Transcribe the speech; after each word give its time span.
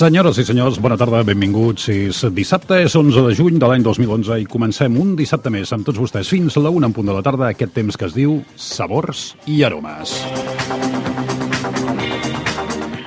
Senyores 0.00 0.38
i 0.40 0.46
senyors, 0.48 0.78
bona 0.80 0.96
tarda, 0.96 1.18
benvinguts. 1.28 1.90
És 1.92 2.22
dissabte, 2.32 2.78
és 2.86 2.94
11 2.96 3.26
de 3.26 3.34
juny 3.36 3.58
de 3.60 3.68
l'any 3.68 3.84
2011 3.84 4.38
i 4.40 4.46
comencem 4.48 4.96
un 4.96 5.12
dissabte 5.18 5.52
més 5.52 5.74
amb 5.76 5.84
tots 5.84 6.00
vostès 6.00 6.30
fins 6.32 6.56
a 6.56 6.62
la 6.64 6.72
1 6.72 6.88
en 6.88 6.94
punt 6.96 7.10
de 7.10 7.18
la 7.18 7.24
tarda, 7.26 7.50
aquest 7.50 7.76
temps 7.76 8.00
que 8.00 8.08
es 8.08 8.16
diu 8.16 8.38
Sabors 8.56 9.34
i 9.44 9.60
Aromes. 9.68 10.16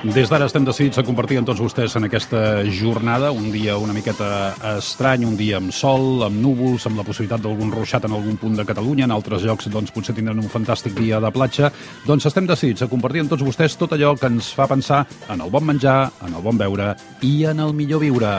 Des 0.04 0.28
d'ara 0.28 0.44
estem 0.44 0.66
decidits 0.68 0.98
a 1.00 1.02
compartir 1.02 1.38
amb 1.40 1.46
tots 1.48 1.62
vostès 1.64 1.94
en 1.96 2.04
aquesta 2.04 2.60
jornada, 2.68 3.30
un 3.32 3.46
dia 3.48 3.78
una 3.80 3.94
miqueta 3.96 4.52
estrany, 4.74 5.24
un 5.24 5.32
dia 5.38 5.56
amb 5.56 5.72
sol, 5.72 6.20
amb 6.26 6.36
núvols, 6.42 6.84
amb 6.84 7.00
la 7.00 7.06
possibilitat 7.06 7.40
d'algun 7.40 7.72
ruixat 7.72 8.04
en 8.04 8.12
algun 8.12 8.36
punt 8.36 8.58
de 8.60 8.66
Catalunya, 8.68 9.08
en 9.08 9.14
altres 9.16 9.46
llocs 9.48 9.70
doncs, 9.72 9.94
potser 9.96 10.12
tindran 10.12 10.42
un 10.44 10.52
fantàstic 10.52 10.92
dia 10.98 11.22
de 11.24 11.30
platja, 11.32 11.72
doncs 12.04 12.28
estem 12.28 12.44
decidits 12.44 12.84
a 12.84 12.90
compartir 12.92 13.24
amb 13.24 13.32
tots 13.32 13.46
vostès 13.48 13.78
tot 13.80 13.96
allò 13.96 14.12
que 14.20 14.28
ens 14.28 14.52
fa 14.52 14.68
pensar 14.68 15.06
en 15.32 15.40
el 15.40 15.48
bon 15.48 15.64
menjar, 15.72 16.10
en 16.28 16.36
el 16.36 16.44
bon 16.44 16.60
beure 16.60 16.92
i 17.24 17.38
en 17.48 17.64
el 17.64 17.72
millor 17.72 18.04
viure. 18.04 18.34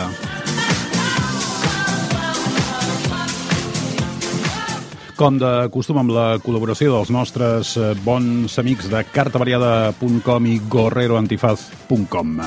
Com 5.15 5.37
de 5.39 5.51
costum 5.71 6.01
amb 6.01 6.11
la 6.11 6.25
col·laboració 6.43 6.91
dels 6.97 7.11
nostres 7.13 7.75
eh, 7.79 7.93
bons 8.03 8.59
amics 8.59 8.89
de 8.91 9.03
cartavariada.com 9.15 10.49
i 10.51 10.57
gorreroantifaz.com. 10.75 12.39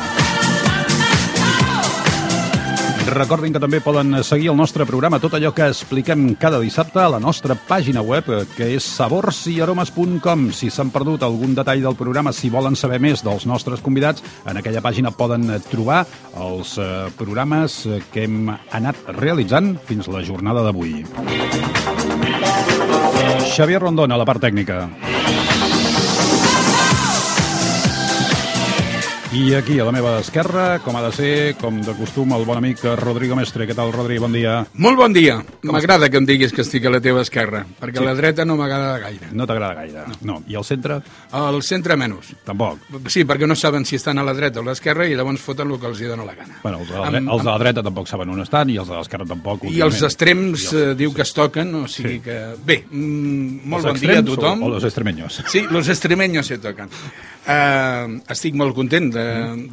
Recordin 3.08 3.54
que 3.54 3.60
també 3.62 3.78
poden 3.80 4.18
seguir 4.26 4.50
el 4.52 4.56
nostre 4.58 4.84
programa, 4.84 5.20
tot 5.22 5.32
allò 5.36 5.52
que 5.56 5.68
expliquem 5.70 6.34
cada 6.40 6.58
dissabte 6.60 7.00
a 7.00 7.08
la 7.14 7.20
nostra 7.22 7.56
pàgina 7.56 8.02
web, 8.04 8.26
que 8.56 8.68
és 8.74 8.84
saborsiaromes.com. 8.98 10.48
Si 10.52 10.68
s'han 10.68 10.92
perdut 10.92 11.24
algun 11.24 11.54
detall 11.56 11.86
del 11.86 11.96
programa, 11.96 12.34
si 12.36 12.50
volen 12.52 12.76
saber 12.76 13.00
més 13.00 13.24
dels 13.24 13.46
nostres 13.48 13.80
convidats, 13.84 14.24
en 14.44 14.60
aquella 14.60 14.84
pàgina 14.84 15.14
poden 15.14 15.48
trobar 15.70 16.02
els 16.36 16.76
eh, 16.76 17.08
programes 17.16 17.80
que 18.12 18.26
hem 18.28 18.52
anat 18.52 19.00
realitzant 19.16 19.76
fins 19.88 20.10
la 20.12 20.24
jornada 20.26 20.66
d'avui. 20.66 21.06
Xavier 23.48 23.80
Rondón, 23.80 24.12
a 24.12 24.20
la 24.20 24.28
part 24.28 24.44
tècnica. 24.44 24.84
I 29.30 29.52
aquí, 29.52 29.78
a 29.78 29.84
la 29.84 29.92
meva 29.92 30.14
esquerra, 30.22 30.78
com 30.80 30.96
ha 30.96 31.02
de 31.04 31.10
ser, 31.12 31.54
com 31.60 31.82
de 31.84 31.92
costum, 31.92 32.30
el 32.32 32.46
bon 32.48 32.56
amic 32.56 32.80
Rodrigo 32.96 33.36
Mestre. 33.36 33.66
Què 33.68 33.74
tal, 33.76 33.90
Rodri? 33.92 34.16
Bon 34.18 34.32
dia. 34.32 34.62
Molt 34.80 34.96
bon 34.96 35.12
dia. 35.12 35.34
M'agrada 35.68 36.08
que 36.08 36.16
em 36.16 36.24
diguis 36.24 36.54
que 36.56 36.62
estic 36.64 36.86
a 36.88 36.92
la 36.94 37.00
teva 37.04 37.20
esquerra, 37.20 37.60
perquè 37.78 37.98
Sí. 38.00 38.04
la 38.06 38.14
dreta 38.16 38.46
no 38.46 38.56
m'agrada 38.56 38.98
gaire. 38.98 39.28
No 39.32 39.46
t'agrada 39.46 39.74
gaire. 39.74 40.04
No. 40.22 40.42
I 40.48 40.54
el 40.56 40.64
centre? 40.64 41.02
Al 41.30 41.62
centre 41.62 41.94
menys. 41.94 42.32
Tampoc. 42.42 42.78
Sí, 43.08 43.26
perquè 43.26 43.46
no 43.46 43.54
saben 43.54 43.84
si 43.84 43.96
estan 43.96 44.16
a 44.18 44.22
la 44.24 44.32
dreta 44.32 44.60
o 44.60 44.62
a 44.62 44.70
l'esquerra 44.70 45.06
i 45.06 45.14
llavors 45.14 45.40
foten 45.44 45.70
el 45.70 45.78
que 45.78 45.86
els 45.92 46.00
hi 46.00 46.04
dona 46.08 46.24
la 46.24 46.34
gana. 46.34 46.56
Bueno, 46.62 46.78
els 46.80 46.88
de, 46.88 46.96
la, 46.98 47.10
dre- 47.10 47.22
els 47.30 47.44
de 47.44 47.50
la 47.50 47.58
dreta 47.58 47.82
tampoc 47.82 48.08
saben 48.08 48.30
on 48.30 48.40
estan 48.40 48.70
i 48.70 48.78
els 48.78 48.88
de 48.88 48.94
l'esquerra 48.96 49.26
tampoc. 49.26 49.64
I 49.68 49.82
els 49.82 50.02
extrems 50.02 50.62
I 50.62 50.64
els- 50.64 50.72
eh, 50.72 50.94
diu 50.94 51.12
que 51.12 51.22
es 51.22 51.34
toquen, 51.34 51.74
o 51.74 51.86
sigui 51.86 52.14
Sí. 52.14 52.20
que... 52.20 52.54
Bé, 52.64 52.86
mm, 52.90 53.60
molt 53.68 53.84
els 53.84 54.00
bon 54.00 54.08
dia 54.08 54.20
a 54.20 54.24
tothom. 54.24 54.62
O, 54.62 54.66
o 54.66 54.70
los 54.70 54.84
extremeños. 54.84 55.42
Sí, 55.46 55.66
los 55.70 55.86
extremeños 55.86 56.46
se 56.46 56.56
toquen. 56.56 56.88
Uh, 57.48 58.20
estic 58.28 58.54
molt 58.54 58.74
content 58.76 59.08
de, 59.14 59.22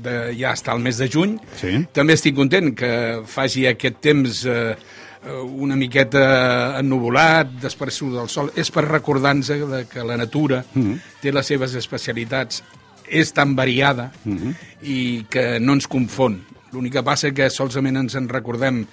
de 0.05 0.15
ja 0.37 0.53
estar 0.53 0.75
al 0.75 0.83
mes 0.83 0.99
de 1.01 1.09
juny. 1.11 1.37
Sí. 1.59 1.77
També 1.95 2.15
estic 2.17 2.35
content 2.37 2.73
que 2.77 2.91
faci 3.29 3.65
aquest 3.69 3.99
temps 4.03 4.43
uh, 4.49 4.75
una 5.57 5.77
miqueta 5.79 6.77
ennuvolat, 6.79 7.55
després 7.63 7.97
surt 7.97 8.19
el 8.21 8.29
sol. 8.29 8.51
És 8.55 8.69
per 8.73 8.85
recordar-nos 8.87 9.49
que 9.89 10.05
la 10.05 10.17
natura 10.21 10.61
té 11.21 11.33
les 11.33 11.47
seves 11.49 11.73
especialitats, 11.79 12.61
és 13.05 13.31
tan 13.33 13.55
variada 13.57 14.11
i 14.81 15.25
que 15.29 15.59
no 15.61 15.77
ens 15.77 15.89
confon. 15.89 16.39
L'únic 16.73 16.97
que 16.97 17.05
passa 17.05 17.31
que 17.31 17.49
solament 17.53 18.01
ens 18.03 18.17
en 18.19 18.27
recordem 18.29 18.83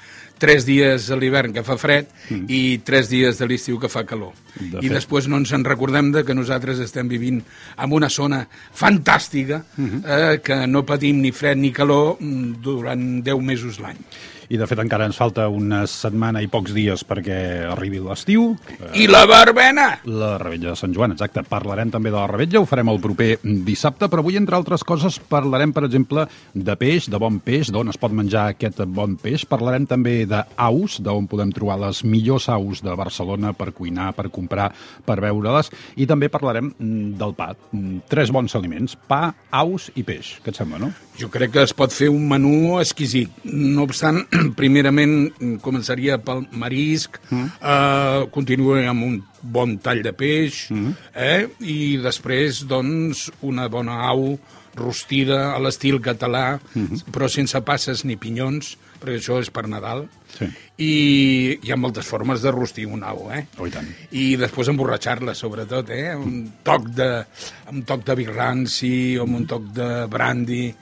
tres 0.43 0.67
dies 0.67 1.07
a 1.13 1.19
l'hivern 1.19 1.55
que 1.55 1.63
fa 1.67 1.77
fred 1.79 2.11
i 2.51 2.81
tres 2.83 3.09
dies 3.13 3.39
de 3.39 3.47
l'estiu 3.47 3.79
que 3.79 3.91
fa 3.93 4.03
calor. 4.09 4.35
De 4.59 4.83
I 4.83 4.89
fet. 4.89 4.97
després 4.99 5.29
no 5.31 5.39
ens 5.39 5.55
en 5.55 5.65
recordem 5.69 6.11
de 6.15 6.25
que 6.27 6.35
nosaltres 6.35 6.83
estem 6.83 7.09
vivint 7.11 7.39
en 7.79 7.95
una 7.95 8.11
zona 8.11 8.43
fantàstica 8.75 9.63
eh, 9.79 10.41
que 10.43 10.65
no 10.67 10.85
patim 10.89 11.23
ni 11.23 11.31
fred 11.33 11.61
ni 11.63 11.71
calor 11.73 12.17
mm, 12.19 12.61
durant 12.65 13.09
10 13.23 13.49
mesos 13.53 13.79
l'any. 13.83 14.03
I, 14.53 14.59
de 14.61 14.67
fet, 14.69 14.83
encara 14.83 15.07
ens 15.09 15.17
falta 15.17 15.47
una 15.49 15.87
setmana 15.89 16.43
i 16.45 16.49
pocs 16.53 16.75
dies 16.77 17.01
perquè 17.09 17.37
arribi 17.73 18.03
l'estiu. 18.05 18.51
I 18.93 19.07
la 19.09 19.23
barbena! 19.25 19.87
La 20.05 20.35
Rebella 20.43 20.75
de 20.75 20.77
Sant 20.77 20.93
Joan, 20.93 21.15
exacte. 21.15 21.41
Parlarem 21.49 21.89
també 21.95 22.11
de 22.13 22.19
la 22.19 22.27
Rebella, 22.29 22.61
ho 22.61 22.69
farem 22.69 22.91
el 22.93 23.01
proper 23.01 23.31
dissabte, 23.65 24.11
però 24.13 24.21
avui, 24.21 24.37
entre 24.37 24.59
altres 24.59 24.85
coses, 24.85 25.17
parlarem, 25.31 25.73
per 25.73 25.87
exemple, 25.87 26.27
de 26.53 26.77
peix, 26.77 27.09
de 27.09 27.21
bon 27.23 27.39
peix, 27.41 27.71
d'on 27.73 27.89
es 27.89 28.01
pot 28.03 28.13
menjar 28.13 28.51
aquest 28.53 28.83
bon 28.93 29.15
peix. 29.23 29.47
Parlarem 29.49 29.87
també 29.89 30.19
d'aus, 30.29 30.99
d'on 31.01 31.31
podem 31.33 31.55
trobar 31.57 31.79
les 31.87 32.03
millors 32.05 32.51
aus 32.53 32.85
de 32.85 32.93
Barcelona 32.99 33.55
per 33.57 33.71
cuinar, 33.73 34.11
per 34.19 34.29
comprar, 34.35 34.69
per 35.09 35.17
veure-les. 35.25 35.73
I 35.97 36.11
també 36.11 36.29
parlarem 36.29 36.75
mm, 36.77 37.15
del 37.23 37.33
pa. 37.39 37.55
Mm, 37.73 38.05
Tres 38.13 38.35
bons 38.37 38.53
aliments, 38.61 38.99
pa, 39.09 39.31
aus 39.63 39.89
i 39.97 40.05
peix. 40.05 40.37
Què 40.45 40.53
et 40.53 40.61
sembla, 40.61 40.83
no? 40.85 40.93
Jo 41.19 41.29
crec 41.33 41.53
que 41.53 41.65
es 41.67 41.75
pot 41.77 41.93
fer 41.93 42.09
un 42.13 42.25
menú 42.29 42.79
exquisit. 42.81 43.33
No 43.45 43.85
obstant, 43.89 44.23
primerament 44.61 45.59
començaria 45.65 46.19
pel 46.25 46.47
marisc, 46.57 47.21
mm. 47.29 47.51
eh, 47.61 48.25
continuaré 48.35 48.87
amb 48.89 49.09
un 49.09 49.21
bon 49.43 49.77
tall 49.83 50.03
de 50.07 50.15
peix, 50.17 50.65
mm. 50.73 50.97
eh, 51.13 51.47
i 51.61 51.79
després, 52.03 52.65
doncs, 52.71 53.29
una 53.45 53.69
bona 53.73 54.03
au 54.09 54.37
rostida 54.75 55.53
a 55.53 55.59
l'estil 55.61 56.01
català, 56.01 56.59
mm 56.75 56.87
-hmm. 56.87 57.05
però 57.13 57.29
sense 57.29 57.61
passes 57.61 58.05
ni 58.05 58.17
pinyons, 58.17 58.77
perquè 59.01 59.19
això 59.19 59.41
és 59.41 59.51
per 59.51 59.69
Nadal. 59.69 60.07
Sí. 60.39 60.47
I 60.79 61.59
hi 61.63 61.73
ha 61.73 61.77
moltes 61.77 62.07
formes 62.07 62.41
de 62.41 62.51
rostir 62.51 62.87
un 62.87 63.03
au, 63.03 63.31
eh? 63.31 63.47
Oh, 63.59 63.67
i 63.67 63.71
tant. 63.71 63.87
i 64.11 64.37
després 64.37 64.69
emborratxar-la, 64.69 65.35
sobretot, 65.35 65.91
eh? 65.91 66.15
Un 66.17 66.53
toc 66.63 66.89
de, 66.89 67.25
un 67.71 67.83
toc 67.83 68.05
de 68.05 68.15
birranci 68.15 69.19
o 69.19 69.25
un 69.25 69.47
toc 69.47 69.63
de 69.63 70.07
brandy, 70.07 70.75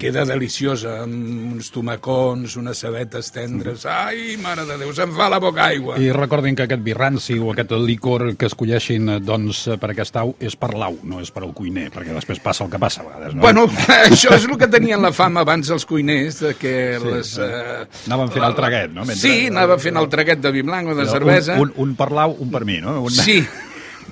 queda 0.00 0.22
deliciosa, 0.24 1.02
amb 1.04 1.52
uns 1.58 1.66
tomacons, 1.74 2.54
unes 2.56 2.78
cebetes 2.80 3.28
tendres. 3.34 3.82
Ai, 3.84 4.38
mare 4.40 4.64
de 4.64 4.78
Déu, 4.80 4.94
se'm 4.96 5.12
fa 5.12 5.26
la 5.28 5.36
boca 5.42 5.66
aigua. 5.66 5.98
I 6.00 6.08
recordin 6.16 6.56
que 6.56 6.64
aquest 6.64 6.80
birranci 6.86 7.36
o 7.38 7.50
aquest 7.52 7.74
licor 7.84 8.30
que 8.40 8.48
escolleixin 8.48 9.10
eh, 9.12 9.18
doncs, 9.20 9.66
per 9.80 9.90
aquest 9.92 10.16
au 10.22 10.32
és 10.40 10.56
per 10.56 10.70
l'au, 10.72 10.96
no 11.04 11.20
és 11.20 11.28
per 11.34 11.42
al 11.44 11.52
cuiner, 11.52 11.90
perquè 11.92 12.16
després 12.16 12.40
passa 12.40 12.64
el 12.64 12.72
que 12.72 12.80
passa 12.80 13.02
a 13.04 13.08
vegades, 13.10 13.36
no? 13.36 13.42
Bueno, 13.44 13.66
això 14.08 14.32
és 14.38 14.48
el 14.48 14.56
que 14.60 14.70
tenien 14.72 15.04
la 15.04 15.12
fama 15.12 15.44
abans 15.44 15.68
els 15.76 15.84
cuiners, 15.84 16.40
de 16.46 16.54
que 16.56 16.74
sí, 16.98 17.10
les... 17.12 17.34
Eh, 17.44 17.84
Anaven 18.08 18.32
fent 18.32 18.48
el 18.48 18.56
traguet, 18.56 18.90
no? 18.96 19.04
Mentre- 19.04 19.20
Sí, 19.20 19.46
anava 19.52 19.76
fent 19.82 20.00
el 20.00 20.08
traguet 20.08 20.40
de 20.40 20.50
vi 20.54 20.64
blanc 20.64 20.88
o 20.88 20.96
de 20.96 21.04
cervesa. 21.12 21.58
Un, 21.60 21.68
un, 21.76 21.90
un 21.90 21.94
per 22.00 22.08
l'au, 22.16 22.32
un 22.40 22.50
per 22.50 22.64
mi, 22.64 22.80
no? 22.80 23.02
Un... 23.04 23.12
Sí, 23.12 23.42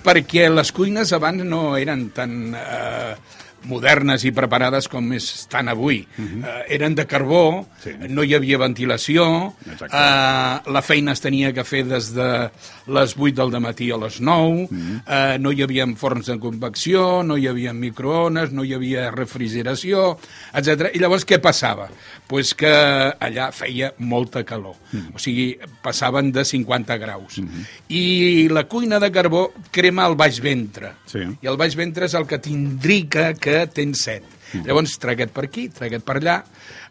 perquè 0.04 0.50
les 0.52 0.70
cuines 0.74 1.12
abans 1.16 1.44
no 1.48 1.78
eren 1.80 2.10
tan 2.12 2.36
eh, 2.58 3.14
modernes 3.64 4.24
i 4.24 4.32
preparades 4.32 4.88
com 4.88 5.12
estan 5.12 5.68
avui. 5.68 6.06
Uh 6.18 6.22
-huh. 6.24 6.44
eh, 6.68 6.74
eren 6.74 6.94
de 6.94 7.06
carbó, 7.06 7.60
Mhm. 7.62 7.66
Sí. 7.82 7.90
no 8.08 8.22
hi 8.24 8.34
havia 8.34 8.58
ventilació, 8.58 9.54
Exacte. 9.70 9.96
eh, 9.96 10.70
la 10.72 10.82
feina 10.82 11.12
es 11.12 11.20
tenia 11.20 11.52
que 11.52 11.64
fer 11.64 11.84
des 11.86 12.12
de 12.14 12.50
les 12.86 13.14
8 13.16 13.34
del 13.50 13.60
matí 13.60 13.90
a 13.90 13.96
les 13.96 14.20
9, 14.20 14.64
uh 14.64 14.68
Mhm. 14.70 15.00
-huh. 15.06 15.34
eh, 15.34 15.38
no 15.38 15.52
hi 15.52 15.62
havia 15.62 15.86
forns 15.96 16.26
de 16.26 16.38
convecció, 16.38 17.22
no 17.22 17.36
hi 17.36 17.46
havia 17.48 17.72
microones, 17.72 18.52
no 18.52 18.64
hi 18.64 18.74
havia 18.74 19.10
refrigeració, 19.10 20.18
etc. 20.54 20.90
I 20.94 20.98
llavors 20.98 21.26
què 21.26 21.38
passava? 21.40 21.88
Pues 22.26 22.54
que 22.54 22.66
allà 22.68 23.50
feia 23.52 23.92
molta 23.98 24.44
calor, 24.44 24.76
uh 24.92 24.96
Mhm. 24.96 25.06
-huh. 25.08 25.14
o 25.16 25.18
sigui, 25.18 25.58
passaven 25.82 26.32
de 26.32 26.44
50 26.44 26.96
graus. 26.98 27.38
Uh 27.38 27.44
-huh. 27.44 27.66
I 27.88 28.48
la 28.48 28.64
cuina 28.64 28.98
de 29.00 29.10
carbó 29.10 29.52
crema 29.70 30.06
el 30.06 30.14
baix 30.14 30.40
ventre, 30.40 30.92
Sí. 31.06 31.18
i 31.42 31.46
el 31.46 31.56
baix 31.56 31.74
ventre 31.76 32.06
és 32.06 32.14
el 32.14 32.26
que 32.26 32.38
t'indrica 32.38 33.34
que 33.34 33.51
tens 33.72 34.06
set. 34.08 34.24
Mm. 34.52 34.66
Llavors, 34.68 34.98
traguet 35.00 35.32
per 35.32 35.46
aquí, 35.48 35.68
traguet 35.72 36.04
per 36.04 36.18
allà, 36.20 36.36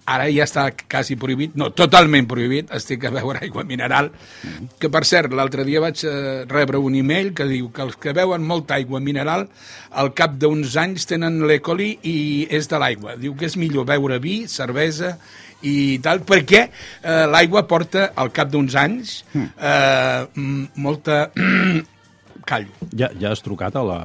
ara 0.10 0.25
ja 0.34 0.48
està 0.48 0.63
quasi 0.90 1.16
prohibit, 1.19 1.54
no, 1.60 1.69
totalment 1.78 2.25
prohibit, 2.30 2.72
estic 2.74 3.06
a 3.06 3.12
beure 3.13 3.44
aigua 3.46 3.63
mineral, 3.68 4.10
Mm. 4.42 4.72
que 4.81 4.90
per 4.90 5.04
cert, 5.06 5.34
l'altre 5.38 5.63
dia 5.68 5.80
vaig 5.84 6.02
eh, 6.04 6.46
rebre 6.50 6.80
un 6.81 6.96
email 6.98 7.34
que 7.38 7.46
diu 7.46 7.69
que 7.72 7.84
els 7.86 7.96
que 8.02 8.16
beuen 8.18 8.42
molta 8.42 8.80
aigua 8.80 9.00
mineral 9.00 9.48
al 9.92 10.13
cap 10.18 10.34
d'uns 10.42 10.75
anys 10.78 11.06
tenen 11.06 11.46
l'E. 11.48 11.62
i 12.02 12.48
és 12.50 12.68
de 12.68 12.80
l'aigua. 12.80 13.16
Diu 13.16 13.36
que 13.36 13.46
és 13.46 13.58
millor 13.58 13.86
beure 13.86 14.18
vi, 14.19 14.48
cervesa 14.48 15.18
i 15.62 16.00
tal, 16.02 16.24
perquè 16.25 16.69
eh, 17.04 17.25
l'aigua 17.30 17.68
porta 17.68 18.12
al 18.16 18.31
cap 18.31 18.50
d'uns 18.50 18.75
anys 18.75 19.24
eh, 19.36 20.25
mm, 20.34 20.66
molta... 20.75 21.30
callo. 22.50 22.74
Ja, 22.98 23.12
ja 23.19 23.31
has 23.31 23.42
trucat 23.46 23.75
a 23.75 23.84
la, 23.86 24.00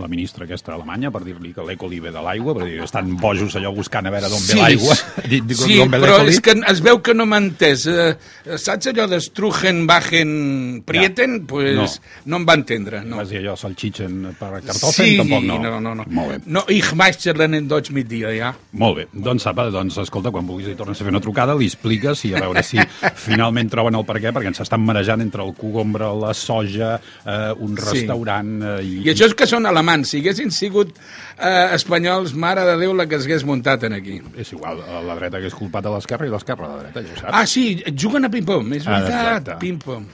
la 0.00 0.08
ministra 0.08 0.44
aquesta 0.44 0.74
alemanya 0.74 1.10
per 1.12 1.22
dir-li 1.26 1.52
que 1.54 1.62
l'Ecoli 1.66 2.00
ve 2.00 2.10
de 2.14 2.22
l'aigua, 2.24 2.54
perquè 2.56 2.82
estan 2.84 3.14
bojos 3.20 3.54
allò 3.56 3.72
buscant 3.76 4.06
a 4.06 4.10
veure 4.14 4.28
d'on 4.32 4.40
Sí, 4.40 4.54
ve 4.56 4.60
l'aigua. 4.62 4.94
sí, 4.96 5.40
Sí, 5.60 5.78
ve 5.84 6.00
però 6.00 6.18
és 6.28 6.40
que 6.40 6.54
es 6.70 6.80
veu 6.84 7.00
que 7.04 7.14
no 7.14 7.26
m'ha 7.26 7.38
entès. 7.42 7.86
Eh, 7.90 8.14
saps 8.56 8.88
allò 8.90 9.06
de 9.10 9.20
Strugen, 9.20 9.86
Bagen, 9.86 10.82
Prieten? 10.86 11.38
Ja. 11.40 11.46
Pues 11.50 11.76
no. 11.76 11.86
no 12.26 12.36
em 12.40 12.46
va 12.48 12.54
entendre. 12.58 13.02
No. 13.04 13.16
Vas 13.20 13.28
dir 13.30 13.38
allò, 13.42 13.56
salchichen 13.56 14.34
per 14.38 14.60
Kartoffeln? 14.64 14.92
sí, 14.94 15.16
Tampoc 15.18 15.44
no. 15.44 15.58
no, 15.58 15.80
no, 15.80 15.94
no. 15.94 16.04
Molt 16.10 16.30
bé. 16.34 16.38
No, 16.46 16.64
ich 16.68 16.92
meisterlen 16.94 17.54
en 17.54 17.68
Deutsch 17.68 17.90
mit 17.94 18.08
dir, 18.08 18.28
ja. 18.36 18.52
Molt 18.72 18.96
bé. 18.96 19.06
Doncs, 19.12 19.46
apa, 19.50 19.68
doncs, 19.70 19.98
escolta, 20.02 20.30
quan 20.34 20.46
vulguis 20.48 20.68
li 20.70 20.76
tornes 20.78 21.00
a 21.00 21.04
fer 21.04 21.12
una 21.12 21.20
trucada, 21.22 21.54
li 21.58 21.66
expliques 21.70 22.24
i 22.28 22.34
a 22.34 22.40
veure 22.46 22.62
si 22.66 22.78
finalment 23.26 23.70
troben 23.72 23.94
el 23.98 24.04
per 24.08 24.18
què, 24.22 24.32
perquè 24.34 24.50
ens 24.52 24.62
estan 24.64 24.82
marejant 24.86 25.20
entre 25.24 25.44
el 25.44 25.52
cogombre, 25.58 26.08
la 26.20 26.32
soja, 26.34 26.96
eh, 27.24 27.52
un 27.58 27.76
Sí. 27.80 27.84
restaurant... 28.00 28.50
Eh, 28.62 28.82
i, 28.84 28.94
I 29.06 29.12
això 29.14 29.26
és 29.30 29.34
que 29.38 29.46
són 29.48 29.66
alemans. 29.90 30.10
Si 30.10 30.18
haguessin 30.22 30.50
sigut 30.54 30.92
eh, 31.38 31.74
espanyols, 31.74 32.34
mare 32.34 32.64
de 32.68 32.76
Déu, 32.80 32.94
la 32.96 33.06
que 33.10 33.16
es 33.18 33.26
hagués 33.26 33.44
muntat 33.48 33.84
en 33.88 33.92
aquí. 33.98 34.20
És 34.38 34.52
igual, 34.52 34.80
la 35.06 35.14
dreta 35.18 35.36
hagués 35.40 35.54
culpat 35.54 35.86
a 35.86 35.94
l'esquerra 35.96 36.26
i 36.26 36.30
l'esquerra 36.32 36.66
a 36.66 36.74
la 36.76 36.82
dreta, 36.84 37.02
ja 37.06 37.12
ho 37.14 37.20
saps. 37.20 37.34
Ah, 37.34 37.46
sí, 37.46 37.82
juguen 37.96 38.24
a 38.24 38.30
ping-pong, 38.32 38.72
és 38.78 38.86
Ah, 38.86 39.00
veritat, 39.00 39.20
exacte. 39.20 39.58
ping-pong. 39.60 40.06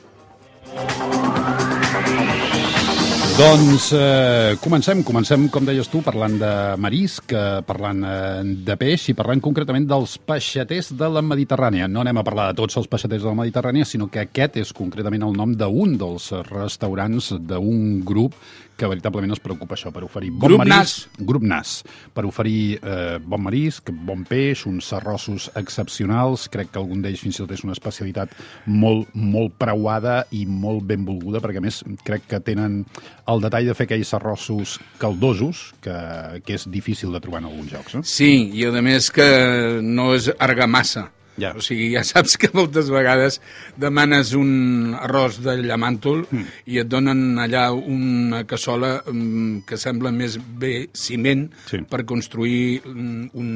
Doncs 3.37 3.91
eh, 3.93 4.57
comencem, 4.65 5.03
comencem, 5.05 5.43
com 5.53 5.67
deies 5.69 5.91
tu, 5.93 6.01
parlant 6.01 6.39
de 6.41 6.53
marisc, 6.81 7.35
eh, 7.37 7.59
parlant 7.69 8.01
eh, 8.09 8.55
de 8.65 8.77
peix 8.81 9.11
i 9.13 9.15
parlant 9.19 9.43
concretament 9.45 9.85
dels 9.91 10.15
peixaters 10.25 10.95
de 10.97 11.11
la 11.13 11.21
Mediterrània. 11.21 11.85
No 11.85 12.01
anem 12.01 12.17
a 12.17 12.25
parlar 12.25 12.47
de 12.49 12.57
tots 12.63 12.81
els 12.81 12.89
peixaters 12.89 13.27
de 13.27 13.29
la 13.29 13.37
Mediterrània, 13.37 13.85
sinó 13.85 14.09
que 14.09 14.25
aquest 14.25 14.57
és 14.63 14.73
concretament 14.73 15.27
el 15.29 15.37
nom 15.37 15.53
d'un 15.53 15.99
dels 16.01 16.31
restaurants 16.49 17.35
d'un 17.45 18.01
grup 18.09 18.41
que 18.77 18.87
veritablement 18.87 19.33
es 19.33 19.41
preocupa 19.41 19.75
això, 19.75 19.91
per 19.93 20.05
oferir 20.05 20.31
bon 20.31 20.53
Grup 20.53 20.63
marisc. 20.63 21.09
Grup 21.17 21.45
Nas. 21.49 21.79
Per 22.15 22.27
oferir 22.29 22.77
eh, 22.77 23.17
bon 23.25 23.41
marisc, 23.47 23.91
bon 23.91 24.25
peix, 24.29 24.67
uns 24.69 24.91
arrossos 24.97 25.49
excepcionals. 25.57 26.47
Crec 26.53 26.73
que 26.73 26.81
algun 26.83 27.01
d'ells 27.05 27.23
fins 27.25 27.41
i 27.41 27.45
tot 27.45 27.57
és 27.57 27.65
una 27.65 27.77
especialitat 27.77 28.37
molt, 28.69 29.09
molt 29.17 29.57
preuada 29.59 30.19
i 30.37 30.45
molt 30.47 30.85
benvolguda, 30.89 31.41
perquè 31.45 31.63
a 31.63 31.65
més 31.65 31.81
crec 32.05 32.29
que 32.29 32.43
tenen 32.45 32.83
el 33.27 33.43
detall 33.43 33.67
de 33.67 33.75
fer 33.75 33.89
aquells 33.89 34.13
arrossos 34.17 34.77
caldosos, 35.03 35.73
que, 35.83 35.97
que 36.47 36.57
és 36.59 36.67
difícil 36.71 37.13
de 37.15 37.21
trobar 37.23 37.43
en 37.43 37.51
alguns 37.51 37.75
llocs. 37.75 37.99
Eh? 37.99 38.03
Sí, 38.07 38.33
i 38.55 38.67
a 38.69 38.83
més 38.85 39.11
que 39.15 39.27
no 39.83 40.13
és 40.15 40.31
argamassa. 40.39 41.09
Ja. 41.37 41.51
O 41.53 41.61
sigui, 41.61 41.91
ja 41.93 42.03
saps 42.09 42.39
que 42.41 42.49
moltes 42.57 42.89
vegades 42.93 43.41
demanes 43.77 44.33
un 44.39 44.95
arròs 44.97 45.41
de 45.45 45.59
llamàntol 45.61 46.25
mm. 46.25 46.55
i 46.73 46.81
et 46.81 46.89
donen 46.89 47.37
allà 47.43 47.69
una 47.77 48.45
cassola 48.49 48.99
mm, 49.05 49.67
que 49.69 49.77
sembla 49.81 50.15
més 50.17 50.39
bé 50.39 50.89
ciment 50.97 51.49
Sí. 51.69 51.83
per 51.91 52.07
construir 52.09 52.81
mm, 52.87 53.29
un, 53.37 53.51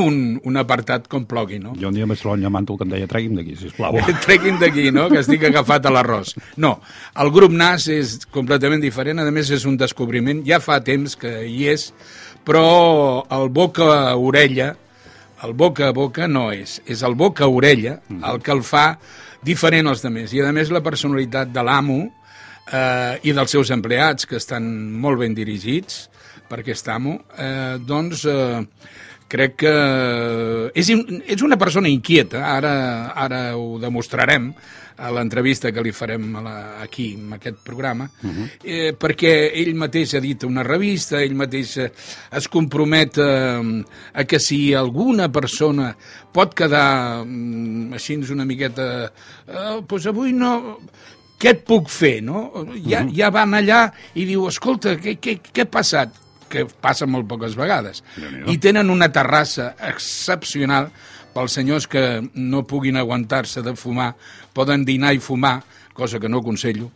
un, 0.00 0.40
un 0.46 0.60
apartat 0.60 1.06
com 1.10 1.24
plogui, 1.28 1.60
no? 1.62 1.74
Jo 1.80 1.90
un 1.90 1.96
dia 1.96 2.08
vaig 2.08 2.20
trobar 2.20 2.38
un 2.38 2.44
llamàntol 2.44 2.78
que 2.78 2.86
em 2.86 2.94
deia 2.94 3.08
tregui'm 3.10 3.38
d'aquí, 3.38 3.56
sisplau. 3.60 3.98
Treguin 4.26 4.60
d'aquí, 4.60 4.88
no?, 4.94 5.08
que 5.12 5.20
estic 5.22 5.46
agafat 5.48 5.88
a 5.88 5.94
l'arròs. 5.94 6.34
No, 6.60 6.76
el 7.22 7.32
grup 7.34 7.54
NAS 7.54 7.88
és 7.94 8.18
completament 8.32 8.82
diferent, 8.82 9.22
a 9.22 9.30
més 9.34 9.50
és 9.54 9.66
un 9.68 9.78
descobriment, 9.80 10.44
ja 10.46 10.60
fa 10.62 10.80
temps 10.84 11.16
que 11.20 11.32
hi 11.48 11.66
és, 11.72 11.90
però 12.46 13.24
el 13.30 13.50
boca-orella, 13.52 14.74
el 15.44 15.56
boca 15.56 15.88
a 15.88 15.96
boca 15.96 16.28
no 16.28 16.50
és, 16.52 16.80
és 16.84 17.02
el 17.06 17.14
boca 17.16 17.46
a 17.46 17.48
orella 17.48 17.98
el 18.10 18.40
que 18.44 18.52
el 18.52 18.60
fa 18.66 18.98
diferent 19.44 19.88
als 19.88 20.02
demés. 20.04 20.34
I 20.36 20.42
a 20.44 20.52
més 20.52 20.72
la 20.72 20.82
personalitat 20.84 21.52
de 21.52 21.64
l'amo 21.64 22.00
eh, 22.72 23.18
i 23.24 23.32
dels 23.36 23.52
seus 23.56 23.72
empleats, 23.74 24.28
que 24.28 24.38
estan 24.40 24.66
molt 25.00 25.20
ben 25.22 25.36
dirigits 25.36 26.06
per 26.50 26.60
aquest 26.60 26.88
amo, 26.90 27.20
eh, 27.38 27.78
doncs 27.86 28.24
eh, 28.28 28.60
crec 29.30 29.56
que 29.62 29.72
és, 30.74 30.90
és 30.90 31.42
una 31.46 31.58
persona 31.60 31.90
inquieta, 31.90 32.42
ara, 32.56 32.74
ara 33.14 33.40
ho 33.58 33.78
demostrarem 33.82 34.50
a 35.00 35.10
l'entrevista 35.14 35.70
que 35.72 35.82
li 35.84 35.92
farem 35.96 36.26
a 36.36 36.42
la, 36.44 36.56
aquí, 36.84 37.14
en 37.16 37.32
aquest 37.38 37.62
programa, 37.64 38.10
uh 38.22 38.30
-huh. 38.30 38.48
eh, 38.62 38.92
perquè 38.92 39.50
ell 39.54 39.74
mateix 39.74 40.14
ha 40.14 40.20
dit 40.20 40.42
a 40.42 40.46
una 40.46 40.62
revista, 40.62 41.22
ell 41.22 41.34
mateix 41.34 41.76
eh, 41.78 41.90
es 42.32 42.48
compromet 42.48 43.18
eh, 43.18 43.84
a 44.12 44.24
que 44.24 44.38
si 44.38 44.74
alguna 44.74 45.30
persona 45.32 45.96
pot 46.32 46.54
quedar 46.54 47.24
mm, 47.24 47.92
així 47.92 48.16
una 48.32 48.44
miqueta... 48.44 49.12
Eh, 49.48 49.80
doncs 49.88 50.06
avui 50.06 50.32
no 50.32 50.78
què 51.40 51.54
et 51.54 51.64
puc 51.64 51.88
fer, 51.88 52.20
no? 52.22 52.66
Ja, 52.84 53.06
ja 53.16 53.30
van 53.30 53.54
allà 53.54 53.90
i 54.14 54.26
diu, 54.28 54.46
escolta, 54.48 54.96
què, 55.00 55.16
què, 55.16 55.40
què 55.40 55.62
ha 55.62 55.70
passat? 55.70 56.08
Que 56.50 56.66
passa 56.66 57.06
molt 57.06 57.28
poques 57.30 57.54
vegades. 57.58 58.02
I 58.50 58.58
tenen 58.62 58.90
una 58.90 59.10
terrassa 59.14 59.74
excepcional 59.88 60.90
pels 61.34 61.54
senyors 61.54 61.86
que 61.86 62.02
no 62.34 62.64
puguin 62.66 62.98
aguantar-se 62.98 63.62
de 63.62 63.76
fumar, 63.78 64.14
poden 64.52 64.84
dinar 64.84 65.14
i 65.14 65.22
fumar, 65.22 65.60
cosa 66.00 66.18
que 66.18 66.28
no 66.32 66.40
aconsello. 66.40 66.90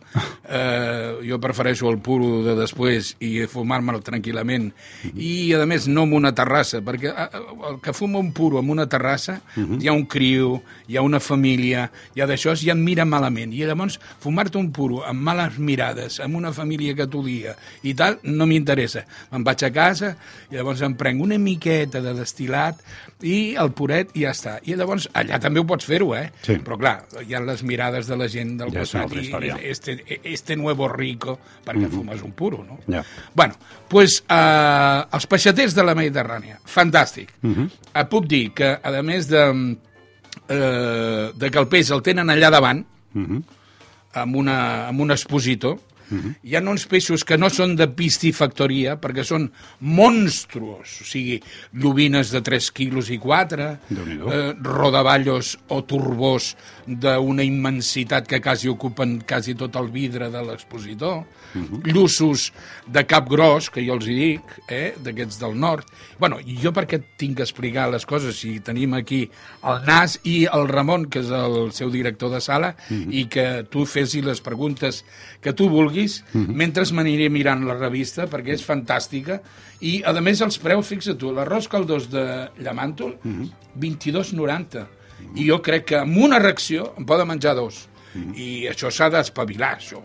Eh, 0.45 1.21
jo 1.25 1.39
prefereixo 1.41 1.89
el 1.89 1.99
puro 2.01 2.43
de 2.45 2.53
després 2.57 3.15
i 3.25 3.45
fumar-me'l 3.49 4.01
tranquil·lament. 4.05 4.67
I, 5.13 5.53
a 5.57 5.65
més, 5.69 5.87
no 5.89 6.03
en 6.05 6.13
una 6.17 6.33
terrassa, 6.37 6.81
perquè 6.85 7.11
eh, 7.13 7.41
el 7.69 7.79
que 7.83 7.93
fuma 7.97 8.21
un 8.21 8.31
puro 8.35 8.59
en 8.61 8.69
una 8.73 8.87
terrassa, 8.89 9.39
hi 9.55 9.89
ha 9.89 9.95
un 9.95 10.05
criu, 10.09 10.59
hi 10.89 10.97
ha 10.97 11.05
una 11.05 11.21
família, 11.21 11.87
hi 12.15 12.21
ha 12.21 12.29
d'això, 12.29 12.55
i 12.65 12.71
em 12.73 12.81
mira 12.81 13.05
malament. 13.05 13.53
I 13.53 13.65
llavors, 13.65 13.99
fumar-te 14.23 14.57
un 14.57 14.71
puro 14.75 15.03
amb 15.05 15.21
males 15.25 15.59
mirades, 15.59 16.19
amb 16.23 16.37
una 16.39 16.53
família 16.55 16.95
que 16.97 17.07
t'odia 17.09 17.55
i 17.85 17.93
tal, 17.97 18.19
no 18.23 18.47
m'interessa. 18.49 19.05
Me'n 19.31 19.45
vaig 19.45 19.65
a 19.67 19.71
casa 19.73 20.15
i 20.49 20.57
llavors 20.57 20.81
em 20.85 20.95
prenc 20.97 21.21
una 21.21 21.37
miqueta 21.41 22.01
de 22.03 22.15
destil·lat 22.17 22.81
i 23.25 23.55
el 23.59 23.71
puret 23.75 24.11
i 24.13 24.23
ja 24.25 24.33
està. 24.35 24.55
I 24.69 24.75
llavors 24.77 25.07
allà 25.17 25.39
també 25.41 25.61
ho 25.61 25.65
pots 25.67 25.87
fer-ho, 25.87 26.11
eh? 26.17 26.27
Sí. 26.45 26.57
Però 26.65 26.77
clar, 26.79 26.95
hi 27.25 27.33
ha 27.33 27.41
les 27.43 27.63
mirades 27.65 28.09
de 28.11 28.17
la 28.19 28.27
gent 28.31 28.53
del 28.59 28.73
Ja 28.75 28.83
costat 28.83 29.15
i 29.17 29.31
este, 29.71 29.97
este 30.21 30.57
nuevo 30.59 30.87
rico, 30.91 31.37
perquè 31.65 31.89
fumes 31.91 32.21
un 32.25 32.35
puro, 32.37 32.63
no? 32.67 32.79
Ja. 32.91 33.01
Bueno, 33.33 33.57
pues, 33.89 34.21
eh, 34.29 35.01
els 35.17 35.27
peixaters 35.31 35.75
de 35.75 35.87
la 35.87 35.95
Mediterrània, 35.97 36.59
fantàstic. 36.69 37.33
Et 37.45 38.11
puc 38.11 38.29
dir 38.29 38.49
que, 38.53 38.75
a 38.77 39.01
més 39.01 39.27
de, 39.31 39.43
eh, 40.49 41.31
de 41.33 41.51
que 41.51 41.59
el 41.59 41.69
peix 41.71 41.91
el 41.91 42.05
tenen 42.05 42.29
allà 42.29 42.51
davant, 42.53 42.85
amb, 43.15 44.35
una, 44.35 44.57
amb 44.87 45.01
un 45.01 45.11
expositor, 45.15 45.79
hi 46.43 46.55
ha 46.55 46.61
uns 46.61 46.85
peixos 46.89 47.23
que 47.25 47.37
no 47.37 47.49
són 47.49 47.75
de 47.75 47.87
piscifactoria, 47.87 48.97
perquè 49.01 49.23
són 49.25 49.49
monstruos, 49.79 50.99
o 51.01 51.07
sigui, 51.07 51.39
llobines 51.73 52.31
de 52.33 52.41
3 52.45 52.69
quilos 52.75 53.09
i 53.09 53.17
4, 53.21 53.69
Déu-n'hi-do. 53.89 54.31
eh, 54.31 54.53
rodaballos 54.61 55.55
o 55.73 55.81
turbós 55.87 56.51
d'una 56.85 57.43
immensitat 57.43 58.27
que 58.27 58.41
quasi 58.41 58.69
ocupen 58.69 59.21
quasi 59.27 59.55
tot 59.55 59.75
el 59.79 59.89
vidre 59.89 60.29
de 60.29 60.41
l'expositor, 60.45 61.23
llussos 61.85 62.51
de 62.87 63.05
cap 63.07 63.29
gros, 63.31 63.69
que 63.71 63.83
jo 63.85 63.95
els 63.95 64.07
hi 64.11 64.15
dic, 64.19 64.55
eh, 64.69 64.93
d'aquests 65.01 65.39
del 65.39 65.55
nord. 65.57 65.85
bueno, 66.19 66.37
jo 66.61 66.71
per 66.71 66.85
què 66.87 67.01
tinc 67.17 67.37
que 67.37 67.43
explicar 67.43 67.89
les 67.91 68.05
coses 68.05 68.35
si 68.39 68.59
tenim 68.63 68.93
aquí 68.93 69.29
el 69.63 69.81
Nas 69.85 70.19
i 70.23 70.45
el 70.45 70.67
Ramon, 70.67 71.07
que 71.11 71.19
és 71.19 71.29
el 71.29 71.71
seu 71.75 71.89
director 71.91 72.29
de 72.31 72.39
sala, 72.41 72.75
i 73.09 73.25
que 73.27 73.63
tu 73.69 73.85
fessis 73.85 74.23
les 74.23 74.39
preguntes 74.41 75.03
que 75.41 75.51
tu 75.53 75.67
vulguis, 75.69 75.94
mentre 76.33 76.85
m'aniré 76.93 77.29
mirant 77.33 77.63
la 77.65 77.77
revista, 77.77 78.27
perquè 78.31 78.55
és 78.55 78.65
fantàstica, 78.65 79.39
i 79.81 80.01
a 80.05 80.13
més 80.21 80.41
els 80.45 80.59
preus, 80.61 80.87
fixa't 80.91 81.17
tu, 81.21 81.31
l'arròs 81.35 81.67
caldós 81.71 82.09
de 82.11 82.25
Llamàntol, 82.61 83.17
22,90. 83.79 84.85
I 85.35 85.47
jo 85.47 85.61
crec 85.63 85.85
que 85.91 85.99
amb 86.03 86.17
una 86.17 86.39
reacció 86.39 86.91
en 86.99 87.05
poden 87.07 87.27
menjar 87.31 87.55
dos. 87.57 87.85
I 88.15 88.67
això 88.71 88.87
s'ha 88.93 89.09
d'espavilar, 89.11 89.73
això. 89.75 89.99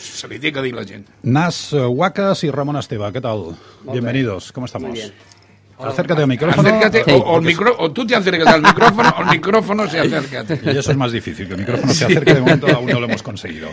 Se 0.00 0.28
li 0.30 0.38
té 0.40 0.52
que 0.52 0.62
dir 0.64 0.72
la 0.72 0.84
gent. 0.88 1.04
Nas 1.22 1.72
eh, 1.72 1.84
Huacas 1.84 2.44
y 2.44 2.50
Ramón 2.50 2.76
Esteva, 2.76 3.12
¿qué 3.12 3.20
tal? 3.20 3.56
Bienvenidos, 3.84 4.52
¿cómo 4.52 4.66
estamos? 4.66 4.88
Muy 4.88 4.98
bien. 4.98 5.12
Acércate 5.78 6.22
al 6.22 6.28
micrófono. 6.28 6.68
Acércate, 6.68 7.04
Sí. 7.04 7.10
o, 7.12 7.18
o 7.18 7.38
el 7.38 7.44
micro, 7.44 7.74
o 7.78 7.90
tú 7.92 8.06
te 8.06 8.14
acercas 8.16 8.46
al 8.54 8.62
micrófono, 8.62 9.08
o 9.18 9.22
el 9.22 9.28
micrófono 9.30 9.88
se 9.88 10.00
acerca. 10.00 10.44
Y 10.72 10.76
eso 10.76 10.90
es 10.90 10.96
más 10.96 11.12
difícil, 11.12 11.46
que 11.46 11.54
el 11.54 11.60
micrófono 11.60 11.92
se 11.92 12.04
acerque, 12.06 12.34
de 12.34 12.40
momento 12.40 12.66
aún 12.74 12.86
no 12.86 12.98
lo 13.00 13.06
hemos 13.06 13.22
conseguido. 13.22 13.68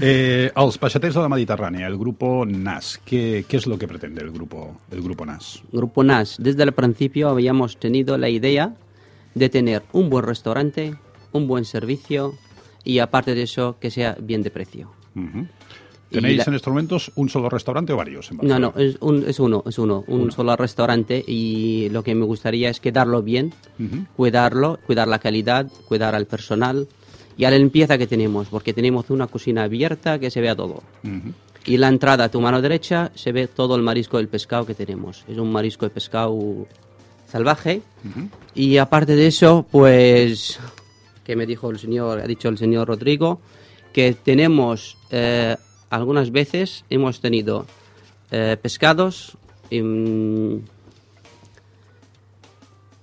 Eh, 0.00 0.50
els 0.54 0.78
peixaters 0.78 1.14
de 1.14 1.20
la 1.22 1.28
Mediterrània, 1.28 1.86
el 1.86 1.96
grupo 1.96 2.44
NAS, 2.46 3.00
¿qué, 3.04 3.44
qué 3.48 3.56
es 3.56 3.66
lo 3.66 3.78
que 3.78 3.88
pretende 3.88 4.22
el 4.22 4.30
grupo, 4.30 4.76
el 4.90 5.02
grupo 5.02 5.24
NAS? 5.24 5.62
Grupo 5.72 6.02
NAS, 6.04 6.36
desde 6.38 6.62
el 6.64 6.72
principio 6.72 7.28
habíamos 7.30 7.78
tenido 7.78 8.18
la 8.18 8.28
idea 8.28 8.74
de 9.34 9.48
tener 9.48 9.82
un 9.92 10.10
buen 10.10 10.24
restaurante, 10.24 10.94
un 11.32 11.46
buen 11.46 11.64
servicio 11.64 12.34
y 12.84 12.98
aparte 13.00 13.34
de 13.34 13.42
eso 13.42 13.76
que 13.80 13.90
sea 13.90 14.16
bien 14.20 14.42
de 14.42 14.50
precio. 14.50 14.90
Y 15.14 15.20
¿Tenéis 16.10 16.38
la- 16.38 16.44
en 16.44 16.54
estos 16.54 16.70
momentos 16.72 17.10
un 17.16 17.28
solo 17.28 17.48
restaurante 17.48 17.92
o 17.92 17.96
varios? 17.96 18.30
en 18.30 18.38
No, 18.42 18.58
no, 18.58 18.72
es, 18.76 18.96
un- 19.00 19.24
es 19.26 19.40
uno, 19.40 19.62
es 19.66 19.78
uno, 19.78 20.04
un 20.06 20.30
solo 20.30 20.54
restaurante 20.56 21.22
y 21.26 21.88
lo 21.90 22.02
que 22.04 22.14
me 22.14 22.24
gustaría 22.24 22.70
es 22.70 22.78
quedarlo 22.80 23.22
bien, 23.22 23.52
cuidarlo, 24.16 24.78
cuidar 24.86 25.08
la 25.08 25.18
calidad, 25.18 25.66
cuidar 25.88 26.14
al 26.14 26.26
personal 26.26 26.86
y 27.36 27.44
a 27.44 27.50
la 27.50 27.58
limpieza 27.58 27.98
que 27.98 28.06
tenemos, 28.06 28.48
porque 28.48 28.72
tenemos 28.72 29.10
una 29.10 29.26
cocina 29.26 29.64
abierta 29.64 30.18
que 30.18 30.30
se 30.30 30.40
vea 30.40 30.54
todo. 30.54 30.82
Ujú. 31.04 31.32
Y 31.66 31.76
la 31.78 31.88
entrada 31.88 32.24
a 32.24 32.28
tu 32.30 32.40
mano 32.40 32.62
derecha 32.62 33.10
se 33.16 33.32
ve 33.32 33.48
todo 33.48 33.74
el 33.74 33.82
marisco 33.82 34.18
del 34.18 34.28
pescado 34.28 34.64
que 34.64 34.74
tenemos. 34.74 35.24
Es 35.28 35.36
un 35.36 35.50
marisco 35.50 35.84
de 35.84 35.90
pescado 35.90 36.66
salvaje. 37.28 37.82
Y 38.54 38.76
aparte 38.76 39.16
de 39.16 39.26
eso, 39.26 39.66
pues, 39.70 40.60
que 41.24 41.34
me 41.34 41.44
dijo 41.44 41.68
el 41.70 41.78
señor, 41.80 42.20
ha 42.20 42.26
dicho 42.26 42.48
el 42.48 42.56
señor 42.56 42.86
Rodrigo, 42.86 43.40
que 43.92 44.12
tenemos, 44.14 44.96
eh, 45.10 45.56
algunas 45.90 46.30
veces 46.30 46.84
hemos 46.90 47.20
tenido 47.20 47.66
eh, 48.30 48.56
pescados 48.60 49.36
mm, 49.70 50.56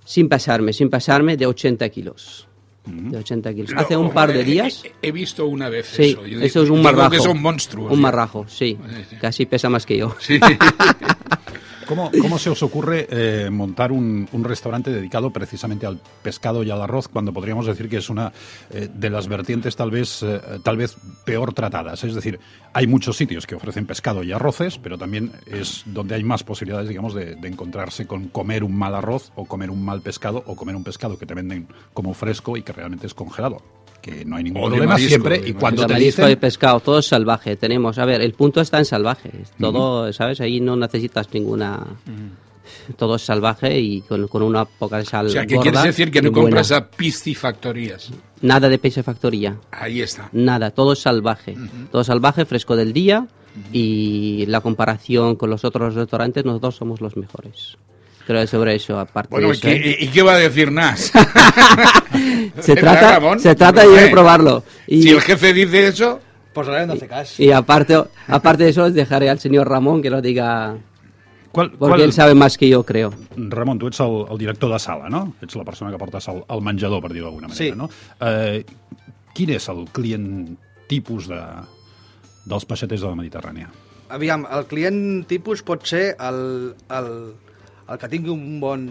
sin 0.04 0.28
pasarme, 0.28 0.72
sin 0.72 0.90
pasarme 0.90 1.36
de 1.36 1.46
80 1.46 1.88
kilos. 1.88 2.46
De 2.86 3.16
80 3.16 3.54
kilos. 3.54 3.70
Hace 3.76 3.96
un 3.96 4.10
par 4.12 4.30
de 4.30 4.42
He- 4.42 4.44
días... 4.44 4.82
He, 4.84 5.08
he 5.08 5.10
visto 5.12 5.46
una 5.46 5.70
vez 5.70 5.86
Sí, 5.86 6.10
eso. 6.10 6.26
Yo 6.26 6.40
eso 6.42 6.62
es 6.64 6.68
un 6.68 6.76
que 6.76 6.82
marrajo. 6.82 7.14
es 7.14 7.26
un 7.26 7.40
monstruo. 7.40 7.88
Un 7.90 7.98
marrajo, 8.00 8.44
sí. 8.46 8.76
Sí, 8.86 9.04
sí. 9.08 9.16
Casi 9.16 9.46
pesa 9.46 9.70
más 9.70 9.86
que 9.86 9.96
yo. 9.96 10.14
¿Cómo, 11.86 12.10
cómo 12.20 12.38
se 12.38 12.50
os 12.50 12.62
ocurre 12.62 13.06
eh, 13.10 13.50
montar 13.50 13.92
un, 13.92 14.28
un 14.32 14.44
restaurante 14.44 14.90
dedicado 14.90 15.30
precisamente 15.30 15.86
al 15.86 16.00
pescado 16.22 16.62
y 16.62 16.70
al 16.70 16.80
arroz 16.80 17.08
cuando 17.08 17.32
podríamos 17.32 17.66
decir 17.66 17.88
que 17.88 17.98
es 17.98 18.10
una 18.10 18.32
eh, 18.70 18.88
de 18.92 19.10
las 19.10 19.28
vertientes 19.28 19.76
tal 19.76 19.90
vez, 19.90 20.22
eh, 20.22 20.40
tal 20.62 20.76
vez 20.76 20.96
peor 21.24 21.52
tratadas? 21.52 22.02
Es 22.04 22.14
decir, 22.14 22.40
hay 22.72 22.86
muchos 22.86 23.16
sitios 23.16 23.46
que 23.46 23.54
ofrecen 23.54 23.86
pescado 23.86 24.22
y 24.22 24.32
arroces, 24.32 24.78
pero 24.78 24.98
también 24.98 25.32
es 25.46 25.82
donde 25.86 26.14
hay 26.14 26.24
más 26.24 26.42
posibilidades, 26.42 26.88
digamos, 26.88 27.14
de 27.14 27.36
encontrarse 27.42 28.06
con 28.06 28.28
comer 28.28 28.64
un 28.64 28.76
mal 28.76 28.94
arroz 28.94 29.32
o 29.34 29.44
comer 29.46 29.70
un 29.70 29.84
mal 29.84 30.00
pescado 30.00 30.42
o 30.46 30.56
comer 30.56 30.76
un 30.76 30.84
pescado 30.84 31.18
que 31.18 31.26
te 31.26 31.34
venden 31.34 31.68
como 31.92 32.14
fresco 32.14 32.56
y 32.56 32.62
que 32.62 32.72
realmente 32.72 33.06
es 33.06 33.14
congelado. 33.14 33.62
Que 34.04 34.22
no 34.22 34.36
hay 34.36 34.44
ningún 34.44 34.60
O 34.60 34.64
de 34.66 34.70
problema 34.72 34.92
marisco, 34.92 35.08
siempre 35.08 35.38
de 35.38 35.48
y 35.48 35.52
cuando 35.54 35.80
De 35.80 35.88
te 35.88 35.92
marisco 35.94 36.22
dicen... 36.22 36.32
y 36.32 36.36
pescado, 36.36 36.80
todo 36.80 36.98
es 36.98 37.06
salvaje. 37.06 37.56
Tenemos, 37.56 37.96
a 37.96 38.04
ver, 38.04 38.20
el 38.20 38.34
punto 38.34 38.60
está 38.60 38.78
en 38.78 38.84
salvaje. 38.84 39.30
Todo, 39.58 40.12
¿sabes? 40.12 40.42
Ahí 40.42 40.60
no 40.60 40.76
necesitas 40.76 41.32
ninguna... 41.32 41.86
Todo 42.98 43.16
es 43.16 43.22
salvaje 43.22 43.80
y 43.80 44.02
con, 44.02 44.28
con 44.28 44.42
una 44.42 44.66
poca 44.66 44.98
de 44.98 45.06
sal 45.06 45.26
O 45.26 45.28
sea, 45.30 45.46
¿qué 45.46 45.56
gorda 45.56 45.70
quieres 45.70 45.82
decir? 45.84 46.10
Que 46.10 46.20
no 46.20 46.30
buena. 46.30 46.42
compras 46.42 46.70
a 46.72 46.90
piscifactorías. 46.90 48.10
Nada 48.42 48.68
de 48.68 48.78
piscifactoría. 48.78 49.56
Ahí 49.70 50.02
está. 50.02 50.28
Nada, 50.32 50.70
todo 50.70 50.92
es 50.92 50.98
salvaje. 50.98 51.56
Todo 51.90 52.04
salvaje, 52.04 52.44
fresco 52.44 52.76
del 52.76 52.92
día 52.92 53.26
y 53.72 54.44
la 54.48 54.60
comparación 54.60 55.36
con 55.36 55.48
los 55.48 55.64
otros 55.64 55.94
restaurantes, 55.94 56.44
nosotros 56.44 56.76
somos 56.76 57.00
los 57.00 57.16
mejores. 57.16 57.78
Creo 58.26 58.46
sobre 58.46 58.74
eso, 58.76 58.98
aparte 58.98 59.28
Bueno, 59.30 59.48
de 59.48 59.54
¿y 59.54 59.56
eso, 59.58 59.68
¿eh? 59.68 59.80
qué, 59.82 60.04
y 60.04 60.08
qué 60.08 60.22
va 60.22 60.34
a 60.34 60.38
decir 60.38 60.72
Nas? 60.72 61.12
se 62.60 62.74
¿Verdad, 62.74 62.92
trata, 63.00 63.12
Ramón? 63.14 63.40
se 63.40 63.54
trata 63.54 63.84
No 63.84 63.90
de 63.90 64.00
sé. 64.00 64.08
probarlo. 64.10 64.64
Y, 64.86 65.02
Si 65.02 65.10
el 65.10 65.20
jefe 65.20 65.52
dice 65.52 65.88
eso, 65.88 66.20
Pues 66.54 66.68
ara 66.68 66.82
hem 66.84 66.88
de 66.90 66.96
fer 66.96 67.08
cas. 67.08 67.38
y 67.40 67.50
aparte, 67.50 68.00
aparte 68.28 68.62
de 68.64 68.70
eso, 68.70 68.88
dejaré 68.90 69.28
al 69.28 69.40
señor 69.40 69.68
Ramón 69.68 70.00
que 70.00 70.08
lo 70.10 70.22
diga, 70.22 70.76
¿Cuál- 71.50 71.70
porque 71.72 71.78
cuál- 71.96 72.00
él 72.02 72.12
sabe 72.12 72.34
más 72.34 72.56
que 72.56 72.68
yo, 72.68 72.84
creo. 72.84 73.12
Ramon, 73.36 73.78
tu 73.78 73.88
ets 73.88 74.00
el, 74.00 74.24
el 74.30 74.38
director 74.38 74.72
de 74.72 74.78
sala, 74.78 75.08
no? 75.10 75.34
Ets 75.42 75.56
la 75.56 75.64
persona 75.64 75.90
que 75.90 75.98
portes 75.98 76.26
el, 76.28 76.44
el 76.48 76.62
menjador, 76.62 77.02
per 77.02 77.12
dir-ho 77.12 77.26
d'alguna 77.26 77.48
manera, 77.48 77.74
Sí. 77.74 77.76
no? 77.76 77.90
Eh, 78.20 78.64
quin 79.34 79.50
és 79.50 79.68
el 79.68 79.84
client 79.92 80.56
tipus 80.88 81.26
de, 81.28 81.40
dels 82.46 82.64
peixaters 82.64 83.00
de 83.02 83.08
la 83.08 83.16
Mediterrània? 83.18 83.68
Aviam, 84.14 84.46
el 84.46 84.66
client 84.70 85.26
tipus 85.26 85.62
pot 85.66 85.82
ser 85.86 86.14
el, 86.22 86.74
el, 86.90 87.34
el 87.88 88.00
que 88.00 88.10
tingui 88.10 88.32
un 88.32 88.58
bon, 88.60 88.88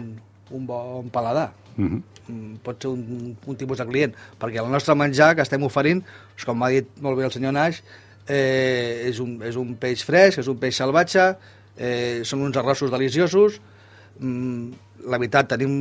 un 0.50 0.66
bon 0.66 1.10
paladar. 1.10 1.52
-huh. 1.78 2.00
Mm, 2.28 2.56
pot 2.64 2.80
ser 2.80 2.90
un, 2.90 3.36
un 3.46 3.56
tipus 3.56 3.78
de 3.78 3.86
client, 3.86 4.14
perquè 4.40 4.62
el 4.62 4.70
nostre 4.72 4.94
menjar 4.96 5.34
que 5.36 5.44
estem 5.44 5.62
oferint, 5.66 6.00
doncs, 6.00 6.46
com 6.48 6.62
ha 6.64 6.70
dit 6.72 6.88
molt 7.04 7.18
bé 7.18 7.26
el 7.26 7.34
senyor 7.34 7.52
Naix, 7.52 7.82
eh, 8.26 9.04
és, 9.10 9.20
un, 9.20 9.36
és 9.44 9.58
un 9.60 9.74
peix 9.80 10.04
fresc, 10.06 10.40
és 10.40 10.48
un 10.48 10.56
peix 10.60 10.78
salvatge, 10.80 11.26
eh, 11.76 12.22
són 12.24 12.46
uns 12.46 12.56
arrossos 12.56 12.92
deliciosos, 12.94 13.60
mm, 14.18 15.04
la 15.04 15.20
veritat, 15.20 15.50
tenim 15.52 15.74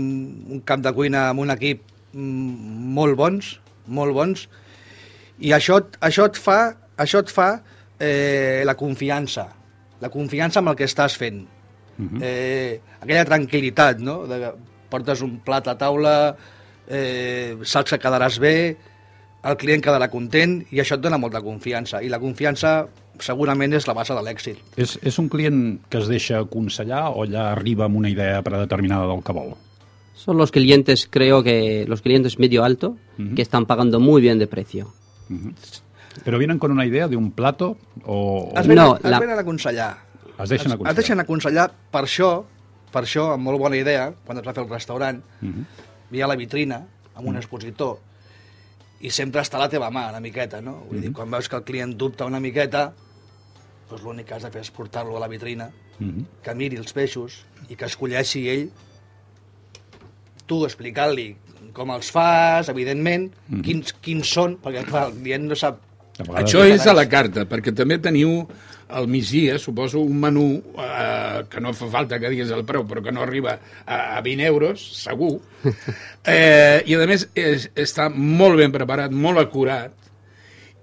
un 0.51 0.61
camp 0.67 0.83
de 0.83 0.91
cuina 0.91 1.29
amb 1.29 1.45
un 1.45 1.55
equip 1.55 1.85
mm, 2.11 2.91
molt 2.99 3.15
bons, 3.15 3.55
molt 3.87 4.13
bons, 4.13 4.47
i 5.39 5.55
això, 5.55 5.79
això 6.03 6.27
et 6.27 6.37
fa, 6.39 6.59
això 6.99 7.23
et 7.23 7.31
fa 7.31 7.49
eh, 7.99 8.63
la 8.67 8.75
confiança, 8.75 9.47
la 10.03 10.11
confiança 10.11 10.59
amb 10.59 10.73
el 10.73 10.75
que 10.75 10.91
estàs 10.91 11.15
fent. 11.15 11.45
Uh 11.99 12.03
-huh. 12.05 12.19
eh, 12.21 12.81
aquella 13.01 13.25
tranquil·litat, 13.25 13.99
no? 13.99 14.25
De, 14.27 14.39
que 14.39 14.51
portes 14.89 15.21
un 15.21 15.39
plat 15.39 15.67
a 15.67 15.77
taula, 15.77 16.35
eh, 16.87 17.55
saps 17.63 17.91
que 17.91 17.99
quedaràs 17.99 18.39
bé, 18.39 18.77
el 19.43 19.57
client 19.57 19.83
quedarà 19.83 20.09
content 20.09 20.65
i 20.71 20.79
això 20.79 20.95
et 20.95 21.01
dona 21.01 21.17
molta 21.17 21.41
confiança. 21.41 22.01
I 22.01 22.09
la 22.09 22.19
confiança 22.19 22.87
segurament 23.19 23.73
és 23.73 23.85
la 23.87 23.93
base 23.93 24.13
de 24.13 24.21
l'èxit. 24.21 24.57
És, 24.75 24.99
és 25.03 25.19
un 25.19 25.27
client 25.29 25.79
que 25.89 25.97
es 25.99 26.07
deixa 26.07 26.39
aconsellar 26.39 27.11
o 27.15 27.25
ja 27.25 27.51
arriba 27.51 27.85
amb 27.85 27.97
una 27.97 28.09
idea 28.09 28.41
predeterminada 28.41 29.05
del 29.07 29.21
que 29.23 29.33
vol? 29.33 29.53
Son 30.15 30.37
los 30.37 30.51
clientes, 30.51 31.07
creo 31.09 31.43
que 31.43 31.85
los 31.87 32.01
clientes 32.01 32.39
medio 32.39 32.63
alto, 32.63 32.95
que 33.35 33.41
están 33.41 33.65
pagando 33.65 33.99
muy 33.99 34.21
bien 34.21 34.39
de 34.39 34.47
precio. 34.47 34.93
Però 36.23 36.37
vienen 36.37 36.59
con 36.59 36.71
una 36.71 36.85
idea 36.85 37.07
de 37.07 37.15
un 37.17 37.31
plato 37.31 37.75
o... 38.05 38.51
o 38.53 38.59
Es 38.59 38.67
venen, 38.67 38.85
No, 38.85 38.95
es 38.95 39.03
la- 39.03 39.19
venen 39.19 39.37
a 39.37 39.41
aconsellar. 39.41 39.97
Es 40.43 40.49
deixen 40.49 40.71
aconsellar. 40.71 40.91
Es 40.91 40.95
deixen 40.97 41.19
aconsellar. 41.19 41.67
Per 41.91 42.01
això, 42.03 42.29
per 42.91 43.03
això, 43.03 43.33
amb 43.33 43.43
molt 43.43 43.59
bona 43.59 43.77
idea, 43.77 44.13
quan 44.25 44.37
es 44.37 44.45
va 44.45 44.53
fer 44.53 44.63
el 44.63 44.69
restaurant, 44.69 45.21
Mhm. 45.41 45.65
hi 46.11 46.21
ha 46.21 46.27
la 46.27 46.35
vitrina 46.35 46.81
amb 47.15 47.27
un 47.27 47.37
expositor 47.37 47.99
i 49.01 49.09
sempre 49.09 49.41
està 49.41 49.55
a 49.55 49.59
la 49.65 49.69
teva 49.69 49.89
mà, 49.91 50.09
una 50.09 50.19
miqueta, 50.19 50.61
no? 50.61 50.83
Vull 50.89 51.01
dir, 51.01 51.09
Mhm. 51.09 51.13
quan 51.15 51.31
veus 51.31 51.49
que 51.49 51.55
el 51.55 51.63
client 51.63 51.95
dubta 51.97 52.25
una 52.25 52.39
miqueta, 52.39 52.93
doncs 53.89 54.03
l'únic 54.03 54.25
que 54.27 54.33
has 54.35 54.43
de 54.43 54.51
fer 54.51 54.61
és 54.61 54.71
portar-lo 54.71 55.17
a 55.17 55.19
la 55.19 55.27
vitrina, 55.27 55.69
Mhm. 55.99 56.25
que 56.43 56.55
miri 56.55 56.77
els 56.77 56.93
peixos 56.93 57.45
i 57.69 57.75
que 57.75 57.85
escolleixi 57.85 58.49
ell 58.49 58.69
tu 60.45 60.63
explicant-li 60.65 61.35
com 61.73 61.89
els 61.91 62.11
fas, 62.11 62.69
evidentment, 62.69 63.31
Mhm. 63.47 63.61
quins, 63.63 63.93
quins 63.93 64.27
són, 64.27 64.57
perquè 64.61 64.83
clar, 64.85 65.07
el 65.07 65.13
client 65.21 65.43
no 65.49 65.55
sap... 65.55 65.79
Això 66.19 66.63
és 66.65 66.85
a 66.85 66.93
la 66.93 67.07
carta, 67.09 67.45
perquè 67.49 67.73
també 67.73 67.97
teniu 67.97 68.47
al 68.93 69.07
migdia, 69.09 69.57
suposo, 69.59 69.99
un 69.99 70.19
menú 70.21 70.47
eh, 70.77 71.43
que 71.49 71.61
no 71.63 71.73
fa 71.73 71.89
falta 71.91 72.19
que 72.21 72.31
diguis 72.31 72.53
el 72.53 72.63
preu, 72.67 72.85
però 72.89 73.03
que 73.03 73.13
no 73.15 73.23
arriba 73.25 73.57
a, 73.85 74.17
a 74.17 74.21
20 74.25 74.47
euros, 74.51 74.87
segur. 75.03 75.37
Eh, 76.23 76.79
I, 76.87 76.93
a 76.95 77.03
més, 77.03 77.25
és, 77.35 77.65
està 77.75 78.05
molt 78.07 78.55
ben 78.55 78.71
preparat, 78.71 79.11
molt 79.11 79.41
acurat, 79.41 79.91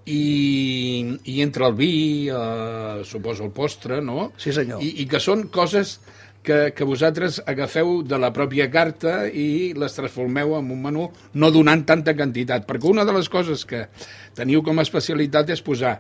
i, 0.05 1.17
i 1.25 1.41
entre 1.41 1.65
el 1.71 1.77
vi, 1.79 1.95
eh, 2.29 3.01
suposo 3.09 3.47
el 3.47 3.55
postre, 3.57 4.03
no? 4.05 4.33
Sí, 4.37 4.53
senyor. 4.53 4.83
I, 4.85 4.91
i 5.01 5.07
que 5.09 5.21
són 5.23 5.47
coses 5.55 5.97
que, 6.43 6.73
que 6.77 6.87
vosaltres 6.89 7.41
agafeu 7.49 8.01
de 8.07 8.19
la 8.21 8.33
pròpia 8.33 8.69
carta 8.73 9.27
i 9.29 9.73
les 9.77 9.97
transformeu 9.97 10.57
en 10.59 10.71
un 10.73 10.83
menú 10.83 11.07
no 11.35 11.51
donant 11.53 11.85
tanta 11.89 12.15
quantitat. 12.17 12.67
Perquè 12.69 12.91
una 12.91 13.05
de 13.09 13.15
les 13.17 13.29
coses 13.33 13.67
que 13.69 13.87
teniu 14.37 14.65
com 14.67 14.81
a 14.81 14.87
especialitat 14.87 15.53
és 15.53 15.65
posar 15.65 15.99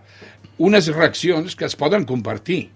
unes 0.58 0.90
reaccions 0.94 1.56
que 1.56 1.68
es 1.68 1.76
poden 1.76 2.06
compartir. 2.08 2.68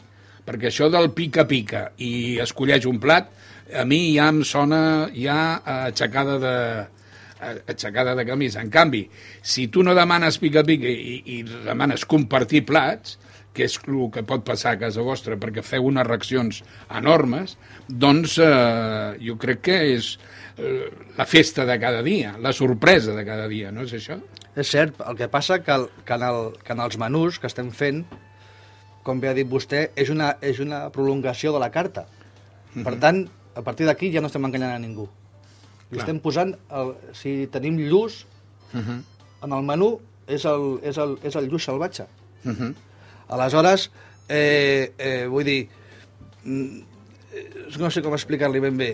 Perquè 0.45 0.69
això 0.69 0.91
del 0.93 1.11
pica-pica 1.17 1.91
i 2.05 2.37
escolleix 2.45 2.85
un 2.89 3.01
plat, 3.01 3.31
a 3.73 3.85
mi 3.89 4.13
ja 4.13 4.29
em 4.29 4.43
sona 4.45 5.09
ja 5.17 5.39
aixecada 5.65 6.37
de, 6.43 6.57
aixecada 7.67 8.15
de 8.15 8.27
camisa. 8.29 8.61
En 8.61 8.69
canvi, 8.73 9.07
si 9.43 9.69
tu 9.73 9.83
no 9.83 9.95
demanes 9.97 10.37
pica-pica 10.43 10.91
i, 10.91 11.23
i 11.39 11.43
demanes 11.65 12.05
compartir 12.09 12.65
plats, 12.69 13.19
que 13.55 13.69
és 13.69 13.77
el 13.87 14.09
que 14.13 14.25
pot 14.27 14.43
passar 14.47 14.75
a 14.75 14.81
casa 14.81 15.05
vostra 15.07 15.39
perquè 15.41 15.63
feu 15.63 15.87
unes 15.87 16.07
reaccions 16.07 16.63
enormes, 16.91 17.57
doncs 17.89 18.39
eh, 18.43 19.15
jo 19.23 19.37
crec 19.41 19.63
que 19.69 19.79
és 19.95 20.11
eh, 20.59 20.91
la 21.17 21.27
festa 21.27 21.67
de 21.69 21.79
cada 21.81 22.03
dia, 22.03 22.35
la 22.43 22.53
sorpresa 22.53 23.15
de 23.15 23.25
cada 23.27 23.47
dia, 23.49 23.71
no 23.71 23.87
és 23.87 23.95
això? 23.95 24.19
És 24.55 24.71
cert, 24.71 25.01
el 25.07 25.17
que 25.19 25.31
passa 25.31 25.61
que, 25.63 25.75
el, 25.75 25.89
que, 26.05 26.19
en 26.19 26.27
el, 26.27 26.41
que 26.65 26.75
en 26.75 26.83
els 26.83 26.99
menús 26.99 27.39
que 27.39 27.51
estem 27.51 27.71
fent, 27.75 28.05
com 29.05 29.21
bé 29.21 29.31
ha 29.31 29.37
dit 29.37 29.49
vostè, 29.49 29.89
és 30.01 30.11
una, 30.11 30.35
és 30.43 30.61
una 30.65 30.89
prolongació 30.95 31.53
de 31.55 31.61
la 31.63 31.71
carta. 31.71 32.07
Per 32.75 32.95
tant, 33.03 33.27
a 33.55 33.63
partir 33.63 33.87
d'aquí 33.87 34.11
ja 34.11 34.23
no 34.23 34.31
estem 34.31 34.47
enganyant 34.47 34.75
a 34.75 34.83
ningú. 34.83 35.07
Clar. 35.95 36.01
estem 36.01 36.19
posant, 36.23 36.55
el, 36.75 36.95
si 37.15 37.35
tenim 37.53 37.77
lluç, 37.79 38.25
en 38.75 39.53
el 39.53 39.67
menú 39.67 39.93
és 40.27 40.47
el, 40.49 40.65
és 40.83 40.99
el, 40.99 41.19
és 41.23 41.37
el 41.39 41.49
lluç 41.51 41.69
salvatge. 41.69 42.07
Uh 42.45 42.51
-huh. 42.53 42.75
Aleshores, 43.35 43.91
eh, 44.29 44.93
eh, 44.99 45.27
vull 45.31 45.45
dir, 45.45 45.69
mm, 46.45 46.79
eh, 47.35 47.51
no 47.79 47.91
sé 47.91 48.03
com 48.03 48.15
explicar-li 48.17 48.61
ben 48.63 48.77
bé, 48.79 48.93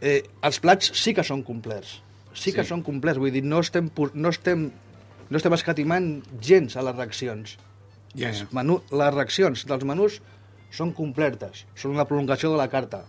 eh, 0.00 0.22
els 0.42 0.58
plats 0.64 0.90
sí 0.98 1.12
que 1.14 1.22
són 1.24 1.42
complets, 1.46 2.00
sí 2.34 2.52
que 2.52 2.62
Sí. 2.64 2.68
són 2.72 2.82
complets, 2.82 3.18
vull 3.20 3.30
dir, 3.32 3.44
no 3.44 3.60
estem, 3.60 3.90
no 4.14 4.28
estem, 4.32 4.70
no 5.30 5.36
estem 5.36 5.52
escatimant 5.54 6.22
gens 6.40 6.76
a 6.76 6.82
les 6.82 6.96
reaccions. 6.96 7.58
Ja, 8.16 8.28
Els 8.28 8.40
ja. 8.42 8.48
menú, 8.52 8.82
les 8.90 9.14
reaccions 9.14 9.64
dels 9.66 9.84
menús 9.84 10.20
són 10.70 10.92
completes, 10.92 11.66
són 11.74 11.92
una 11.92 12.04
prolongació 12.04 12.50
de 12.52 12.56
la 12.58 12.68
carta. 12.68 13.04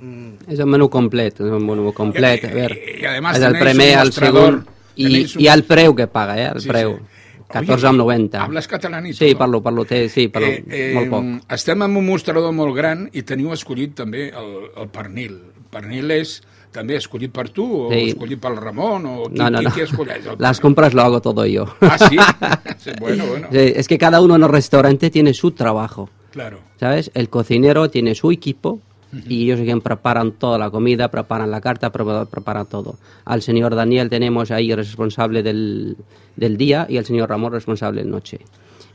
Mm, 0.00 0.34
Es 0.48 0.58
un 0.58 0.68
menú 0.70 0.88
completo, 0.90 1.46
es 1.46 1.52
un 1.52 1.64
menú 1.66 1.92
completo. 1.92 2.48
A 2.48 2.50
ver, 2.50 2.72
Y- 2.72 3.02
y 3.02 3.06
además 3.06 3.36
es 3.38 3.42
el 3.44 3.58
primer, 3.58 4.12
segundo 4.12 4.64
y, 4.96 5.04
tenéis 5.04 5.36
un- 5.36 5.42
y 5.42 5.48
al 5.48 5.62
preu 5.64 5.94
que 5.94 6.06
paga, 6.06 6.36
¿eh? 6.38 6.46
Al 6.46 6.60
Sí, 6.60 6.68
preu. 6.68 6.96
sí. 6.98 7.02
14 7.48 7.86
amb 7.86 7.98
90. 7.98 8.40
Hables 8.44 8.66
català 8.68 9.00
i 9.06 9.12
Sí, 9.12 9.34
parlo, 9.34 9.62
parlo, 9.62 9.84
té, 9.84 10.08
sí, 10.08 10.28
parlo 10.28 10.48
eh, 10.48 10.64
eh, 10.70 10.92
molt 10.94 11.10
poc. 11.10 11.52
Estem 11.54 11.82
en 11.82 11.96
un 11.96 12.06
mostrador 12.06 12.52
molt 12.52 12.74
gran 12.76 13.08
i 13.12 13.22
teniu 13.22 13.52
escollit 13.52 13.94
també 13.94 14.30
el, 14.30 14.50
el 14.76 14.88
pernil. 14.88 15.32
El 15.54 15.70
pernil 15.70 16.10
és 16.10 16.40
també 16.74 16.96
escollit 16.98 17.30
per 17.30 17.48
tu 17.54 17.62
o 17.86 17.90
Sí. 17.92 18.08
escollit 18.10 18.40
pel 18.42 18.56
Ramon 18.58 19.06
o 19.06 19.28
qui, 19.28 19.38
No, 19.38 19.50
no, 19.50 19.58
qui, 19.60 19.64
no. 19.64 19.70
qui 19.76 19.80
escolleix? 19.82 20.26
El 20.26 20.36
Las 20.38 20.58
compras 20.60 20.92
lo 20.94 21.02
hago 21.02 21.20
todo 21.20 21.46
yo. 21.46 21.66
Ah, 21.80 21.98
sí? 21.98 22.16
sí 22.78 22.90
bueno, 23.00 23.26
bueno, 23.26 23.48
Sí, 23.52 23.72
Es 23.76 23.86
que 23.86 23.98
cada 23.98 24.20
uno 24.20 24.34
en 24.34 24.42
el 24.42 24.48
restaurante 24.48 25.10
tiene 25.10 25.34
su 25.34 25.52
trabajo, 25.52 26.08
claro. 26.32 26.58
¿sabes? 26.80 27.12
El 27.14 27.28
cocinero 27.28 27.90
tiene 27.90 28.14
su 28.16 28.32
equipo 28.32 28.80
y 29.28 29.44
ellos 29.44 29.60
quien 29.60 29.80
preparan 29.80 30.32
toda 30.32 30.58
la 30.58 30.70
comida, 30.70 31.10
preparan 31.10 31.50
la 31.50 31.60
carta, 31.60 31.92
prepa- 31.92 32.26
preparan 32.26 32.66
todo. 32.66 32.96
Al 33.24 33.42
señor 33.42 33.74
Daniel 33.74 34.08
tenemos 34.08 34.50
ahí 34.50 34.74
responsable 34.74 35.42
del, 35.42 35.96
del 36.36 36.56
día 36.56 36.86
y 36.88 36.96
al 36.98 37.04
señor 37.04 37.28
Ramón 37.28 37.52
responsable 37.52 38.02
de 38.04 38.10
noche. 38.10 38.38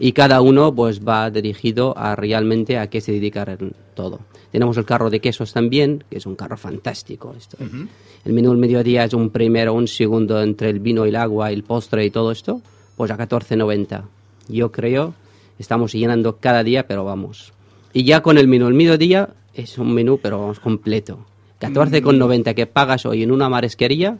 Y 0.02 0.14
cada 0.14 0.40
uno 0.42 0.74
pues 0.74 1.02
va 1.06 1.30
dirigido 1.30 1.94
a 1.98 2.16
realmente 2.16 2.78
a 2.78 2.88
qué 2.90 3.02
se 3.02 3.12
dedica 3.12 3.46
todo. 3.96 4.20
Tenemos 4.52 4.78
el 4.78 4.86
carro 4.86 5.10
de 5.10 5.20
quesos 5.20 5.52
también, 5.52 6.04
que 6.10 6.18
es 6.18 6.26
un 6.26 6.36
carro 6.36 6.56
fantástico. 6.58 7.36
Esto. 7.38 7.58
El 8.26 8.34
menú 8.34 8.50
del 8.50 8.58
mediodía 8.60 9.04
es 9.04 9.14
un 9.14 9.30
primero, 9.30 9.74
un 9.74 9.88
segundo 9.88 10.42
entre 10.42 10.70
el 10.70 10.80
vino 10.80 11.06
y 11.06 11.10
el 11.10 11.16
agua, 11.18 11.52
el 11.52 11.64
postre 11.64 12.06
y 12.06 12.12
todo 12.12 12.32
esto, 12.32 12.62
pues 12.96 13.12
a 13.12 13.18
14.90. 13.18 14.04
Yo 14.48 14.72
creo, 14.72 15.14
estamos 15.60 15.92
llenando 15.94 16.38
cada 16.38 16.64
día, 16.64 16.88
pero 16.88 17.04
vamos. 17.04 17.52
Y 17.94 18.04
ya 18.06 18.22
con 18.22 18.38
el 18.38 18.48
menú 18.48 18.66
del 18.66 18.74
mediodía 18.76 19.30
es 19.54 19.78
un 19.78 19.94
menú, 19.94 20.20
pero 20.22 20.40
vamos, 20.40 20.60
completo. 20.60 21.26
14,90 21.62 22.54
que 22.56 22.66
pagas 22.68 23.06
hoy 23.06 23.24
en 23.24 23.32
una 23.32 23.50
marisquería, 23.50 24.14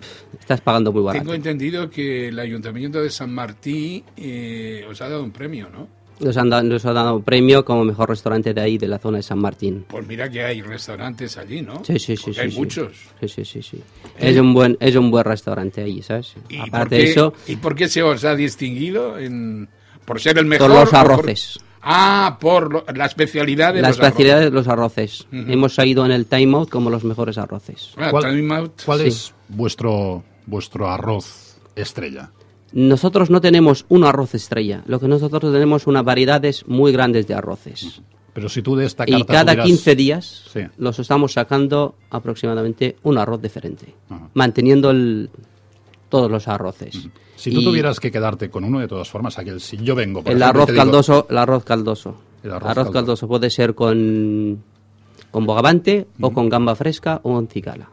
pff, 0.00 0.40
estás 0.40 0.60
pagando 0.60 0.92
muy 0.92 1.02
barato. 1.02 1.22
Tengo 1.22 1.34
entendido 1.34 1.90
que 1.90 2.28
el 2.28 2.38
Ayuntamiento 2.38 3.02
de 3.02 3.10
San 3.10 3.32
Martí 3.32 4.02
eh, 4.16 4.84
os 4.88 5.00
ha 5.02 5.08
dado 5.08 5.22
un 5.22 5.30
premio, 5.30 5.68
¿no? 5.70 5.86
Nos 6.20 6.36
han, 6.36 6.50
dado, 6.50 6.64
nos 6.64 6.84
han 6.84 6.94
dado 6.96 7.14
un 7.16 7.22
premio 7.22 7.64
como 7.64 7.84
mejor 7.84 8.08
restaurante 8.08 8.52
de 8.52 8.60
ahí, 8.60 8.76
de 8.76 8.88
la 8.88 8.98
zona 8.98 9.18
de 9.18 9.22
San 9.22 9.38
Martín. 9.38 9.84
Pues 9.86 10.04
mira 10.04 10.28
que 10.28 10.42
hay 10.42 10.62
restaurantes 10.62 11.36
allí, 11.38 11.62
¿no? 11.62 11.84
Sí, 11.84 11.96
sí, 12.00 12.16
sí. 12.16 12.22
Porque 12.24 12.34
sí, 12.34 12.40
hay 12.40 12.50
sí. 12.50 12.58
muchos. 12.58 12.92
Sí, 13.20 13.28
sí, 13.28 13.44
sí. 13.44 13.62
sí. 13.62 13.80
Es, 14.18 14.36
un 14.36 14.52
buen, 14.52 14.76
es 14.80 14.96
un 14.96 15.12
buen 15.12 15.24
restaurante 15.24 15.80
ahí, 15.82 16.02
¿sabes? 16.02 16.34
¿Y 16.48 16.56
por, 16.58 16.68
Aparte 16.70 16.96
qué, 16.96 17.02
de 17.04 17.10
eso, 17.10 17.34
¿Y 17.46 17.54
por 17.56 17.76
qué 17.76 17.88
se 17.88 18.02
os 18.02 18.24
ha 18.24 18.34
distinguido 18.34 19.16
en, 19.16 19.68
por 20.04 20.20
ser 20.20 20.38
el 20.38 20.46
mejor? 20.46 20.68
por 20.70 20.76
los 20.80 20.88
o 20.88 20.90
por- 20.90 20.98
arroces. 20.98 21.60
Ah, 21.90 22.36
por 22.38 22.70
lo- 22.70 22.84
la 22.94 23.06
especialidad 23.06 23.72
de 23.72 23.80
La 23.80 23.88
los 23.88 23.96
especialidad 23.98 24.36
arroces. 24.38 24.50
de 24.52 24.54
los 24.58 24.68
arroces. 24.68 25.26
Hemos 25.32 25.74
salido 25.74 26.04
en 26.04 26.12
el 26.12 26.26
time 26.26 26.54
out 26.56 26.68
como 26.68 26.90
los 26.90 27.02
mejores 27.02 27.38
arroces. 27.38 27.92
Ah, 27.96 28.08
¿Cuál- 28.10 28.24
time 28.36 28.54
out. 28.54 28.82
¿Cuál 28.84 29.00
Sí. 29.00 29.06
es 29.08 29.34
vuestro, 29.48 30.22
vuestro 30.46 30.90
arroz 30.90 31.56
estrella? 31.74 32.30
Nosotros 32.72 33.30
no 33.30 33.40
tenemos 33.40 33.86
un 33.88 34.04
arroz 34.04 34.34
estrella. 34.34 34.82
Lo 34.86 35.00
que 35.00 35.08
nosotros 35.08 35.50
tenemos 35.50 35.86
una 35.86 36.02
variedades 36.02 36.66
muy 36.66 36.92
grandes 36.92 37.26
de 37.26 37.32
arroces. 37.32 38.02
Pero 38.34 38.50
si 38.50 38.60
tú 38.60 38.76
de 38.76 38.84
esta 38.84 39.06
carta 39.06 39.18
Y 39.18 39.24
cada 39.24 39.44
tuvieras- 39.52 39.66
15 39.66 39.96
días 39.96 40.44
Sí. 40.52 40.60
los 40.76 40.98
estamos 40.98 41.32
sacando 41.32 41.94
aproximadamente 42.10 42.96
un 43.02 43.16
arroz 43.16 43.40
diferente, 43.40 43.94
manteniendo 44.34 44.90
el- 44.90 45.30
todos 46.10 46.30
los 46.30 46.46
arroces. 46.48 47.08
Si 47.38 47.52
tú 47.54 47.60
Y 47.60 47.64
tuvieras 47.64 48.00
que 48.00 48.10
quedarte 48.10 48.50
con 48.50 48.64
uno 48.64 48.80
de 48.80 48.88
todas 48.88 49.08
formas, 49.08 49.38
aquel, 49.38 49.60
si 49.60 49.76
yo 49.78 49.94
vengo... 49.94 50.22
por 50.22 50.32
el 50.32 50.42
ejemplo, 50.42 50.62
arroz 50.62 50.66
digo- 50.74 50.82
caldoso, 50.84 51.26
el 51.30 51.38
arroz 51.38 51.64
caldoso. 51.64 52.14
El 52.42 52.50
arroz 52.50 52.62
arroz, 52.70 52.74
caldoso. 52.86 52.92
caldoso 52.92 53.28
puede 53.28 53.50
ser 53.50 53.74
con 53.74 54.62
con 55.30 55.44
bogavante 55.46 56.06
o 56.20 56.30
con 56.32 56.48
gamba 56.48 56.74
fresca 56.74 57.20
o 57.22 57.34
con 57.34 57.48
cigala. 57.48 57.88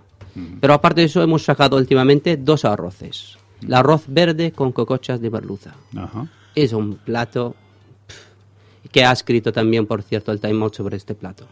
Pero 0.60 0.74
aparte 0.74 1.02
de 1.02 1.08
eso 1.08 1.22
hemos 1.22 1.44
sacado 1.44 1.78
últimamente 1.78 2.38
dos 2.38 2.66
arroces. 2.66 3.38
El 3.62 3.74
arroz 3.74 4.04
verde 4.08 4.52
con 4.52 4.72
cocochas 4.72 5.22
de 5.22 5.30
merluza. 5.30 5.74
Ajá. 5.96 6.28
Es 6.56 6.74
un 6.74 6.96
plato 6.96 7.56
que 8.92 9.04
ha 9.04 9.12
escrito 9.12 9.52
también, 9.52 9.86
por 9.86 10.04
cierto, 10.04 10.32
el 10.32 10.40
Time 10.40 10.64
Out 10.64 10.76
sobre 10.76 10.98
este 10.98 11.16
plato. 11.16 11.48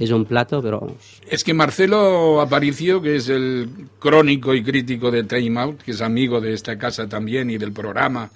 Es 0.00 0.10
un 0.10 0.24
plato, 0.24 0.62
pero 0.62 0.96
Es 1.28 1.44
que 1.44 1.54
Marcelo 1.54 2.40
Aparicio, 2.40 3.00
que 3.00 3.16
es 3.16 3.28
el 3.28 3.68
crónico 3.98 4.54
y 4.54 4.62
crítico 4.62 5.10
de 5.10 5.24
Time 5.24 5.60
Out, 5.60 5.82
que 5.82 5.92
es 5.92 6.00
amigo 6.00 6.40
de 6.40 6.54
esta 6.54 6.76
casa 6.78 7.08
también 7.08 7.50
y 7.50 7.58
del 7.58 7.72
programa, 7.72 8.30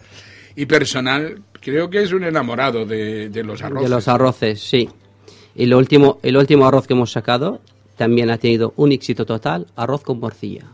y 0.55 0.67
personal, 0.67 1.43
creo 1.61 1.91
que 1.91 2.03
es 2.03 2.13
un 2.13 2.25
enamorado 2.25 2.85
de, 2.85 3.31
de 3.31 3.43
los 3.43 3.63
arroces. 3.63 3.89
de 3.89 3.95
los 3.97 4.09
arroces, 4.09 4.61
sí. 4.61 4.89
Y 5.55 5.67
lo 5.67 5.79
último, 5.79 6.19
el 6.23 6.37
último 6.37 6.67
arroz 6.67 6.87
que 6.87 6.93
hemos 6.95 7.13
sacado 7.13 7.61
también 7.97 8.31
ha 8.31 8.39
tenido 8.39 8.73
un 8.77 8.93
éxito 8.93 9.27
total, 9.27 9.67
arroz 9.77 10.03
con 10.03 10.21
morcilla. 10.21 10.65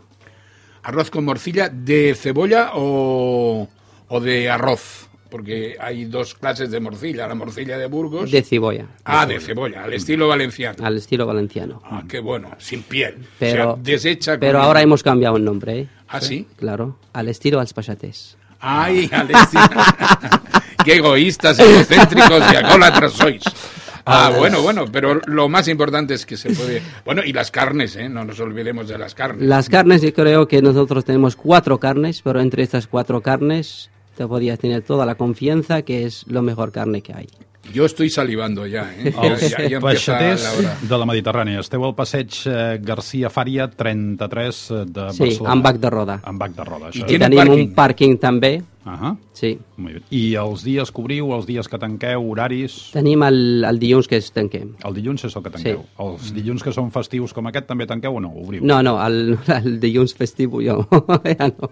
¿Arroz 0.83 1.09
con 1.09 1.25
morcilla 1.25 1.69
de 1.69 2.15
cebolla 2.15 2.71
o, 2.75 3.67
o 4.07 4.19
de 4.19 4.49
arroz? 4.49 5.08
Porque 5.29 5.77
hay 5.79 6.05
dos 6.05 6.33
clases 6.33 6.71
de 6.71 6.79
morcilla, 6.79 7.27
la 7.27 7.35
morcilla 7.35 7.77
de 7.77 7.85
Burgos. 7.85 8.31
De 8.31 8.41
cebolla, 8.41 8.87
ah, 9.03 9.25
de 9.27 9.39
cebolla, 9.39 9.83
al 9.83 9.93
estilo 9.93 10.27
valenciano. 10.27 10.83
al 10.83 10.97
estilo 10.97 11.27
valenciano. 11.27 11.81
Ah, 11.85 12.03
qué 12.09 12.19
bueno, 12.19 12.49
sin 12.57 12.81
piel. 12.81 13.17
Pero, 13.37 13.73
o 13.73 13.75
sea, 13.75 13.83
deshecha 13.83 14.31
con 14.33 14.39
pero 14.39 14.59
ahora 14.59 14.81
hemos 14.81 15.03
cambiado 15.03 15.37
el 15.37 15.45
nombre, 15.45 15.79
¿eh? 15.81 15.87
¿Ah, 16.07 16.19
sí? 16.19 16.47
Claro, 16.55 16.97
al 17.13 17.29
estilo 17.29 17.59
als 17.59 17.73
pachatés. 17.73 18.37
Ay, 18.59 19.07
al 19.13 19.29
estilo... 19.29 19.63
qué 20.83 20.95
egoístas, 20.95 21.59
egocéntricos 21.59 22.43
y 22.51 22.55
agólatras 22.55 23.13
sois. 23.13 23.43
Ah, 24.05 24.31
bueno, 24.35 24.63
bueno, 24.63 24.85
pero 24.91 25.21
lo 25.27 25.49
más 25.49 25.67
importante 25.67 26.15
es 26.15 26.25
que 26.25 26.35
se 26.35 26.49
puede... 26.49 26.81
Bueno, 27.05 27.21
y 27.23 27.31
las 27.31 27.51
carnes, 27.51 27.95
¿eh? 27.95 28.09
No 28.09 28.25
nos 28.25 28.39
olvidemos 28.39 28.87
de 28.87 28.97
las 28.97 29.13
carnes. 29.13 29.47
Las 29.47 29.69
carnes, 29.69 30.01
yo 30.01 30.11
creo 30.13 30.47
que 30.47 30.63
nosotros 30.63 31.05
tenemos 31.05 31.35
cuatro 31.35 31.79
carnes, 31.79 32.21
pero 32.23 32.41
entre 32.41 32.63
estas 32.63 32.87
cuatro 32.87 33.21
carnes 33.21 33.91
te 34.19 34.27
podías 34.27 34.59
tener 34.59 34.81
toda 34.83 35.05
la 35.05 35.15
confianza 35.15 35.81
que 35.83 36.03
es 36.05 36.25
lo 36.27 36.41
mejor 36.41 36.73
carne 36.73 37.01
que 37.01 37.13
hay. 37.13 37.27
Yo 37.71 37.85
estoy 37.85 38.09
salivando 38.09 38.65
ya, 38.67 38.91
¿eh? 38.97 39.13
Els 39.23 39.49
ya 39.51 39.57
empieza 39.63 39.79
peixaters 39.85 40.43
la 40.63 40.73
de 40.89 40.97
la 40.97 41.05
Mediterrània. 41.05 41.59
Esteu 41.63 41.83
al 41.85 41.93
passeig 41.95 42.33
Garcia 42.81 43.29
Fària 43.29 43.67
33 43.69 44.61
de 44.89 45.05
Sí, 45.13 45.23
Barcelona. 45.23 45.51
amb 45.53 45.63
bac 45.67 45.77
de 45.79 45.89
roda. 45.93 46.19
Amb 46.23 46.41
bac 46.41 46.55
de 46.57 46.65
roda, 46.65 46.87
I 46.87 46.89
això. 46.91 47.03
I 47.05 47.07
Tiene 47.13 47.29
tenim 47.29 47.39
pàrquing. 47.39 47.63
un 47.69 47.75
pàrquing 47.75 48.17
també, 48.19 48.51
Ahà. 48.89 49.11
sí. 49.37 49.51
Molt 49.77 49.99
bé. 49.99 50.01
I 50.15 50.33
els 50.41 50.63
dies 50.65 50.89
que 50.91 51.01
obriu, 51.01 51.29
els 51.35 51.45
dies 51.47 51.67
que 51.69 51.77
tanqueu, 51.79 52.23
horaris... 52.31 52.77
Tenim 52.93 53.21
el, 53.27 53.63
el 53.67 53.79
dilluns 53.81 54.09
que 54.09 54.17
es 54.17 54.31
tanquem. 54.35 54.71
El 54.85 54.95
dilluns 54.97 55.23
és 55.27 55.35
el 55.37 55.45
que 55.45 55.51
tanqueu. 55.53 55.83
Sí. 55.83 55.95
Els 56.05 56.31
dilluns 56.35 56.65
que 56.65 56.73
són 56.75 56.89
festius 56.95 57.33
com 57.35 57.47
aquest 57.49 57.69
també 57.69 57.87
tanqueu 57.89 58.17
o 58.17 58.23
no? 58.23 58.31
Obriu? 58.41 58.63
No, 58.65 58.79
no, 58.85 58.95
el, 59.05 59.37
el 59.59 59.79
dilluns 59.83 60.15
festiu 60.17 60.57
jo 60.65 60.79
ja 61.37 61.49
no. 61.51 61.69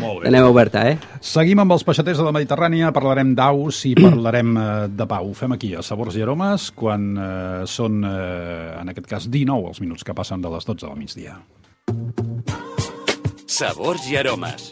Molt 0.00 0.22
bé. 0.22 0.30
Tenem 0.30 0.48
oberta, 0.48 0.86
eh? 0.88 0.96
Seguim 1.20 1.60
amb 1.62 1.76
els 1.76 1.84
peixaters 1.86 2.18
de 2.22 2.26
la 2.26 2.34
Mediterrània, 2.34 2.92
parlarem 2.96 3.34
d'aus 3.38 3.84
i 3.90 3.94
parlarem 4.00 4.56
eh, 4.56 4.68
de 4.96 5.08
pau. 5.10 5.30
Ho 5.30 5.36
fem 5.36 5.56
aquí, 5.58 5.74
a 5.76 5.84
Sabors 5.86 6.16
i 6.18 6.24
Aromes, 6.24 6.70
quan 6.76 7.10
eh, 7.14 7.62
són, 7.70 8.00
eh, 8.08 8.80
en 8.80 8.94
aquest 8.94 9.10
cas, 9.10 9.30
19 9.30 9.74
els 9.74 9.84
minuts 9.84 10.06
que 10.06 10.16
passen 10.16 10.42
de 10.42 10.52
les 10.56 10.66
12 10.66 10.86
del 10.88 10.98
migdia. 10.98 11.38
Sabors 13.50 14.06
i 14.08 14.16
aromes. 14.16 14.70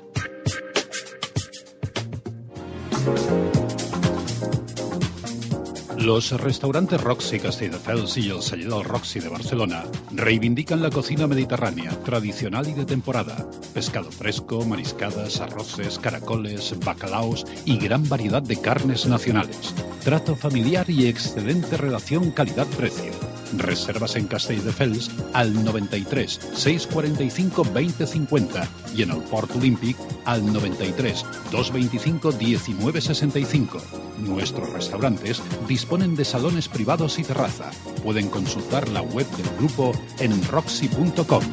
Los 5.99 6.31
restaurantes 6.31 7.01
Roxy 7.03 7.39
Castelldefels 7.39 8.17
y 8.17 8.31
el 8.31 8.41
del 8.41 8.85
Roxy 8.85 9.21
de 9.21 9.29
Barcelona 9.29 9.85
reivindican 10.11 10.81
la 10.81 10.91
cocina 10.91 11.27
mediterránea, 11.27 11.91
tradicional 12.03 12.69
y 12.69 12.73
de 12.73 12.87
temporada. 12.87 13.47
Pescado 13.75 14.11
fresco, 14.11 14.65
mariscadas, 14.65 15.41
arroces, 15.41 15.99
caracoles, 15.99 16.75
bacalaos 16.85 17.47
y 17.65 17.79
gran 17.79 18.09
variedad 18.09 18.43
de 18.43 18.61
carnes 18.61 19.07
nacionales. 19.07 19.75
Trato 20.03 20.35
familiar 20.35 20.89
y 20.89 21.09
excelente 21.09 21.77
relación 21.77 22.31
calidad-precio. 22.31 23.28
Reservas 23.57 24.17
en 24.17 24.27
Castelldefels 24.27 25.11
al 25.33 25.65
93 25.65 26.41
645 26.55 27.65
2050 27.65 28.69
y 28.97 29.03
en 29.03 29.11
el 29.11 29.23
Port 29.23 29.55
Olímpic 29.57 29.97
al 30.25 30.53
93 30.53 31.25
225 31.51 32.33
1965. 32.33 33.79
Nuestros 34.19 34.73
restaurantes 34.73 35.43
disponen 35.67 36.15
de 36.15 36.25
salones 36.25 36.69
privados 36.69 37.19
y 37.19 37.25
terraza. 37.25 37.71
Pueden 38.03 38.29
consultar 38.29 38.89
la 38.89 39.03
web 39.03 39.27
del 39.37 39.49
grupo 39.57 39.93
en 40.19 40.45
roxy.com. 40.49 41.45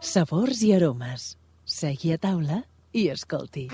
Sabors 0.00 0.62
i 0.64 0.70
aromes. 0.72 1.34
Segui 1.68 2.14
a 2.14 2.16
taula 2.16 2.62
i 2.96 3.10
escolti. 3.12 3.66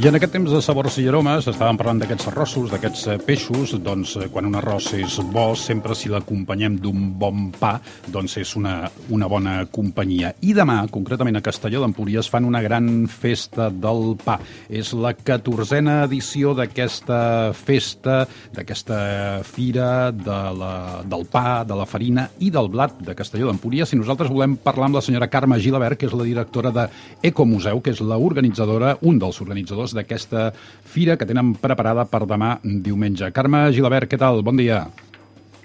I 0.00 0.06
en 0.08 0.16
aquest 0.16 0.32
temps 0.32 0.48
de 0.48 0.62
sabors 0.64 0.94
i 0.96 1.02
aromes 1.10 1.44
estàvem 1.50 1.76
parlant 1.76 1.98
d'aquests 2.00 2.30
arrossos, 2.30 2.70
d'aquests 2.72 3.02
eh, 3.12 3.14
peixos, 3.20 3.74
doncs 3.84 4.14
eh, 4.16 4.28
quan 4.32 4.46
un 4.48 4.54
arròs 4.56 4.86
és 4.96 5.18
bo, 5.28 5.50
sempre 5.60 5.92
si 5.92 6.08
l'acompanyem 6.08 6.78
d'un 6.80 7.10
bon 7.20 7.50
pa, 7.52 7.74
doncs 8.08 8.38
és 8.40 8.54
una, 8.56 8.88
una 9.12 9.28
bona 9.28 9.58
companyia. 9.68 10.30
I 10.40 10.54
demà, 10.56 10.78
concretament 10.88 11.36
a 11.36 11.42
Castelló 11.44 11.82
d'Empúries, 11.82 12.30
fan 12.32 12.46
una 12.48 12.62
gran 12.64 12.88
festa 13.12 13.66
del 13.68 14.14
pa. 14.24 14.38
És 14.72 14.94
la 14.96 15.12
catorzena 15.12 15.98
edició 16.06 16.54
d'aquesta 16.56 17.20
festa, 17.52 18.22
d'aquesta 18.56 19.02
fira 19.44 19.90
de 20.16 20.40
la, 20.62 20.72
del 21.04 21.28
pa, 21.28 21.60
de 21.68 21.76
la 21.76 21.84
farina 21.84 22.24
i 22.40 22.48
del 22.48 22.72
blat 22.72 22.96
de 23.04 23.18
Castelló 23.20 23.52
d'Empúries. 23.52 23.92
I 23.92 24.00
nosaltres 24.00 24.32
volem 24.32 24.56
parlar 24.64 24.88
amb 24.88 25.02
la 25.02 25.04
senyora 25.04 25.28
Carme 25.28 25.60
Gilabert, 25.60 26.00
que 26.00 26.08
és 26.08 26.16
la 26.16 26.30
directora 26.32 26.72
de 26.72 26.88
Ecomuseu, 27.34 27.84
que 27.84 27.92
és 27.92 28.00
l'organitzadora, 28.00 28.96
un 29.04 29.20
dels 29.20 29.44
organitzadors 29.44 29.89
organitzadors 29.90 29.94
d'aquesta 29.94 30.52
fira 30.84 31.16
que 31.16 31.26
tenen 31.26 31.54
preparada 31.54 32.06
per 32.06 32.26
demà 32.26 32.58
diumenge. 32.62 33.32
Carme 33.32 33.70
Gilabert, 33.72 34.10
què 34.10 34.18
tal? 34.18 34.42
Bon 34.42 34.56
dia. 34.56 34.86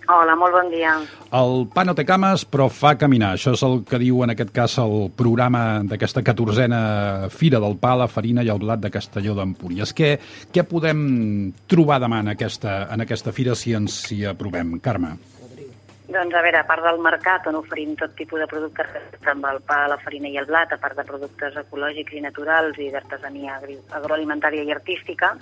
Hola, 0.08 0.36
molt 0.38 0.54
bon 0.54 0.70
dia. 0.70 1.00
El 1.34 1.66
pa 1.74 1.84
no 1.84 1.96
té 1.98 2.06
cames, 2.06 2.46
però 2.46 2.70
fa 2.70 2.94
caminar. 2.96 3.34
Això 3.34 3.56
és 3.56 3.64
el 3.66 3.84
que 3.90 3.98
diu, 3.98 4.22
en 4.22 4.30
aquest 4.36 4.52
cas, 4.54 4.78
el 4.78 5.10
programa 5.18 5.82
d'aquesta 5.82 6.22
catorzena 6.22 7.28
Fira 7.34 7.60
del 7.60 7.80
Pa, 7.82 7.96
la 7.98 8.08
farina 8.08 8.44
i 8.46 8.52
el 8.54 8.62
blat 8.62 8.84
de 8.84 8.94
Castelló 8.94 9.34
d'Empúries. 9.34 9.96
Què, 9.98 10.20
què 10.54 10.64
podem 10.70 11.54
trobar 11.66 11.98
demà 12.04 12.22
en 12.22 12.36
aquesta, 12.36 12.84
en 12.94 13.02
aquesta 13.02 13.34
fira 13.34 13.58
si 13.58 13.74
ens 13.74 14.04
hi 14.14 14.28
aprovem? 14.30 14.78
Carme. 14.78 15.16
Doncs 16.06 16.36
a 16.38 16.41
veure, 16.46 16.60
a 16.60 16.68
part 16.70 16.84
del 16.86 17.00
mercat 17.02 17.48
on 17.50 17.58
oferim 17.58 17.96
tot 17.98 18.13
tipus 18.18 18.41
de 18.44 18.48
productes 18.48 18.91
amb 19.32 19.48
el 19.50 19.62
pa, 19.65 19.86
la 19.89 19.98
farina 19.98 20.30
i 20.30 20.38
el 20.38 20.46
blat, 20.50 20.74
a 20.74 20.82
part 20.82 20.98
de 20.98 21.06
productes 21.08 21.58
ecològics 21.65 22.13
i 22.13 22.22
naturals 22.22 22.78
i 22.78 22.91
d'artesania 22.94 23.58
agroalimentària 23.98 24.63
i 24.63 24.74
artística, 24.76 25.34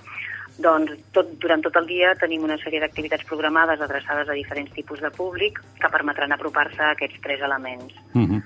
doncs 0.64 0.92
tot, 1.12 1.32
durant 1.42 1.62
tot 1.64 1.76
el 1.80 1.88
dia 1.88 2.14
tenim 2.20 2.44
una 2.46 2.56
sèrie 2.62 2.80
d'activitats 2.82 3.26
programades 3.28 3.80
adreçades 3.82 4.28
a 4.28 4.38
diferents 4.38 4.72
tipus 4.72 5.02
de 5.02 5.10
públic 5.10 5.58
que 5.80 5.90
permetran 5.90 6.32
apropar-se 6.32 6.80
a 6.82 6.92
aquests 6.94 7.20
tres 7.20 7.42
elements. 7.42 7.94
Mhm. 8.14 8.24
-huh. 8.24 8.42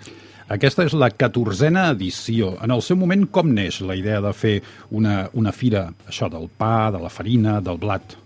Aquesta 0.48 0.85
és 0.85 0.94
la 0.94 1.11
catorzena 1.11 1.90
edició. 1.90 2.57
En 2.64 2.70
el 2.70 2.81
seu 2.81 2.96
moment, 2.96 3.26
com 3.31 3.52
neix 3.52 3.83
la 3.85 3.94
idea 3.94 4.20
de 4.20 4.33
fer 4.33 4.62
una, 4.90 5.28
una 5.35 5.52
fira, 5.52 5.92
això 6.09 6.31
del 6.31 6.48
pa, 6.48 6.90
de 6.90 6.98
la 6.98 7.11
farina, 7.11 7.61
del 7.61 7.76
blat? 7.76 8.16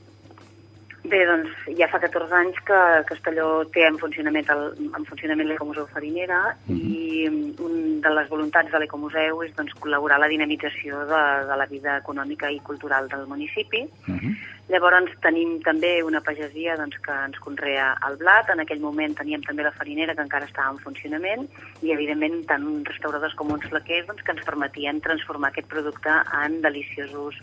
Bé, 1.12 1.18
doncs 1.28 1.50
ja 1.76 1.90
fa 1.92 1.98
14 2.00 2.32
anys 2.38 2.56
que 2.64 2.76
Castelló 3.04 3.66
té 3.74 3.82
en 3.84 3.98
funcionament, 4.00 4.46
el, 4.54 4.62
en 4.96 5.04
funcionament 5.04 5.50
l'Ecomuseu 5.50 5.84
Farinera 5.92 6.38
uh 6.54 6.72
-huh. 6.72 6.78
i 6.78 7.28
mhm. 7.28 7.50
un 7.66 8.00
de 8.00 8.10
les 8.16 8.28
voluntats 8.30 8.72
de 8.72 8.78
l'Ecomuseu 8.78 9.42
és 9.42 9.52
doncs, 9.54 9.74
col·laborar 9.82 10.16
a 10.16 10.24
la 10.24 10.32
dinamització 10.32 11.04
de, 11.12 11.22
de 11.50 11.56
la 11.60 11.66
vida 11.66 11.98
econòmica 11.98 12.50
i 12.50 12.60
cultural 12.60 13.08
del 13.08 13.26
municipi. 13.26 13.82
Uh 14.08 14.14
-huh. 14.14 14.32
Llavors 14.68 15.12
tenim 15.20 15.60
també 15.60 16.02
una 16.02 16.22
pagesia 16.22 16.76
doncs, 16.76 16.96
que 17.04 17.12
ens 17.12 17.38
conrea 17.40 17.94
el 18.08 18.16
blat, 18.16 18.48
en 18.48 18.60
aquell 18.60 18.80
moment 18.80 19.14
teníem 19.14 19.42
també 19.42 19.62
la 19.62 19.72
farinera 19.72 20.14
que 20.14 20.22
encara 20.22 20.46
estava 20.46 20.70
en 20.70 20.78
funcionament 20.78 21.42
i 21.82 21.92
evidentment 21.92 22.46
tant 22.46 22.84
restauradors 22.86 23.34
com 23.34 23.52
uns 23.52 23.68
flaquers 23.68 24.06
doncs, 24.06 24.22
que 24.22 24.32
ens 24.32 24.44
permetien 24.46 25.00
transformar 25.00 25.50
aquest 25.50 25.68
producte 25.68 26.10
en 26.42 26.62
deliciosos 26.62 27.34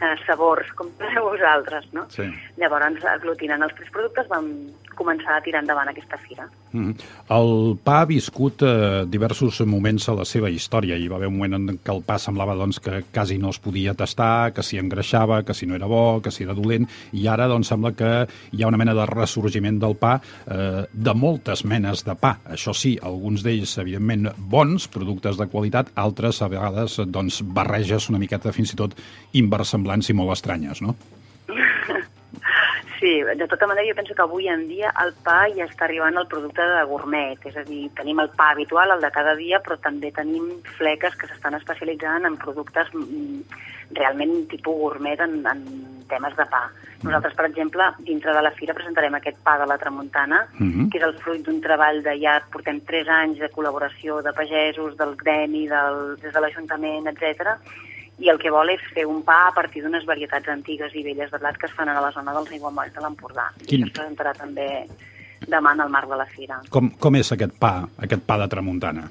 eh, 0.00 0.16
sabors, 0.26 0.70
com 0.78 0.90
sabeu 0.98 1.30
vosaltres, 1.30 1.86
no? 1.92 2.06
Sí. 2.10 2.26
Llavors, 2.60 3.04
aglutinant 3.14 3.62
els 3.66 3.74
tres 3.78 3.90
productes, 3.94 4.28
vam 4.28 4.50
començar 4.98 5.36
a 5.38 5.44
tirar 5.44 5.62
endavant 5.62 5.90
aquesta 5.90 6.18
fira. 6.26 6.48
Mm 6.74 6.90
-hmm. 6.90 6.94
El 7.30 7.78
pa 7.84 8.00
ha 8.00 8.04
viscut 8.04 8.62
eh, 8.62 9.04
diversos 9.06 9.60
moments 9.60 10.08
a 10.08 10.14
la 10.14 10.24
seva 10.24 10.50
història. 10.50 10.96
Hi 10.96 11.08
va 11.08 11.16
haver 11.16 11.28
un 11.28 11.36
moment 11.36 11.54
en 11.54 11.78
què 11.78 11.94
el 11.94 12.02
pa 12.02 12.18
semblava 12.18 12.56
doncs, 12.56 12.80
que 12.80 13.04
quasi 13.14 13.38
no 13.38 13.50
es 13.50 13.58
podia 13.58 13.94
tastar, 13.94 14.52
que 14.52 14.62
si 14.62 14.78
engreixava, 14.78 15.44
que 15.44 15.54
si 15.54 15.66
no 15.66 15.74
era 15.74 15.86
bo, 15.86 16.20
que 16.20 16.30
si 16.30 16.42
era 16.42 16.54
dolent, 16.54 16.88
i 17.12 17.26
ara 17.28 17.46
doncs, 17.46 17.68
sembla 17.68 17.92
que 17.92 18.26
hi 18.52 18.62
ha 18.62 18.66
una 18.66 18.76
mena 18.76 18.94
de 18.94 19.06
ressorgiment 19.06 19.78
del 19.78 19.94
pa, 19.94 20.20
eh, 20.46 20.84
de 20.92 21.14
moltes 21.14 21.64
menes 21.64 22.04
de 22.04 22.14
pa. 22.14 22.38
Això 22.44 22.74
sí, 22.74 22.98
alguns 23.02 23.42
d'ells, 23.42 23.78
evidentment, 23.78 24.32
bons, 24.36 24.88
productes 24.88 25.36
de 25.36 25.46
qualitat, 25.46 25.90
altres, 25.94 26.42
a 26.42 26.48
vegades, 26.48 27.00
doncs, 27.06 27.42
barreges 27.42 28.08
una 28.08 28.18
miqueta 28.18 28.52
fins 28.52 28.72
i 28.72 28.76
tot 28.76 28.94
inversemblants 29.32 30.10
i 30.10 30.12
molt 30.12 30.32
estranyes, 30.32 30.82
no? 30.82 30.96
Sí, 33.04 33.20
de 33.22 33.46
tota 33.48 33.66
manera 33.66 33.86
jo 33.86 33.94
penso 33.94 34.14
que 34.14 34.22
avui 34.22 34.48
en 34.48 34.62
dia 34.64 34.88
el 35.02 35.10
pa 35.26 35.42
ja 35.52 35.66
està 35.68 35.84
arribant 35.84 36.16
al 36.16 36.24
producte 36.24 36.64
de 36.64 36.86
gourmet, 36.88 37.42
és 37.44 37.58
a 37.60 37.64
dir, 37.68 37.90
tenim 37.98 38.22
el 38.22 38.30
pa 38.32 38.46
habitual, 38.54 38.94
el 38.94 39.04
de 39.04 39.10
cada 39.12 39.34
dia, 39.36 39.60
però 39.60 39.76
també 39.84 40.08
tenim 40.08 40.46
fleques 40.78 41.12
que 41.20 41.28
s'estan 41.28 41.58
especialitzant 41.58 42.24
en 42.24 42.40
productes 42.40 42.88
mm, 42.96 43.60
realment 44.00 44.48
tipus 44.48 44.80
gourmet 44.80 45.20
en, 45.20 45.36
en 45.52 45.62
temes 46.08 46.32
de 46.40 46.48
pa. 46.48 46.64
Nosaltres, 47.04 47.36
per 47.36 47.50
exemple, 47.50 47.92
dintre 48.08 48.32
de 48.32 48.48
la 48.48 48.56
fira 48.56 48.72
presentarem 48.72 49.20
aquest 49.20 49.36
pa 49.44 49.58
de 49.60 49.68
la 49.68 49.76
Tramuntana, 49.76 50.46
uh 50.56 50.64
-huh. 50.64 50.88
que 50.88 50.96
és 50.96 51.04
el 51.04 51.18
fruit 51.20 51.44
d'un 51.44 51.60
treball 51.60 52.02
de 52.02 52.16
ja 52.24 52.40
portem 52.50 52.80
3 52.80 53.08
anys 53.20 53.38
de 53.38 53.52
col·laboració 53.52 54.22
de 54.22 54.32
pagesos, 54.32 54.96
del 54.96 55.14
gremi, 55.14 55.68
del, 55.68 56.16
des 56.22 56.32
de 56.32 56.40
l'Ajuntament, 56.40 57.06
etc 57.12 57.60
i 58.18 58.30
el 58.30 58.38
que 58.38 58.52
vol 58.54 58.70
és 58.70 58.84
fer 58.94 59.06
un 59.10 59.22
pa 59.26 59.48
a 59.48 59.54
partir 59.56 59.82
d'unes 59.82 60.06
varietats 60.06 60.48
antigues 60.52 60.94
i 60.94 61.02
velles 61.02 61.32
de 61.32 61.40
blat 61.42 61.58
que 61.58 61.66
es 61.66 61.74
fan 61.74 61.90
a 61.90 62.00
la 62.00 62.12
zona 62.14 62.34
dels 62.36 62.52
aiguamolls 62.54 62.94
de 62.94 63.02
l'Empordà. 63.02 63.48
Quin... 63.66 63.82
I 63.82 63.88
es 63.88 63.96
presentarà 63.96 64.34
també 64.38 64.68
demà 65.48 65.74
en 65.74 65.84
el 65.84 65.92
marc 65.92 66.08
de 66.08 66.16
la 66.20 66.26
fira. 66.30 66.60
Com, 66.70 66.92
com 67.00 67.18
és 67.18 67.32
aquest 67.34 67.58
pa, 67.60 67.76
aquest 68.06 68.22
pa 68.26 68.38
de 68.40 68.48
tramuntana? 68.48 69.08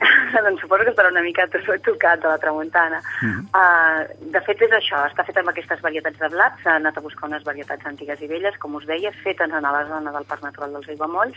doncs 0.44 0.62
suposo 0.62 0.84
que 0.84 0.92
estarà 0.94 1.10
una 1.12 1.22
mica 1.22 1.46
tocat 1.84 2.22
de 2.22 2.28
la 2.28 2.38
tramuntana. 2.38 3.00
Uh 3.22 3.28
-huh. 3.28 3.42
uh, 3.60 4.30
de 4.32 4.40
fet 4.46 4.62
és 4.62 4.70
això, 4.70 5.06
està 5.06 5.24
fet 5.24 5.36
amb 5.36 5.48
aquestes 5.48 5.80
varietats 5.80 6.18
de 6.18 6.28
blat, 6.28 6.54
s'ha 6.62 6.76
anat 6.76 6.96
a 6.96 7.00
buscar 7.00 7.28
unes 7.28 7.44
varietats 7.44 7.86
antigues 7.86 8.20
i 8.20 8.26
velles, 8.26 8.56
com 8.58 8.74
us 8.74 8.86
deia, 8.86 9.12
fetes 9.24 9.50
en 9.50 9.62
la 9.62 9.86
zona 9.86 10.12
del 10.12 10.24
Parc 10.24 10.42
Natural 10.42 10.72
dels 10.72 10.88
Aiguamolls, 10.88 11.36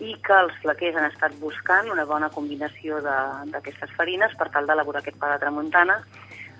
i 0.00 0.14
que 0.24 0.38
els 0.44 0.54
flaquers 0.62 0.96
han 0.96 1.10
estat 1.10 1.34
buscant 1.40 1.90
una 1.92 2.04
bona 2.04 2.30
combinació 2.30 3.00
d'aquestes 3.02 3.90
farines 3.96 4.34
per 4.38 4.48
tal 4.54 4.66
d'elaborar 4.66 5.02
aquest 5.02 5.18
pa 5.18 5.34
de 5.34 5.42
tramuntana 5.44 6.00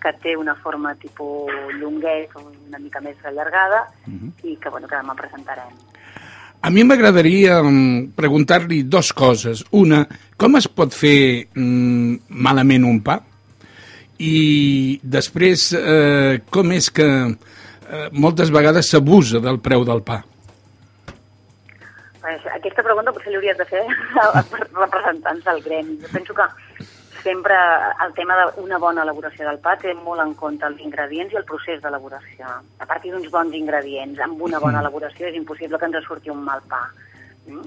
que 0.02 0.12
té 0.22 0.36
una 0.36 0.54
forma 0.58 0.94
tipus 0.98 1.50
llonguet 1.78 2.34
una 2.42 2.78
mica 2.78 3.00
més 3.00 3.16
allargada 3.24 3.86
uh 4.06 4.10
mhm. 4.10 4.28
-huh. 4.28 4.50
i 4.50 4.56
que, 4.56 4.68
bueno, 4.68 4.88
que 4.88 4.96
demà 4.96 5.14
presentarem. 5.14 5.72
A 6.62 6.70
mi 6.70 6.84
m'agradaria 6.84 7.62
mm, 7.62 8.12
preguntar-li 8.14 8.84
dues 8.84 9.12
coses. 9.12 9.64
Una, 9.70 10.06
com 10.36 10.54
es 10.56 10.68
pot 10.68 10.94
fer 10.94 11.48
mm, 11.54 12.14
malament 12.28 12.84
un 12.84 13.00
pa? 13.02 13.16
I 14.18 15.00
després, 15.02 15.72
eh, 15.72 16.42
com 16.48 16.70
és 16.70 16.90
que 16.90 17.02
eh, 17.02 18.08
moltes 18.12 18.50
vegades 18.50 18.92
s'abusa 18.92 19.40
del 19.40 19.58
preu 19.58 19.82
del 19.84 20.02
pa? 20.02 20.22
Pues, 22.22 22.40
aquesta 22.54 22.84
pregunta 22.86 23.12
potser 23.12 23.32
l'hauries 23.34 23.58
de 23.58 23.66
fer 23.66 23.82
als 24.22 24.50
representants 24.54 25.44
del 25.44 25.62
gremi. 25.64 25.98
Jo 25.98 26.10
penso 26.14 26.34
que 26.38 26.46
sempre 27.22 27.54
el 28.04 28.14
tema 28.14 28.36
d'una 28.54 28.78
bona 28.82 29.02
elaboració 29.02 29.48
del 29.48 29.58
pa 29.62 29.74
té 29.82 29.94
molt 29.94 30.22
en 30.22 30.34
compte 30.38 30.66
els 30.66 30.80
ingredients 30.86 31.34
i 31.34 31.40
el 31.40 31.46
procés 31.48 31.82
d'elaboració. 31.82 32.46
A 32.78 32.86
partir 32.86 33.12
d'uns 33.12 33.30
bons 33.30 33.54
ingredients, 33.58 34.22
amb 34.22 34.42
una 34.42 34.62
bona 34.62 34.82
elaboració, 34.82 35.26
és 35.28 35.38
impossible 35.38 35.78
que 35.78 35.90
ens 35.90 36.06
surti 36.06 36.30
un 36.30 36.46
mal 36.46 36.62
pa. 36.70 36.82
Mm? 37.50 37.66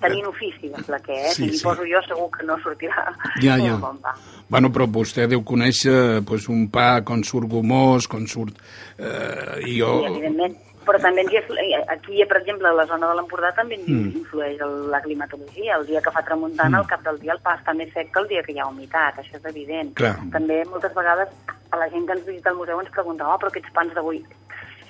Tenint 0.00 0.26
ofici 0.30 0.70
de 0.70 0.82
flaquer, 0.86 1.18
eh? 1.26 1.34
Sí, 1.34 1.50
si 1.50 1.58
sí. 1.58 1.64
poso 1.66 1.82
jo 1.86 1.98
segur 2.06 2.30
que 2.34 2.46
no 2.46 2.56
sortirà 2.62 3.08
ja, 3.42 3.58
ja. 3.58 3.74
un 3.74 3.82
bon 3.82 3.98
pa. 4.02 4.14
Bueno, 4.50 4.70
però 4.74 4.86
vostè 4.86 5.26
deu 5.30 5.42
conèixer 5.46 6.22
pues, 6.26 6.46
un 6.50 6.68
pa 6.70 7.02
com 7.06 7.22
surt 7.26 7.50
gomós, 7.50 8.06
com 8.10 8.26
surt... 8.30 8.58
Eh, 8.98 9.66
i 9.66 9.78
jo... 9.82 9.96
Sí, 9.98 10.12
evidentment 10.14 10.58
però 10.90 10.98
també 10.98 11.22
ens 11.22 11.30
hi, 11.32 11.68
aquí, 11.94 12.24
per 12.26 12.40
exemple, 12.40 12.66
a 12.66 12.74
la 12.74 12.86
zona 12.90 13.06
de 13.06 13.14
l'Empordà 13.14 13.52
també 13.54 13.76
ens 13.78 13.86
mm. 13.86 14.10
influeix 14.18 14.58
la 14.90 15.00
climatologia. 15.04 15.76
El 15.76 15.86
dia 15.86 16.02
que 16.02 16.10
fa 16.10 16.24
tramuntana, 16.26 16.72
mm. 16.72 16.80
al 16.80 16.88
cap 16.90 17.04
del 17.06 17.20
dia 17.22 17.36
el 17.36 17.42
pa 17.44 17.54
està 17.60 17.74
més 17.78 17.92
sec 17.94 18.10
que 18.10 18.22
el 18.24 18.26
dia 18.32 18.42
que 18.42 18.56
hi 18.56 18.58
ha 18.58 18.66
humitat, 18.66 19.20
això 19.22 19.38
és 19.38 19.46
evident. 19.52 19.94
Clar. 20.00 20.16
També 20.34 20.64
moltes 20.66 20.96
vegades 20.96 21.30
a 21.70 21.78
la 21.78 21.86
gent 21.94 22.08
que 22.08 22.18
ens 22.18 22.26
visita 22.26 22.50
al 22.50 22.58
museu 22.58 22.82
ens 22.82 22.90
pregunta 22.90 23.28
oh, 23.30 23.38
però 23.38 23.52
aquests 23.52 23.70
pans 23.76 23.94
d'avui 23.94 24.18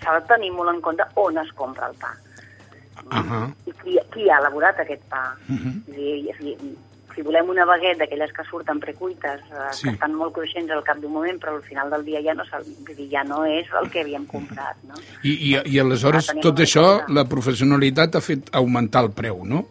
s'ha 0.01 0.17
de 0.17 0.23
tenir 0.31 0.49
molt 0.57 0.73
en 0.73 0.81
compte 0.81 1.05
on 1.21 1.41
es 1.43 1.53
compra 1.59 1.91
el 1.93 1.97
pa. 2.01 2.15
Uh 3.11 3.21
-huh. 3.21 3.45
I 3.67 3.73
qui, 3.83 3.99
qui 4.13 4.31
ha 4.31 4.39
elaborat 4.39 4.81
aquest 4.81 5.05
pa. 5.11 5.37
Uh 5.49 5.61
-huh. 5.61 5.75
I, 5.97 6.33
i, 6.49 6.79
si 7.15 7.25
volem 7.27 7.51
una 7.53 7.67
baguet 7.69 7.99
d'aquelles 8.01 8.33
que 8.37 8.45
surten 8.49 8.81
precuites, 8.83 9.43
eh, 9.51 9.67
sí. 9.73 9.89
que 9.89 9.95
estan 9.97 10.15
molt 10.19 10.35
cruixents 10.37 10.73
al 10.75 10.85
cap 10.87 11.01
d'un 11.03 11.13
moment, 11.13 11.41
però 11.43 11.57
al 11.57 11.65
final 11.67 11.91
del 11.91 12.07
dia 12.07 12.23
ja 12.25 12.37
no, 12.37 12.47
ja 13.11 13.25
no 13.27 13.43
és 13.49 13.69
el 13.81 13.91
que 13.91 14.05
havíem 14.05 14.27
comprat. 14.31 14.79
No? 14.89 15.01
I, 15.23 15.35
i, 15.35 15.53
i 15.75 15.83
aleshores 15.83 16.33
tot 16.43 16.63
això, 16.63 16.87
la 17.09 17.27
professionalitat 17.29 18.17
ha 18.17 18.25
fet 18.25 18.51
augmentar 18.63 19.07
el 19.07 19.15
preu, 19.17 19.45
no? 19.45 19.67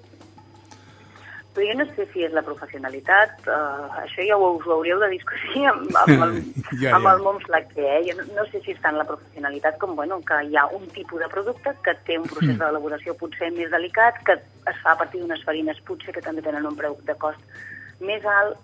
Però 1.55 1.65
jo 1.65 1.75
no 1.79 1.85
sé 1.95 2.05
si 2.13 2.23
és 2.23 2.33
la 2.35 2.43
professionalitat, 2.45 3.47
uh, 3.49 3.87
això 4.03 4.25
ja 4.27 4.37
ho, 4.37 4.51
us 4.59 4.67
ho 4.67 4.75
hauríeu 4.75 4.99
de 5.01 5.09
discutir 5.15 5.63
amb, 5.71 5.89
amb, 6.03 6.25
el, 6.27 6.35
ja, 6.69 6.75
ja. 6.83 6.93
amb 6.99 7.09
el 7.09 7.23
món 7.25 7.41
flaquer. 7.45 7.87
Eh? 7.97 8.01
Jo 8.09 8.17
no, 8.19 8.27
no 8.37 8.45
sé 8.51 8.61
si 8.65 8.75
està 8.75 8.93
en 8.93 8.99
la 9.01 9.07
professionalitat 9.09 9.79
com 9.81 9.95
bueno, 9.97 10.21
que 10.27 10.37
hi 10.45 10.57
ha 10.59 10.67
un 10.77 10.85
tipus 10.93 11.23
de 11.23 11.31
producte 11.33 11.73
que 11.85 11.95
té 12.05 12.19
un 12.21 12.29
procés 12.29 12.53
mm. 12.53 12.61
d'elaboració 12.61 13.17
potser 13.17 13.49
més 13.57 13.73
delicat, 13.73 14.21
que 14.27 14.37
es 14.39 14.81
fa 14.83 14.93
a 14.93 14.99
partir 15.01 15.23
d'unes 15.23 15.43
farines 15.47 15.81
potser 15.89 16.13
que 16.15 16.25
també 16.25 16.45
tenen 16.45 16.69
un 16.69 16.77
preu 16.77 16.99
de 17.09 17.17
cost 17.21 17.61
més 17.99 18.25
alt, 18.39 18.57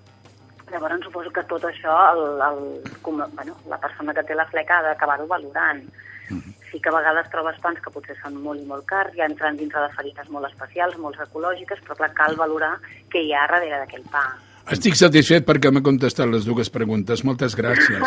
Llavors 0.71 1.03
suposo 1.05 1.29
que 1.29 1.43
tot 1.45 1.61
això 1.67 1.93
el, 2.09 2.23
el, 2.41 2.61
com, 3.05 3.19
bueno, 3.37 3.53
la 3.69 3.77
persona 3.77 4.15
que 4.17 4.23
té 4.25 4.33
la 4.33 4.47
fleca 4.49 4.79
ha 4.79 4.85
d'acabar-ho 4.87 5.27
valorant. 5.29 5.83
Sí 6.25 6.55
que 6.85 6.93
a 6.93 6.97
vegades 6.99 7.31
trobes 7.33 7.57
pans 7.63 7.81
que 7.81 7.89
potser 7.89 8.13
són 8.21 8.37
molt 8.45 8.61
i 8.61 8.67
molt 8.69 8.85
cars, 8.85 9.15
ja 9.17 9.25
entren 9.25 9.57
dintre 9.57 9.81
de 9.81 9.93
farines 9.97 10.29
molt 10.29 10.45
especials, 10.53 10.99
molt 11.01 11.17
ecològiques, 11.23 11.81
però 11.81 11.97
clar, 11.97 12.13
cal 12.13 12.37
valorar 12.37 12.75
què 13.09 13.25
hi 13.25 13.33
ha 13.33 13.47
darrere 13.49 13.81
d'aquell 13.81 14.05
pa. 14.13 14.27
Estic 14.73 14.95
satisfet 14.97 15.43
perquè 15.45 15.69
m'ha 15.69 15.83
contestat 15.85 16.25
les 16.31 16.45
dues 16.45 16.71
preguntes. 16.73 17.21
Moltes 17.27 17.53
gràcies. 17.57 18.01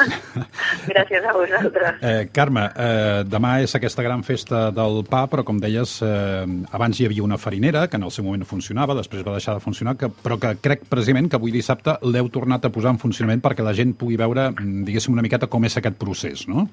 Gràcies 0.91 1.23
a 1.23 1.35
vosaltres. 1.37 2.01
Eh, 2.03 2.25
Carme, 2.35 2.65
eh, 2.75 3.21
demà 3.31 3.53
és 3.63 3.77
aquesta 3.79 4.03
gran 4.03 4.25
festa 4.27 4.65
del 4.75 5.05
pa, 5.07 5.23
però 5.31 5.45
com 5.47 5.61
deies, 5.63 6.01
eh, 6.03 6.43
abans 6.75 6.99
hi 6.99 7.07
havia 7.07 7.23
una 7.23 7.39
farinera 7.39 7.87
que 7.87 7.95
en 8.01 8.09
el 8.09 8.15
seu 8.15 8.27
moment 8.27 8.43
funcionava, 8.43 8.99
després 8.99 9.23
va 9.23 9.37
deixar 9.39 9.55
de 9.55 9.63
funcionar, 9.63 9.95
que, 10.01 10.11
però 10.11 10.41
que 10.43 10.57
crec 10.65 10.83
precisament 10.91 11.31
que 11.31 11.39
avui 11.39 11.55
dissabte 11.55 11.95
l'heu 12.03 12.27
tornat 12.35 12.67
a 12.67 12.75
posar 12.75 12.97
en 12.97 13.03
funcionament 13.07 13.45
perquè 13.45 13.63
la 13.63 13.77
gent 13.79 13.95
pugui 13.95 14.19
veure, 14.19 14.51
mm, 14.51 14.83
diguéssim, 14.91 15.15
una 15.15 15.23
miqueta 15.23 15.47
com 15.47 15.63
és 15.63 15.79
aquest 15.79 15.95
procés, 16.03 16.49
no? 16.51 16.67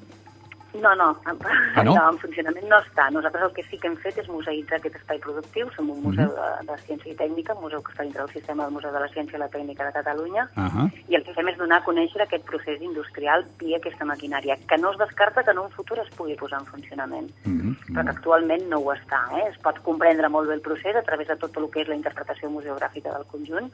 No, 0.85 0.93
no, 0.95 1.17
Ah, 1.25 1.83
no? 1.83 1.93
en 2.11 2.17
funcionament 2.21 2.67
no 2.69 2.77
està. 2.77 3.07
Nosaltres 3.09 3.43
el 3.47 3.53
que 3.55 3.63
sí 3.69 3.79
que 3.81 3.87
hem 3.89 3.95
fet 4.03 4.19
és 4.21 4.27
museïtzar 4.29 4.77
aquest 4.77 4.95
espai 4.99 5.17
productiu. 5.23 5.69
Som 5.73 5.89
un 5.89 6.03
museu 6.03 6.29
de, 6.35 6.49
de 6.67 6.75
ciència 6.85 7.11
i 7.11 7.15
tècnica, 7.17 7.55
un 7.57 7.63
museu 7.65 7.81
que 7.81 7.91
està 7.91 8.03
dintre 8.05 8.21
del 8.21 8.33
sistema 8.35 8.63
del 8.67 8.73
Museu 8.75 8.91
de 8.93 8.99
la 9.01 9.07
Ciència 9.09 9.39
i 9.39 9.41
la 9.41 9.49
Tècnica 9.49 9.87
de 9.87 9.95
Catalunya, 9.97 10.45
Ahà. 10.55 10.85
i 11.09 11.15
el 11.17 11.23
que 11.25 11.33
fem 11.33 11.49
és 11.49 11.57
donar 11.57 11.79
a 11.81 11.85
conèixer 11.87 12.21
aquest 12.21 12.45
procés 12.45 12.81
industrial 12.85 13.47
via 13.59 13.77
aquesta 13.81 14.05
maquinària, 14.05 14.57
que 14.69 14.77
no 14.77 14.91
es 14.93 14.97
descarta 15.01 15.43
que 15.43 15.51
en 15.57 15.63
un 15.65 15.71
futur 15.71 15.97
es 16.05 16.13
pugui 16.15 16.35
posar 16.35 16.59
en 16.61 16.65
funcionament, 16.69 17.31
Mhm, 17.45 17.75
però 17.89 18.03
que 18.05 18.15
actualment 18.19 18.69
no 18.69 18.77
ho 18.79 18.93
està. 18.93 19.23
Eh? 19.39 19.49
Es 19.49 19.57
pot 19.65 19.79
comprendre 19.81 20.29
molt 20.29 20.47
bé 20.47 20.53
el 20.53 20.61
procés 20.61 20.95
a 20.95 21.01
través 21.01 21.27
de 21.27 21.35
tot 21.37 21.57
el 21.57 21.69
que 21.71 21.81
és 21.81 21.87
la 21.87 21.95
interpretació 21.95 22.49
museogràfica 22.49 23.11
del 23.11 23.25
conjunt, 23.25 23.71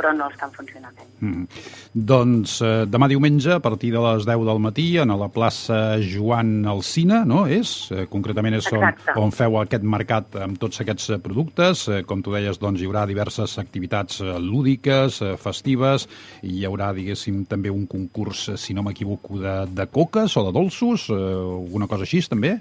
però 0.00 0.14
no 0.16 0.30
està 0.32 0.48
en 0.48 0.54
funcionament. 0.56 1.08
Mm. 1.20 1.64
Doncs 2.10 2.56
eh, 2.64 2.70
demà 2.88 3.08
diumenge, 3.10 3.52
a 3.52 3.60
partir 3.62 3.92
de 3.92 4.00
les 4.00 4.24
10 4.28 4.46
del 4.48 4.62
matí, 4.64 4.86
a 4.96 5.04
la 5.10 5.28
plaça 5.32 5.98
Joan 6.00 6.64
Alcina, 6.70 7.22
no? 7.28 7.44
És? 7.50 7.90
Eh, 7.92 8.06
concretament 8.10 8.56
és 8.56 8.70
on, 8.72 8.80
Exacte. 8.80 9.16
on 9.20 9.34
feu 9.36 9.58
aquest 9.60 9.84
mercat 9.84 10.40
amb 10.46 10.56
tots 10.60 10.80
aquests 10.80 11.10
eh, 11.12 11.20
productes. 11.20 11.86
Eh, 11.92 12.02
com 12.08 12.24
tu 12.24 12.32
deies, 12.32 12.60
doncs 12.62 12.80
hi 12.80 12.88
haurà 12.88 13.04
diverses 13.10 13.58
activitats 13.60 14.22
eh, 14.24 14.32
lúdiques, 14.40 15.20
eh, 15.26 15.36
festives, 15.40 16.08
i 16.42 16.56
hi 16.60 16.66
haurà, 16.68 16.94
diguéssim, 16.96 17.44
també 17.50 17.72
un 17.74 17.86
concurs, 17.90 18.48
si 18.60 18.76
no 18.76 18.86
m'equivoco, 18.86 19.40
de, 19.42 19.56
de 19.76 19.90
coques 19.92 20.36
o 20.40 20.46
de 20.48 20.56
dolços, 20.56 21.10
eh, 21.12 21.20
alguna 21.60 21.90
cosa 21.90 22.08
així, 22.08 22.24
també? 22.30 22.56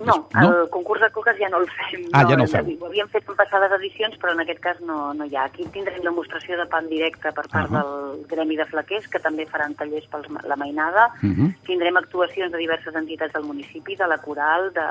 No, 0.00 0.26
No? 0.34 0.62
el 0.64 0.68
concurs 0.70 1.00
de 1.00 1.08
coques 1.14 1.36
ja 1.38 1.48
no 1.48 1.58
el 1.62 1.68
fem. 1.70 2.08
Ah, 2.12 2.24
ja 2.28 2.34
no 2.36 2.42
el 2.42 2.48
feu. 2.50 2.66
Ho 2.82 2.86
havíem 2.88 3.06
fet 3.12 3.28
en 3.30 3.36
passades 3.36 3.70
edicions, 3.78 4.16
però 4.18 4.32
en 4.32 4.40
aquest 4.40 4.58
cas 4.60 4.80
no, 4.80 5.14
no 5.14 5.24
hi 5.24 5.36
ha. 5.36 5.44
Aquí 5.44 5.64
tindrem 5.70 6.02
demostració 6.02 6.56
de 6.58 6.66
pa 6.66 6.80
en 6.82 6.88
directe 6.88 7.30
per 7.32 7.44
part 7.48 7.70
Ah. 7.70 7.78
del 7.78 8.26
Gremi 8.26 8.56
de 8.56 8.66
Flaquers, 8.66 9.06
que 9.08 9.20
també 9.20 9.46
faran 9.46 9.74
tallers 9.78 10.06
per 10.10 10.20
la 10.44 10.56
mainada. 10.56 11.10
Mhm. 11.22 11.54
Tindrem 11.64 11.96
actuacions 11.96 12.50
de 12.50 12.58
diverses 12.58 12.94
entitats 12.94 13.32
del 13.32 13.44
municipi, 13.44 13.94
de 13.94 14.06
la 14.08 14.18
Coral, 14.18 14.72
de, 14.72 14.86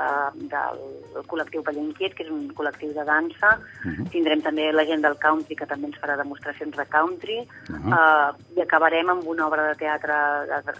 del 0.48 0.80
col·lectiu 1.26 1.62
Paller 1.62 1.84
Inquiet, 1.84 2.14
que 2.14 2.22
és 2.24 2.30
un 2.30 2.48
col·lectiu 2.54 2.94
de 2.94 3.04
dansa. 3.04 3.58
Mhm. 3.84 4.08
Tindrem 4.08 4.40
també 4.40 4.72
la 4.72 4.86
gent 4.86 5.02
del 5.02 5.18
country, 5.18 5.54
que 5.54 5.66
també 5.66 5.86
ens 5.88 6.00
farà 6.00 6.16
demostracions 6.16 6.74
de 6.74 6.86
country. 6.86 7.46
Ah. 7.92 8.32
Uh, 8.34 8.56
I 8.56 8.60
acabarem 8.62 9.10
amb 9.10 9.26
una 9.28 9.46
obra 9.48 9.68
de 9.68 9.74
teatre 9.74 10.14
de, 10.48 10.72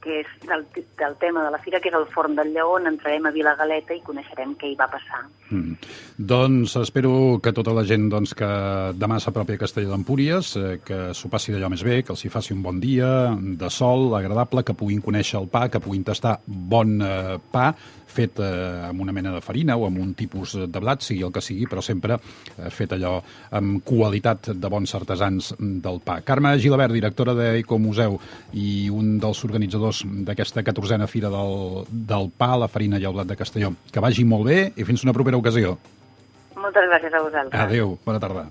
que 0.00 0.20
és 0.22 0.30
del, 0.46 0.64
del 0.98 1.16
tema 1.20 1.44
de 1.44 1.50
la 1.52 1.60
fira, 1.62 1.80
que 1.80 1.90
és 1.90 1.96
el 1.96 2.06
Forn 2.14 2.36
del 2.38 2.52
Lleó, 2.54 2.76
on 2.78 2.88
entrarem 2.88 3.28
a 3.28 3.32
Vilagaleta 3.34 3.94
i 3.96 4.02
coneixerem 4.04 4.54
què 4.60 4.70
hi 4.70 4.78
va 4.78 4.88
passar. 4.92 5.22
Mm. 5.50 5.76
Doncs 6.32 6.76
espero 6.80 7.12
que 7.42 7.52
tota 7.56 7.74
la 7.76 7.84
gent 7.88 8.08
doncs, 8.12 8.34
que 8.38 8.50
demà 8.96 9.20
s'apropi 9.20 9.58
a 9.58 9.62
Castelló 9.64 9.92
d'Empúries, 9.92 10.54
eh, 10.56 10.74
que 10.84 11.00
s'ho 11.16 11.30
passi 11.32 11.52
d'allò 11.54 11.70
més 11.72 11.84
bé, 11.86 12.00
que 12.02 12.14
els 12.16 12.24
hi 12.24 12.32
faci 12.32 12.56
un 12.56 12.64
bon 12.64 12.80
dia, 12.80 13.10
de 13.60 13.70
sol, 13.70 14.14
agradable, 14.16 14.64
que 14.64 14.76
puguin 14.76 15.04
conèixer 15.04 15.40
el 15.40 15.50
pa, 15.52 15.68
que 15.68 15.82
puguin 15.82 16.06
tastar 16.06 16.38
bon 16.46 17.00
eh, 17.04 17.38
pa, 17.52 17.70
fet 18.10 18.40
eh, 18.42 18.88
amb 18.88 19.00
una 19.04 19.14
mena 19.14 19.32
de 19.34 19.40
farina 19.44 19.76
o 19.78 19.86
amb 19.86 20.00
un 20.02 20.12
tipus 20.18 20.56
de 20.58 20.82
blat, 20.82 21.04
sigui 21.06 21.22
el 21.26 21.32
que 21.34 21.42
sigui, 21.44 21.68
però 21.70 21.82
sempre 21.84 22.18
eh, 22.18 22.68
fet 22.74 22.96
allò 22.96 23.16
amb 23.56 23.80
qualitat 23.86 24.52
de 24.56 24.72
bons 24.72 24.94
artesans 24.98 25.52
del 25.58 26.00
pa. 26.04 26.20
Carme 26.26 26.56
Gilabert, 26.60 26.94
directora 26.96 27.36
d'Ecomuseu 27.38 28.18
i 28.58 28.90
un 28.92 29.16
dels 29.22 29.44
organitzadors 29.90 30.26
d'aquesta 30.26 30.62
14a 30.62 31.06
Fira 31.06 31.30
del, 31.30 31.84
del 31.90 32.30
Pa, 32.36 32.56
la 32.56 32.68
farina 32.68 32.98
i 32.98 33.04
el 33.04 33.12
blat 33.12 33.26
de 33.26 33.36
Castelló. 33.36 33.72
Que 33.92 34.00
vagi 34.00 34.24
molt 34.24 34.46
bé 34.46 34.72
i 34.76 34.84
fins 34.84 35.04
una 35.04 35.12
propera 35.12 35.36
ocasió. 35.36 35.78
Moltes 36.56 36.88
gràcies 36.90 37.14
a 37.14 37.22
vosaltres. 37.22 37.60
Adéu, 37.60 37.98
bona 38.04 38.20
tarda. 38.20 38.48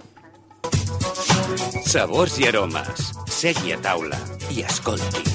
Sabors 1.86 2.38
i 2.39 2.47
aromes. 2.47 3.12
Segui 3.30 3.73
a 3.73 3.80
taula 3.82 4.17
i 4.52 4.63
escolti. 4.63 5.25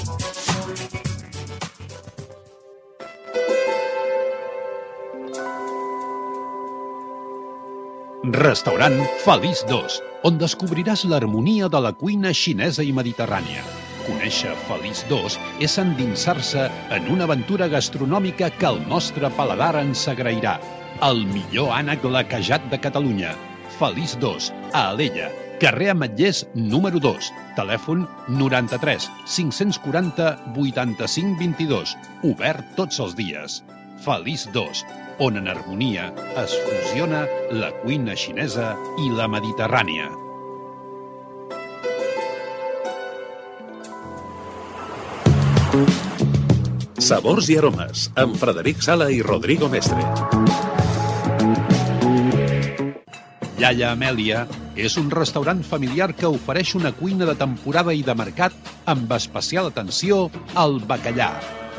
Restaurant 8.25 8.95
Feliç 9.21 9.61
2, 9.69 9.99
on 10.25 10.39
descobriràs 10.41 11.05
l'harmonia 11.05 11.69
de 11.69 11.81
la 11.85 11.93
cuina 11.93 12.33
xinesa 12.33 12.81
i 12.81 12.89
mediterrània. 12.89 13.84
Conèixer 14.05 14.53
Feliç 14.67 15.03
2 15.09 15.37
és 15.65 15.77
endinsar-se 15.81 16.67
en 16.95 17.07
una 17.13 17.25
aventura 17.27 17.67
gastronòmica 17.71 18.51
que 18.59 18.69
el 18.69 18.81
nostre 18.89 19.31
paladar 19.37 19.73
ens 19.81 20.05
agrairà. 20.11 20.59
El 21.05 21.25
millor 21.31 21.73
ànec 21.75 22.05
laquejat 22.07 22.69
de 22.71 22.79
Catalunya. 22.81 23.33
Feliç 23.79 24.15
2, 24.21 24.51
a 24.71 24.83
Alella, 24.93 25.29
carrer 25.59 25.89
Ametllers 25.91 26.45
número 26.55 27.01
2, 27.03 27.31
telèfon 27.57 28.05
93 28.29 29.09
540 29.37 30.29
85 30.55 31.39
22, 31.41 31.95
obert 32.31 32.75
tots 32.79 33.01
els 33.03 33.17
dies. 33.19 33.61
Feliç 34.05 34.45
2, 34.55 34.85
on 35.25 35.39
en 35.39 35.47
harmonia 35.47 36.11
es 36.43 36.55
fusiona 36.67 37.25
la 37.51 37.71
cuina 37.81 38.15
xinesa 38.19 38.75
i 39.03 39.09
la 39.15 39.27
mediterrània. 39.31 40.11
Sabors 47.05 47.49
i 47.51 47.57
aromes, 47.59 48.07
amb 48.17 48.37
Frederic 48.39 48.79
Sala 48.85 49.09
i 49.13 49.19
Rodrigo 49.25 49.67
Mestre. 49.69 50.01
Yaya 53.59 53.91
Amèlia 53.91 54.45
és 54.75 54.95
un 54.99 55.11
restaurant 55.13 55.61
familiar 55.63 56.09
que 56.15 56.31
ofereix 56.31 56.73
una 56.79 56.91
cuina 56.95 57.27
de 57.29 57.35
temporada 57.39 57.93
i 57.95 58.03
de 58.07 58.15
mercat 58.15 58.55
amb 58.91 59.11
especial 59.17 59.69
atenció 59.71 60.25
al 60.55 60.79
bacallà. 60.89 61.29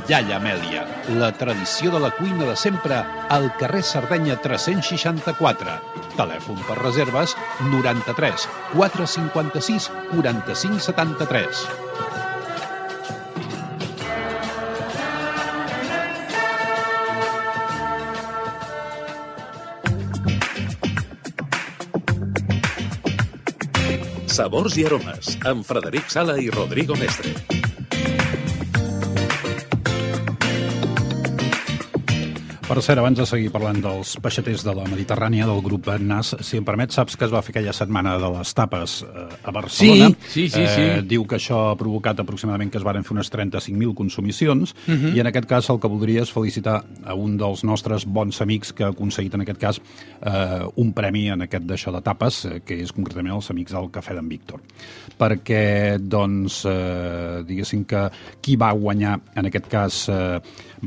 Yaya 0.06 0.36
Amèlia, 0.38 0.84
la 1.18 1.32
tradició 1.34 1.90
de 1.90 2.00
la 2.04 2.12
cuina 2.14 2.46
de 2.46 2.56
sempre 2.56 3.00
al 3.32 3.48
carrer 3.60 3.82
Sardenya 3.82 4.36
364. 4.44 5.80
Telèfon 6.20 6.62
per 6.68 6.78
reserves 6.82 7.34
93 7.72 8.46
456 8.76 9.90
45 10.12 10.86
73. 10.92 11.66
Sabors 24.36 24.74
i 24.76 24.82
aromes, 24.84 25.30
amb 25.48 25.64
Sala 26.12 26.36
i 26.36 26.50
Rodrigo 26.52 26.98
Mestre. 27.00 27.55
Per 32.66 32.82
cert, 32.82 32.98
abans 32.98 33.14
de 33.14 33.22
seguir 33.30 33.52
parlant 33.54 33.76
dels 33.78 34.16
peixaters 34.18 34.64
de 34.66 34.72
la 34.74 34.82
Mediterrània 34.90 35.44
del 35.46 35.60
grup 35.62 35.86
NAS, 36.02 36.32
si 36.42 36.58
em 36.58 36.64
permet, 36.66 36.90
saps 36.90 37.14
que 37.14 37.22
es 37.22 37.30
va 37.30 37.38
fer 37.46 37.52
aquella 37.52 37.70
setmana 37.70 38.16
de 38.18 38.26
les 38.34 38.50
tapes 38.58 38.96
eh, 39.06 39.26
a 39.46 39.52
Barcelona. 39.54 40.08
Sí, 40.24 40.48
sí, 40.48 40.50
sí, 40.50 40.64
sí. 40.72 40.82
Eh, 40.82 41.04
diu 41.06 41.22
que 41.30 41.38
això 41.38 41.60
ha 41.68 41.76
provocat 41.78 42.18
aproximadament 42.24 42.72
que 42.74 42.80
es 42.80 42.86
varen 42.88 43.06
fer 43.06 43.14
unes 43.14 43.30
35.000 43.30 43.94
consumicions 43.94 44.74
i 44.90 45.22
en 45.22 45.30
aquest 45.30 45.46
cas 45.46 45.70
el 45.70 45.78
que 45.78 45.92
voldria 45.92 46.24
és 46.26 46.32
felicitar 46.34 46.80
a 47.06 47.14
un 47.14 47.36
dels 47.38 47.62
nostres 47.62 48.02
bons 48.02 48.42
amics 48.42 48.74
que 48.74 48.82
ha 48.82 48.90
aconseguit 48.90 49.38
en 49.38 49.46
aquest 49.46 49.62
cas 49.62 49.78
eh, 49.78 50.66
un 50.82 50.90
premi 50.96 51.28
en 51.30 51.46
aquest 51.46 51.70
d'això 51.70 51.94
de 51.94 52.02
tapes, 52.02 52.42
eh, 52.50 52.60
que 52.66 52.80
és 52.82 52.90
concretament 52.90 53.36
els 53.38 53.54
amics 53.54 53.78
del 53.78 53.92
Cafè 53.94 54.18
d'en 54.18 54.26
Víctor. 54.26 54.66
Perquè, 55.14 55.62
doncs, 56.02 56.64
eh, 56.66 57.46
diguéssim 57.46 57.86
que 57.86 58.08
qui 58.42 58.58
va 58.58 58.74
guanyar 58.74 59.20
en 59.38 59.54
aquest 59.54 59.70
cas 59.70 60.02
eh, 60.10 60.42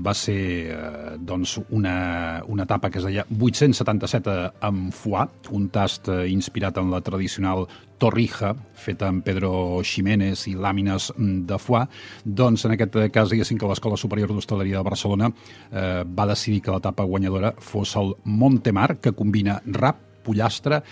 va 0.05 0.13
ser 0.17 0.39
eh, 0.71 1.13
doncs 1.19 1.57
una, 1.69 2.41
una 2.47 2.65
etapa 2.65 2.89
que 2.89 2.99
es 3.01 3.05
deia 3.07 3.25
877 3.29 4.35
amb 4.65 4.95
foie, 4.95 5.27
un 5.55 5.69
tast 5.73 6.09
eh, 6.09 6.25
inspirat 6.31 6.79
en 6.81 6.91
la 6.93 7.01
tradicional 7.05 7.65
torrija, 7.99 8.53
feta 8.79 9.09
amb 9.11 9.25
Pedro 9.25 9.81
Ximénez 9.83 10.45
i 10.47 10.55
làmines 10.55 11.09
mm, 11.15 11.45
de 11.49 11.59
foie, 11.59 11.85
doncs 12.23 12.65
en 12.65 12.75
aquest 12.75 12.99
cas 13.13 13.31
diguéssim 13.31 13.59
que 13.59 13.69
l'Escola 13.69 13.99
Superior 13.99 14.31
d'Hostaleria 14.31 14.79
de 14.79 14.87
Barcelona 14.87 15.29
eh, 15.29 16.03
va 16.03 16.29
decidir 16.31 16.63
que 16.65 16.75
l'etapa 16.75 17.07
guanyadora 17.07 17.53
fos 17.59 17.95
el 17.99 18.15
Montemar, 18.23 18.95
que 19.03 19.15
combina 19.15 19.59
rap, 19.65 20.05
pollastre, 20.23 20.83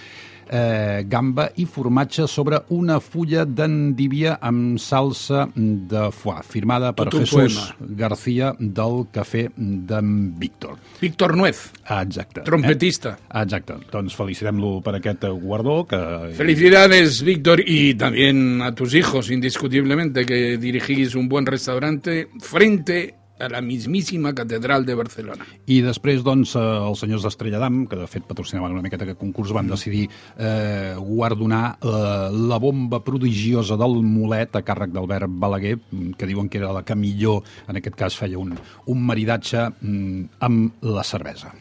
eh, 0.49 1.03
gamba 1.07 1.49
i 1.55 1.65
formatge 1.65 2.27
sobre 2.27 2.61
una 2.75 2.99
fulla 2.99 3.45
d'endívia 3.45 4.37
amb 4.41 4.79
salsa 4.79 5.47
de 5.55 6.07
foie, 6.11 6.43
firmada 6.47 6.93
per 6.97 7.09
Jesús 7.11 7.33
poema. 7.33 7.95
García 7.99 8.53
del 8.59 9.05
Cafè 9.11 9.47
d'en 9.55 10.13
Víctor. 10.39 10.77
Víctor 11.01 11.35
Nuez, 11.37 11.71
Exacte. 11.83 12.41
trompetista. 12.41 13.17
Eh? 13.17 13.43
Exacte. 13.43 13.77
Doncs 13.91 14.15
felicitem-lo 14.17 14.81
per 14.81 14.95
aquest 14.97 15.27
guardó 15.41 15.83
que... 15.85 15.99
Felicidades, 16.37 17.21
Víctor, 17.23 17.61
y 17.65 17.95
también 17.95 18.61
a 18.61 18.73
tus 18.73 18.93
hijos, 18.93 19.31
indiscutiblemente, 19.31 20.25
que 20.25 20.57
dirigís 20.57 21.15
un 21.15 21.27
buen 21.27 21.45
restaurante 21.45 22.29
frente 22.39 23.16
a 23.39 23.49
la 23.49 23.61
mismísima 23.61 24.33
Catedral 24.33 24.85
de 24.85 24.95
Barcelona. 24.95 25.45
I 25.67 25.81
després, 25.85 26.23
doncs, 26.25 26.55
eh, 26.55 26.59
els 26.61 26.99
senyors 26.99 27.23
d'Estrella 27.23 27.59
d'Am, 27.59 27.83
que 27.87 27.95
de 27.99 28.07
fet 28.07 28.23
patrocinaven 28.25 28.71
una 28.73 28.81
miqueta 28.81 29.03
aquest 29.05 29.19
concurs, 29.19 29.51
van 29.53 29.67
decidir 29.67 30.07
eh, 30.37 30.95
guardonar 30.97 31.77
eh, 31.81 32.29
la 32.33 32.57
bomba 32.57 33.03
prodigiosa 33.03 33.77
del 33.77 34.01
mulet 34.03 34.55
a 34.55 34.63
càrrec 34.65 34.89
d'Albert 34.91 35.27
Balaguer, 35.29 35.77
mm, 35.77 36.11
que 36.17 36.25
diuen 36.27 36.49
que 36.49 36.57
era 36.57 36.73
la 36.73 36.83
que 36.83 36.95
millor, 36.95 37.43
en 37.67 37.77
aquest 37.77 37.95
cas, 37.95 38.15
feia 38.17 38.39
un, 38.39 38.55
un 38.87 39.05
maridatge 39.05 39.67
mm, 39.81 40.23
amb 40.39 40.83
la 40.83 41.03
cervesa. 41.03 41.53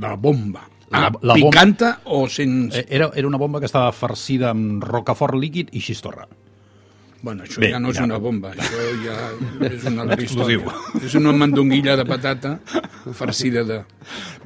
La 0.00 0.16
bomba. 0.16 0.66
La- 0.90 0.98
Ah, 1.08 1.10
la 1.20 1.34
bomba- 1.34 1.50
¿Picanta 1.50 2.00
o 2.06 2.26
sin...? 2.28 2.70
Eh, 2.72 2.86
Era, 2.88 3.10
era 3.14 3.28
una 3.28 3.36
bomba 3.36 3.60
que 3.60 3.66
estava 3.66 3.92
farcida 3.92 4.48
amb 4.50 4.82
rocafort 4.82 5.34
líquid 5.36 5.68
i 5.76 5.80
xistorra. 5.84 6.24
Bueno, 7.20 7.42
això 7.42 7.58
Bé, 7.60 7.72
ja 7.72 7.80
no 7.82 7.90
és 7.90 7.98
ja. 7.98 8.04
una 8.06 8.18
bomba, 8.22 8.52
això 8.54 8.82
ja 9.02 9.16
és 9.66 9.86
una 9.90 10.02
altra. 10.06 10.74
És 11.02 11.16
una 11.18 11.32
mandonguilla 11.34 11.96
de 11.98 12.06
patata 12.06 12.58
farcida 13.14 13.64
de... 13.64 13.82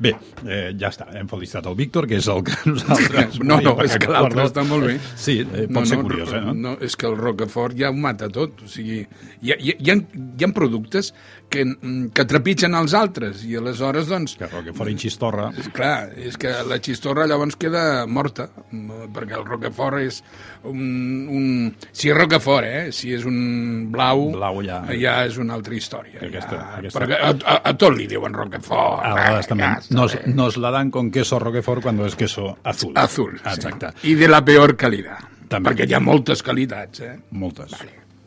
Bé, 0.02 0.12
eh, 0.46 0.72
ja 0.78 0.88
està, 0.88 1.06
hem 1.18 1.28
felicitat 1.30 1.66
el 1.70 1.76
Víctor, 1.78 2.06
que 2.10 2.18
és 2.18 2.28
el 2.32 2.42
que 2.46 2.56
nosaltres... 2.66 3.38
No, 3.52 3.58
no, 3.62 3.74
és 3.84 3.94
que 4.00 4.08
l'altre 4.10 4.46
està 4.48 4.64
molt 4.66 4.86
bé. 4.88 4.96
Sí, 5.18 5.40
eh, 5.42 5.66
pot 5.66 5.82
no, 5.82 5.84
ser 5.88 5.98
no, 5.98 6.06
curiós, 6.06 6.32
eh? 6.34 6.40
No? 6.46 6.54
No, 6.62 6.72
és 6.82 6.96
que 6.98 7.08
el 7.08 7.16
Roquefort 7.18 7.76
ja 7.78 7.90
ho 7.92 7.96
mata 7.98 8.28
tot. 8.32 8.64
O 8.64 8.70
sigui, 8.70 9.02
hi 9.42 9.52
ha, 9.52 9.58
hi, 9.58 9.74
ha, 9.74 9.96
hi, 9.98 10.46
ha, 10.46 10.50
productes 10.56 11.12
que, 11.52 11.64
mm, 11.66 12.12
que 12.16 12.26
trepitgen 12.28 12.76
els 12.78 12.96
altres 12.98 13.44
i 13.46 13.56
aleshores, 13.58 14.08
doncs... 14.10 14.36
Que 14.40 14.48
Roquefort 14.50 14.92
i 14.92 14.96
xistorra... 15.04 15.50
Clar, 15.76 16.12
és 16.20 16.38
que 16.40 16.54
la 16.68 16.80
xistorra 16.82 17.28
llavors 17.30 17.58
queda 17.60 18.06
morta, 18.08 18.48
perquè 18.72 19.38
el 19.38 19.46
Roquefort 19.48 20.02
és 20.02 20.22
un... 20.68 20.82
un 21.28 21.48
si 21.92 22.10
és 22.10 22.16
Roquefort, 22.62 22.88
eh? 22.88 22.92
Si 22.92 23.12
és 23.12 23.24
un 23.28 23.90
blau, 23.92 24.30
Blau 24.32 24.62
ja. 24.64 24.80
ja 24.98 25.16
és 25.26 25.36
una 25.38 25.54
altra 25.58 25.74
història. 25.74 26.20
Aquesta- 26.22 26.56
ja, 26.56 26.68
aquesta- 26.78 27.00
Perquè 27.02 27.18
a, 27.20 27.30
a, 27.54 27.56
a 27.70 27.74
tot 27.76 27.96
li 27.96 28.06
diuen 28.06 28.32
Roquefort. 28.32 29.04
A 29.04 29.14
vegades 29.18 29.48
també 29.50 29.64
ja 29.64 29.74
està 29.80 29.94
nos, 29.98 30.16
nos 30.34 30.56
la 30.56 30.70
dan 30.70 30.90
con 30.90 31.10
queso 31.10 31.38
Roquefort 31.38 31.82
cuando 31.82 32.06
es 32.06 32.14
queso 32.16 32.56
azul. 32.62 32.92
Azul. 32.96 33.34
Exacte. 33.44 33.92
Sí. 34.00 34.12
I 34.12 34.14
de 34.14 34.28
la 34.28 34.44
peor 34.44 34.76
qualitat. 34.76 35.28
També. 35.48 35.70
Perquè 35.70 35.88
hi 35.90 35.94
ha 35.94 36.00
moltes 36.00 36.42
qualitats, 36.42 37.00
eh? 37.04 37.16
Moltes. 37.36 37.74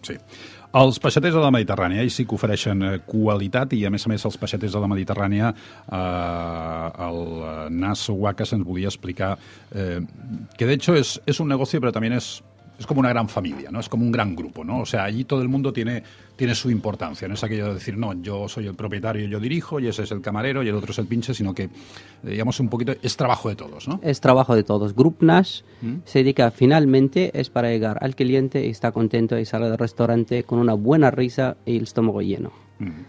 Sí. 0.06 0.14
Els 0.76 0.98
peixaters 1.00 1.32
de 1.34 1.40
la 1.40 1.50
Mediterrània, 1.56 2.02
ells 2.04 2.18
sí 2.20 2.26
que 2.28 2.36
ofereixen 2.36 2.82
eh, 2.84 2.98
qualitat 3.08 3.72
i, 3.74 3.86
a 3.88 3.90
més 3.90 4.04
a 4.06 4.10
més, 4.12 4.26
els 4.28 4.36
peixaters 4.38 4.74
de 4.76 4.80
la 4.84 4.90
Mediterrània, 4.92 5.54
eh, 5.88 7.06
el 7.08 7.72
Nas 7.80 8.04
Waka 8.12 8.46
se'ns 8.46 8.66
volia 8.68 8.92
explicar 8.92 9.38
eh, 9.72 10.02
que, 10.58 10.66
de 10.66 10.74
hecho, 10.74 10.94
es, 10.96 11.22
es 11.26 11.40
un 11.40 11.48
negocio, 11.48 11.80
pero 11.80 11.94
también 11.94 12.14
es, 12.14 12.44
es 12.80 12.86
como 12.86 13.00
una 13.00 13.10
gran 13.10 13.30
familia, 13.30 13.70
¿no? 13.72 13.80
Es 13.80 13.90
como 13.90 14.06
un 14.06 14.12
gran 14.12 14.36
grupo, 14.36 14.64
¿no? 14.64 14.80
O 14.80 14.86
sea, 14.86 15.04
allí 15.04 15.24
todo 15.24 15.42
el 15.42 15.48
mundo 15.48 15.72
tiene, 15.72 16.04
tiene 16.36 16.56
su 16.56 16.70
importancia, 16.70 17.28
no 17.28 17.34
es 17.34 17.44
aquello 17.44 17.68
de 17.68 17.76
decir, 17.76 17.98
no, 17.98 18.14
yo 18.22 18.48
soy 18.48 18.68
el 18.68 18.76
propietario, 18.76 19.28
yo 19.28 19.40
dirijo, 19.40 19.80
y 19.80 19.88
ese 19.88 20.04
es 20.04 20.12
el 20.12 20.22
camarero, 20.22 20.64
y 20.64 20.68
el 20.68 20.76
otro 20.76 20.92
es 20.92 21.00
el 21.00 21.08
pinche, 21.08 21.34
sino 21.34 21.54
que, 21.54 21.64
eh, 21.64 21.70
digamos, 22.24 22.60
un 22.60 22.70
poquito, 22.70 22.94
es 23.02 23.18
trabajo 23.18 23.50
de 23.50 23.56
todos, 23.56 23.88
¿no? 23.88 24.00
Es 24.04 24.20
trabajo 24.22 24.56
de 24.56 24.64
todos. 24.64 24.96
Group 24.96 25.18
Nash 25.22 25.62
se 26.06 26.20
dedica 26.20 26.52
finalmente 26.52 27.32
es 27.40 27.50
para 27.50 27.70
llegar 27.70 27.98
al 28.02 28.16
cliente 28.16 28.66
y 28.66 28.70
está 28.70 28.92
contento 28.92 29.38
y 29.38 29.46
sale 29.46 29.70
del 29.70 29.78
restaurante 29.78 30.44
con 30.44 30.60
una 30.60 30.74
buena 30.74 31.12
risa 31.12 31.58
y 31.66 31.78
el 31.78 31.84
estómago 31.84 32.22
lleno. 32.22 32.65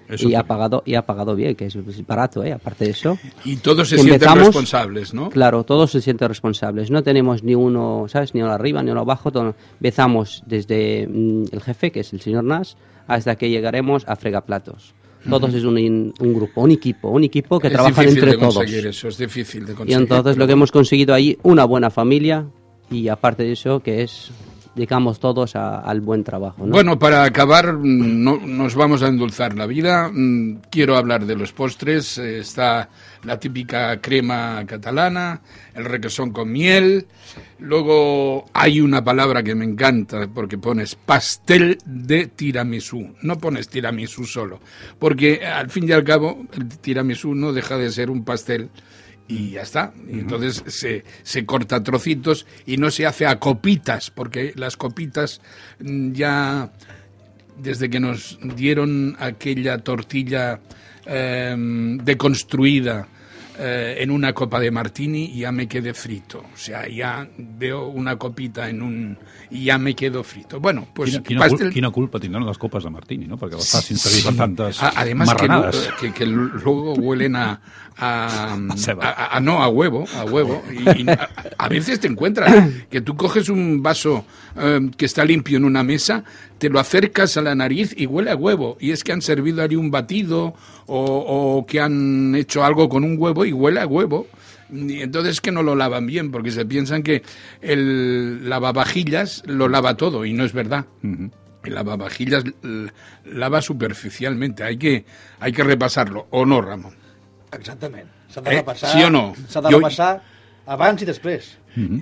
Eso 0.09 0.29
y 0.29 0.35
ha 0.35 0.45
pagado 0.45 0.83
y 0.87 0.95
ha 0.95 1.03
pagado 1.05 1.35
bien, 1.35 1.55
que 1.57 1.67
es, 1.67 1.77
barato, 2.07 2.45
¿eh? 2.45 2.53
aparte 2.53 2.85
de 2.85 2.91
eso. 2.93 3.19
Y 3.45 3.57
todos 3.57 3.89
se 3.89 3.99
sienten 3.99 4.35
responsables, 4.37 5.13
¿no? 5.13 5.29
Claro, 5.31 5.65
todos 5.65 5.91
se 5.91 6.01
sienten 6.01 6.29
responsables. 6.29 6.91
No 6.91 7.03
tenemos 7.03 7.43
ni 7.43 7.55
uno, 7.55 8.07
¿sabes? 8.09 8.35
Ni 8.35 8.43
uno 8.43 8.53
arriba, 8.53 8.83
ni 8.83 8.91
uno 8.93 9.01
abajo. 9.01 9.33
todo- 9.33 9.55
Empezamos 9.81 10.43
desde 10.47 11.09
mm, 11.09 11.45
el 11.53 11.61
jefe, 11.61 11.91
que 11.91 12.01
es 12.01 12.13
el 12.13 12.21
señor 12.21 12.45
Nash, 12.45 12.75
hasta 13.09 13.35
que 13.37 13.51
llegaremos 13.51 14.05
a 14.07 14.15
fregaplatos. 14.17 14.95
Todos 15.29 15.53
es 15.55 15.65
un, 15.65 15.77
un 16.21 16.35
grupo, 16.35 16.61
un 16.61 16.71
equipo, 16.71 17.09
un 17.09 17.25
equipo 17.25 17.59
que 17.59 17.67
es 17.67 17.73
difícil 17.85 18.09
entre 18.11 18.31
de 18.31 18.39
todos. 18.39 18.57
eso, 18.71 19.09
es 19.09 19.19
difícil 19.19 19.67
de 19.67 19.73
Y 19.73 19.75
conseguir. 19.75 20.01
entonces 20.01 20.37
lo 20.37 20.47
que 20.47 20.53
hemos 20.53 20.71
conseguido 20.71 21.13
ahí, 21.15 21.37
una 21.43 21.65
buena 21.65 21.91
familia 21.91 22.47
y 22.93 23.09
aparte 23.09 23.43
de 23.43 23.51
eso, 23.53 23.81
que 23.81 24.03
es, 24.05 24.31
dedicamos 24.77 25.19
todos 25.19 25.57
al 25.57 26.03
buen 26.03 26.23
trabajo. 26.23 26.67
¿no? 26.67 26.73
Bueno, 26.73 26.99
para 26.99 27.25
acabar, 27.25 27.75
no, 27.75 28.39
nos 28.39 28.75
vamos 28.75 29.03
a 29.03 29.09
endulzar 29.09 29.57
la 29.57 29.67
vida. 29.67 30.11
Mm, 30.13 30.59
Quiero 30.71 30.97
hablar 30.97 31.25
de 31.25 31.35
los 31.35 31.53
postres. 31.53 32.19
Eh, 32.19 32.41
Está 32.41 32.91
la 33.25 33.41
típica 33.41 33.99
crema 34.03 34.63
catalana, 34.67 35.41
el 35.75 35.87
requesón 35.87 36.31
con 36.31 36.53
miel. 36.53 37.07
Luego 37.59 38.45
hay 38.53 38.83
una 38.83 39.03
palabra 39.03 39.43
que 39.43 39.55
me 39.55 39.65
encanta 39.65 40.29
porque 40.29 40.59
pones 40.59 40.95
pastel 40.95 41.79
de 41.87 42.27
tiramisú. 42.27 43.15
No 43.23 43.39
pones 43.39 43.69
tiramisú 43.69 44.27
solo, 44.27 44.61
porque 44.99 45.47
al 45.47 45.71
fin 45.71 45.89
y 45.89 45.93
al 45.93 46.05
cabo 46.05 46.45
el 46.53 46.69
tiramisú 46.69 47.35
no 47.35 47.55
deja 47.55 47.79
de 47.79 47.91
ser 47.91 48.11
un 48.11 48.25
pastel 48.25 48.69
y 49.29 49.51
ya 49.51 49.63
está. 49.63 49.93
Y 50.09 50.21
entonces 50.21 50.63
se, 50.67 51.05
se 51.23 51.45
corta 51.47 51.83
trocitos 51.83 52.47
y 52.67 52.77
no 52.77 52.91
se 52.91 53.07
hace 53.07 53.27
a 53.27 53.39
copitas, 53.39 54.11
porque 54.11 54.53
las 54.57 54.77
copitas 54.77 55.41
mm, 55.81 56.13
ya 56.13 56.71
desde 57.59 57.89
que 57.91 58.01
nos 58.01 58.39
dieron 58.55 59.17
aquella 59.19 59.79
tortilla 59.79 60.61
eh, 61.07 61.55
deconstruida 62.05 63.09
eh, 63.59 63.97
en 64.01 64.11
una 64.11 64.35
copa 64.35 64.61
de 64.61 64.71
martini, 64.71 65.35
ya 65.35 65.51
me 65.51 65.67
quedé 65.67 65.95
frito. 65.95 66.41
O 66.53 66.57
sea, 66.59 66.87
ya 66.87 67.27
veo 67.39 67.87
una 67.89 68.17
copita 68.17 68.69
en 68.69 68.83
un... 68.83 69.19
y 69.51 69.65
ya 69.65 69.79
me 69.79 69.95
quedo 69.95 70.23
frito. 70.23 70.61
Bueno, 70.61 70.87
pues 70.95 71.13
pastel- 71.41 71.73
quina 71.73 71.91
culpa 71.91 72.19
les 72.19 72.59
copes 72.59 72.85
de 72.85 72.91
Martini, 72.91 73.27
no? 73.27 73.39
Servir 73.39 74.25
per 74.25 74.37
tantes 74.37 74.83
A- 74.83 74.93
Además 74.97 75.31
que, 75.99 76.09
que, 76.09 76.13
que 76.13 76.27
luego 76.27 76.93
huelen 76.95 77.35
a, 77.37 77.59
a, 77.99 79.41
no, 79.41 79.63
a 79.63 79.69
huevo, 79.69 80.05
a 80.15 80.25
huevo. 80.25 80.63
Y, 80.71 81.03
y 81.03 81.11
a, 81.11 81.29
a 81.59 81.69
veces 81.69 82.01
te 82.01 82.07
encuentras 82.09 82.53
que 82.91 83.01
tú 83.01 83.17
coges 83.17 83.49
un 83.49 83.83
vaso 83.83 84.25
eh, 84.57 84.91
que 84.97 85.07
está 85.07 85.25
limpio 85.25 85.57
en 85.57 85.65
una 85.65 85.83
mesa, 85.83 86.25
te 86.59 86.69
lo 86.69 86.79
acercas 86.79 87.37
a 87.37 87.43
la 87.43 87.55
nariz 87.55 87.95
y 87.97 88.07
huele 88.07 88.31
a 88.31 88.37
huevo. 88.37 88.77
Y 88.81 88.91
es 88.91 89.03
que 89.03 89.13
han 89.13 89.23
servido 89.23 89.63
allí 89.63 89.77
un 89.77 89.91
batido 89.91 90.55
o, 90.87 91.05
o 91.59 91.67
que 91.67 91.81
han 91.81 92.35
hecho 92.35 92.65
algo 92.65 92.89
con 92.89 93.05
un 93.05 93.17
huevo 93.19 93.45
y 93.45 93.53
huele 93.53 93.81
a 93.81 93.87
huevo. 93.87 94.27
Y 94.71 95.01
entonces 95.01 95.41
que 95.41 95.53
no 95.53 95.63
lo 95.63 95.77
lavan 95.77 96.07
bien, 96.07 96.31
porque 96.31 96.51
se 96.51 96.67
piensan 96.67 97.03
que 97.03 97.23
el 97.61 98.49
lavavajillas 98.49 99.43
lo 99.47 99.69
lava 99.69 99.97
todo 99.97 100.25
y 100.25 100.33
no 100.33 100.45
es 100.45 100.53
verdad. 100.53 100.87
El 101.03 101.75
lavavajillas 101.75 102.45
lava 103.25 103.63
superficialmente, 103.63 104.65
hay 104.65 104.77
que, 104.77 105.05
hay 105.41 105.53
que 105.53 105.65
repasarlo, 105.65 106.27
¿o 106.31 106.45
no, 106.47 106.61
Ramón? 106.61 107.06
Exactament. 107.59 108.09
S'ha 108.33 108.41
de 108.41 108.51
Eh, 108.51 108.57
repassar... 108.61 108.91
sí 108.93 109.03
o 109.05 109.11
no? 109.11 109.35
S'ha 109.49 109.61
de 109.63 109.71
Jo- 109.73 109.79
repassar 109.79 110.23
abans 110.67 111.03
i 111.03 111.07
després. 111.07 111.57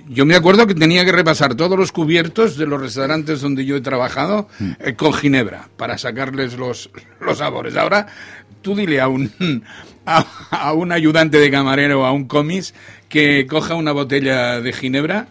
Yo 0.07 0.25
me 0.25 0.35
acuerdo 0.35 0.65
que 0.67 0.73
tenía 0.73 1.03
que 1.03 1.11
repasar 1.11 1.53
todos 1.55 1.77
los 1.77 1.91
cubiertos 1.91 2.55
de 2.57 2.65
los 2.65 2.79
restaurantes 2.79 3.41
donde 3.41 3.65
yo 3.65 3.75
he 3.75 3.81
trabajado 3.81 4.47
eh, 4.79 4.93
con 4.95 5.11
ginebra 5.13 5.67
para 5.75 5.97
sacarles 5.97 6.57
los, 6.57 6.89
los 7.19 7.39
sabores. 7.39 7.75
Ahora, 7.75 8.07
tú 8.61 8.73
dile 8.73 9.01
a 9.01 9.09
un, 9.09 9.31
a, 10.05 10.25
a 10.49 10.71
un 10.73 10.93
ayudante 10.93 11.39
de 11.39 11.51
camarero 11.51 12.01
o 12.01 12.05
a 12.05 12.13
un 12.13 12.23
comis 12.25 12.73
que 13.09 13.45
coja 13.47 13.75
una 13.75 13.91
botella 13.91 14.61
de 14.61 14.71
ginebra 14.71 15.27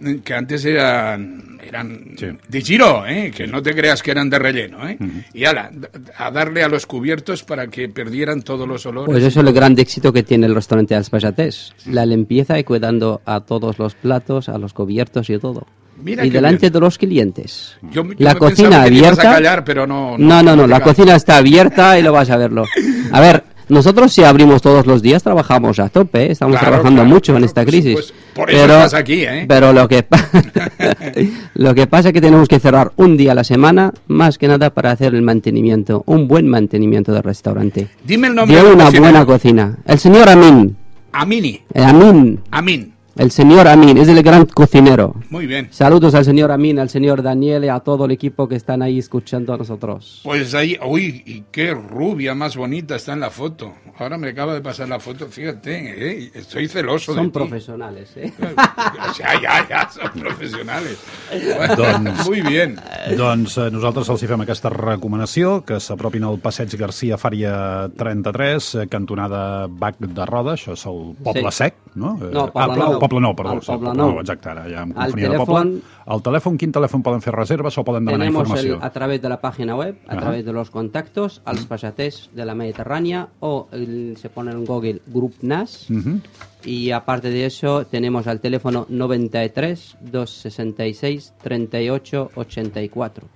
eh, 0.00 0.20
que 0.24 0.32
antes 0.34 0.64
eran, 0.64 1.51
eran 1.62 2.14
Sí. 2.18 2.26
de 2.48 2.60
giro, 2.60 3.06
¿eh? 3.06 3.30
que 3.34 3.46
no 3.46 3.62
te 3.62 3.74
creas 3.74 4.02
que 4.02 4.10
eran 4.10 4.28
de 4.30 4.38
relleno. 4.38 4.88
¿eh? 4.88 4.98
Y 5.32 5.44
ala, 5.44 5.70
a 6.16 6.30
darle 6.30 6.62
a 6.62 6.68
los 6.68 6.86
cubiertos 6.86 7.42
para 7.44 7.68
que 7.68 7.88
perdieran 7.88 8.42
todos 8.42 8.66
los 8.68 8.84
olores. 8.86 9.06
Pues 9.06 9.24
eso 9.24 9.40
es 9.40 9.46
el 9.46 9.52
gran 9.52 9.78
éxito 9.78 10.12
que 10.12 10.22
tiene 10.22 10.46
el 10.46 10.54
restaurante 10.54 10.94
Als 10.94 11.10
Pajatés. 11.10 11.72
La 11.86 12.04
limpieza 12.06 12.58
y 12.58 12.64
cuidando 12.64 13.20
a 13.24 13.40
todos 13.40 13.78
los 13.78 13.94
platos, 13.94 14.48
a 14.48 14.58
los 14.58 14.72
cubiertos 14.72 15.30
y 15.30 15.38
todo. 15.38 15.66
Mira 16.02 16.24
y 16.24 16.30
delante 16.30 16.62
bien. 16.62 16.72
de 16.72 16.80
los 16.80 16.98
clientes. 16.98 17.76
Yo- 17.92 18.02
yo 18.04 18.14
la 18.18 18.32
me 18.34 18.38
cocina 18.40 18.82
abierta. 18.82 19.22
callar, 19.22 19.62
pero 19.64 19.86
no- 19.86 20.16
no, 20.18 20.42
no, 20.42 20.42
no, 20.42 20.56
no 20.56 20.66
la 20.66 20.80
cocina 20.80 21.14
está 21.14 21.36
abierta 21.36 21.98
y 21.98 22.02
lo 22.02 22.12
vas 22.12 22.30
a 22.30 22.36
verlo. 22.38 22.64
A 23.12 23.20
ver, 23.20 23.44
nosotros 23.72 24.12
si 24.12 24.22
abrimos 24.22 24.62
todos 24.62 24.86
los 24.86 25.02
días 25.02 25.22
trabajamos 25.22 25.78
a 25.80 25.88
tope, 25.88 26.26
¿eh? 26.26 26.32
estamos 26.32 26.54
Claro, 26.58 26.68
trabajando 26.76 27.02
claro, 27.02 27.14
mucho 27.14 27.36
en 27.36 27.44
esta 27.44 27.64
crisis. 27.64 28.12
Por 28.34 28.50
eso 28.50 28.60
pero, 28.62 28.74
estás 28.76 28.94
aquí, 28.94 29.22
¿eh? 29.24 29.44
Pero 29.48 29.72
lo 29.72 29.88
que, 29.88 30.04
lo 31.54 31.74
que 31.74 31.86
pasa 31.86 32.08
es 32.08 32.14
que 32.14 32.20
tenemos 32.20 32.48
que 32.48 32.60
cerrar 32.60 32.92
un 32.96 33.16
día 33.16 33.32
a 33.32 33.34
la 33.34 33.44
semana, 33.44 33.92
más 34.08 34.38
que 34.38 34.48
nada 34.48 34.70
para 34.70 34.90
hacer 34.92 35.14
el 35.14 35.22
mantenimiento, 35.22 36.02
un 36.06 36.28
buen 36.28 36.48
mantenimiento 36.48 37.12
del 37.12 37.22
restaurante. 37.22 37.88
Dime 38.04 38.28
el 38.28 38.34
nombre 38.34 38.56
De 38.56 38.62
una 38.62 38.84
cocinero. 38.84 39.02
buena 39.02 39.26
cocina. 39.26 39.78
El 39.86 39.98
señor 39.98 40.28
Amin. 40.28 40.76
Amini. 41.12 41.60
eh, 41.74 41.82
Amin. 41.82 42.40
Amin. 42.50 42.91
El 43.14 43.30
señor 43.30 43.68
Amin 43.68 43.98
es 43.98 44.08
el 44.08 44.22
gran 44.22 44.46
cocinero. 44.46 45.14
Muy 45.28 45.46
bien. 45.46 45.68
Saludos 45.70 46.14
al 46.14 46.24
señor 46.24 46.50
Amin, 46.50 46.78
al 46.78 46.88
señor 46.88 47.22
Daniel 47.22 47.64
y 47.64 47.68
a 47.68 47.80
todo 47.80 48.06
el 48.06 48.10
equipo 48.10 48.48
que 48.48 48.56
están 48.56 48.80
ahí 48.80 48.98
escuchando 48.98 49.52
a 49.52 49.58
nosotros. 49.58 50.20
Pues 50.24 50.54
ahí, 50.54 50.78
uy, 50.82 51.22
y 51.26 51.44
qué 51.52 51.74
rubia 51.74 52.34
más 52.34 52.56
bonita 52.56 52.96
está 52.96 53.12
en 53.12 53.20
la 53.20 53.28
foto. 53.28 53.74
Ahora 53.98 54.16
me 54.16 54.30
acaba 54.30 54.54
de 54.54 54.62
pasar 54.62 54.88
la 54.88 54.98
foto, 54.98 55.26
fíjate, 55.26 56.24
eh, 56.24 56.30
estoy 56.34 56.66
celoso 56.68 57.12
Son 57.14 57.26
de 57.26 57.30
ti. 57.30 57.38
profesionales, 57.38 58.10
¿eh? 58.16 58.32
O 59.10 59.14
sea, 59.14 59.40
ya, 59.40 59.68
ya, 59.68 59.90
son 59.90 60.10
profesionales. 60.18 60.98
Bueno, 61.30 61.74
Doncs- 61.76 62.24
Muy 62.26 62.40
bien. 62.40 62.76
Doncs 63.16 63.58
eh, 63.58 63.68
nosaltres 63.70 64.08
els 64.08 64.22
hi 64.24 64.28
fem 64.30 64.40
aquesta 64.40 64.70
recomanació, 64.72 65.60
que 65.68 65.78
s'apropin 65.84 66.24
al 66.24 66.38
passeig 66.40 66.72
Garcia 66.80 67.18
Fària 67.20 67.90
33, 67.94 68.74
eh, 68.80 68.86
cantonada 68.88 69.66
Bac 69.68 70.00
de 70.00 70.24
Roda, 70.26 70.56
això 70.56 70.72
és 70.72 70.86
el 70.88 71.12
Poble 71.22 71.50
Sí. 71.52 71.58
Sec, 71.64 71.76
no? 71.94 72.16
Eh, 72.22 72.30
No, 72.32 72.48
Poble 72.50 72.72
ah, 72.72 72.88
Nou. 72.88 72.98
Poble 73.02 73.20
Nou, 73.20 73.34
perdó. 73.34 73.52
El 73.52 73.58
el 73.58 73.64
Poble 73.66 73.92
Nou, 73.98 74.20
exacte, 74.20 74.48
ara 74.52 74.62
ja 74.70 74.82
em 74.86 74.92
Al 74.96 75.10
confonia 75.10 75.28
telèfon- 75.30 75.46
poble. 75.46 75.80
El 76.14 76.22
telèfon, 76.22 76.56
quin 76.58 76.72
telèfon 76.72 77.02
poden 77.02 77.20
fer 77.22 77.34
reserves 77.34 77.78
o 77.78 77.84
poden 77.84 78.04
demanar 78.04 78.26
Tenemos 78.26 78.42
el- 78.42 78.56
informació? 78.66 78.86
a 78.86 78.90
través 78.90 79.20
de 79.22 79.28
la 79.28 79.40
página 79.40 79.76
web, 79.76 79.96
a 80.06 80.12
Ajá. 80.12 80.20
través 80.20 80.44
de 80.44 80.52
los 80.52 80.70
contactos, 80.70 81.42
a 81.44 81.52
los 81.52 81.66
pasatés 81.66 82.30
de 82.32 82.44
la 82.46 82.54
Mediterránea 82.54 83.28
o 83.40 83.68
el- 83.72 84.16
se 84.16 84.28
pone 84.30 84.52
en 84.52 84.64
Google 84.64 85.00
Group 85.06 85.34
NAS. 85.42 85.86
Mhm. 85.90 86.20
Y 86.64 86.90
aparte 86.92 87.30
de 87.30 87.44
eso, 87.46 87.84
tenemos 87.86 88.26
al 88.28 88.40
teléfono 88.40 88.86
93 88.88 89.96
266 90.00 91.34
38 91.42 92.30
84. 92.36 93.26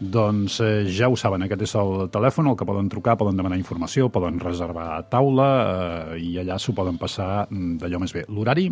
Doncs 0.00 0.60
eh, 0.64 0.86
ja 0.88 1.08
ho 1.12 1.16
saben, 1.20 1.42
aquest 1.44 1.60
és 1.66 1.74
el 1.76 2.06
telèfon 2.10 2.46
al 2.48 2.56
que 2.56 2.64
poden 2.64 2.88
trucar, 2.88 3.18
poden 3.20 3.36
demanar 3.36 3.58
informació, 3.60 4.08
poden 4.08 4.38
reservar 4.40 5.02
taula 5.12 5.48
eh, 6.16 6.22
i 6.24 6.38
allà 6.40 6.56
s'ho 6.58 6.72
poden 6.72 6.96
passar 6.96 7.46
mm, 7.50 7.76
d'allò 7.82 8.00
més 8.00 8.14
bé. 8.16 8.24
L'horari 8.32 8.70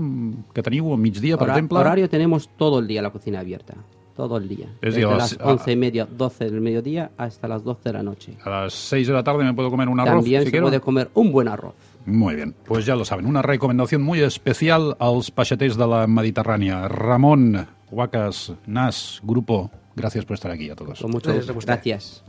que 0.57 0.63
teniu, 0.65 0.89
a 0.95 0.97
migdia, 0.97 1.37
per 1.37 1.45
Hora- 1.51 1.59
exemple... 1.59 1.79
Horario 1.79 2.09
tenemos 2.09 2.49
todo 2.57 2.79
el 2.79 2.87
día 2.89 3.03
la 3.03 3.11
cocina 3.11 3.41
abierta. 3.41 3.75
Todo 4.17 4.39
el 4.39 4.49
día. 4.49 4.67
Es 4.81 4.95
Desde 4.97 5.03
las 5.07 5.37
las- 5.37 5.47
11 5.47 5.71
y 5.73 5.77
media, 5.77 6.09
12 6.11 6.47
del 6.51 6.61
mediodía 6.61 7.11
hasta 7.19 7.47
las 7.47 7.63
12 7.63 7.81
de 7.85 7.93
la 7.93 8.03
noche. 8.03 8.33
A 8.43 8.51
las 8.51 8.73
6 8.75 9.07
de 9.07 9.13
la 9.13 9.23
tarde 9.23 9.45
me 9.45 9.53
puedo 9.55 9.71
comer 9.71 9.89
un 9.89 10.01
arroz, 10.01 10.15
También 10.25 10.41
si 10.41 10.47
se 10.47 10.51
quiero. 10.51 10.67
puede 10.67 10.81
comer 10.81 11.11
un 11.15 11.31
buen 11.31 11.47
arroz. 11.47 11.75
Muy 12.07 12.35
bien, 12.37 12.55
pues 12.65 12.87
ya 12.87 12.97
lo 12.97 13.05
saben, 13.05 13.27
una 13.27 13.43
recomendación 13.43 14.03
muy 14.03 14.21
especial 14.21 14.97
als 14.99 15.31
peixaters 15.31 15.77
de 15.77 15.87
la 15.87 16.07
Mediterránea. 16.07 16.89
Ramón, 16.89 17.67
Huacas, 17.93 18.55
Nas, 18.67 19.21
Grupo, 19.23 19.71
gracias 19.99 20.25
por 20.25 20.35
estar 20.35 20.51
aquí 20.51 20.71
a 20.71 20.77
todos. 20.77 21.01
Con 21.01 21.11
mucho 21.11 21.35
gusto. 21.35 21.55
Gracias. 21.67 22.23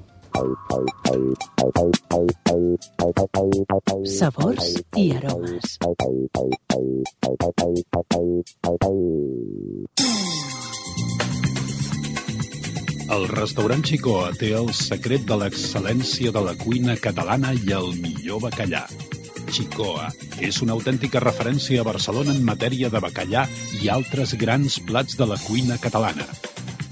Sabors 4.06 4.84
i 4.96 5.12
aromes. 5.12 5.80
El 13.10 13.28
restaurant 13.28 13.82
Xicoa 13.82 14.30
té 14.38 14.52
el 14.54 14.70
secret 14.78 15.26
de 15.26 15.38
l'excel·lència 15.42 16.30
de 16.36 16.44
la 16.46 16.54
cuina 16.60 16.94
catalana 17.02 17.56
i 17.58 17.74
el 17.74 17.96
millor 17.98 18.44
bacallà. 18.44 18.84
Xicoa 19.50 20.12
és 20.46 20.62
una 20.62 20.76
autèntica 20.78 21.24
referència 21.24 21.82
a 21.82 21.88
Barcelona 21.88 22.36
en 22.38 22.46
matèria 22.46 22.94
de 22.94 23.02
bacallà 23.02 23.48
i 23.82 23.90
altres 23.90 24.36
grans 24.38 24.78
plats 24.86 25.18
de 25.18 25.26
la 25.26 25.40
cuina 25.42 25.80
catalana. 25.82 26.30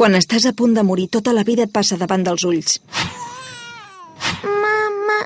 Quan 0.03 0.17
estàs 0.19 0.43
a 0.43 0.51
punt 0.51 0.73
de 0.75 0.81
morir, 0.83 1.05
tota 1.07 1.31
la 1.31 1.45
vida 1.47 1.63
et 1.63 1.71
passa 1.71 1.95
davant 1.95 2.25
dels 2.27 2.43
ulls. 2.43 2.73
Mama... 4.43 5.19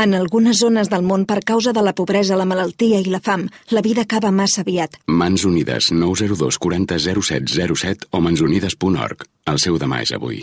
En 0.00 0.16
algunes 0.16 0.62
zones 0.64 0.88
del 0.88 1.04
món, 1.04 1.28
per 1.28 1.42
causa 1.44 1.76
de 1.76 1.84
la 1.84 1.92
pobresa, 1.92 2.40
la 2.40 2.48
malaltia 2.48 3.04
i 3.04 3.12
la 3.12 3.20
fam, 3.20 3.44
la 3.76 3.84
vida 3.84 4.08
acaba 4.08 4.32
massa 4.32 4.64
aviat. 4.64 4.96
Mans 5.04 5.44
Unides 5.44 5.92
902 5.92 6.56
40 6.56 6.98
07 7.20 7.52
07 7.76 8.08
o 8.10 8.24
mansunides.org. 8.24 9.28
El 9.52 9.60
seu 9.60 9.76
demà 9.76 10.00
és 10.08 10.16
avui. 10.16 10.40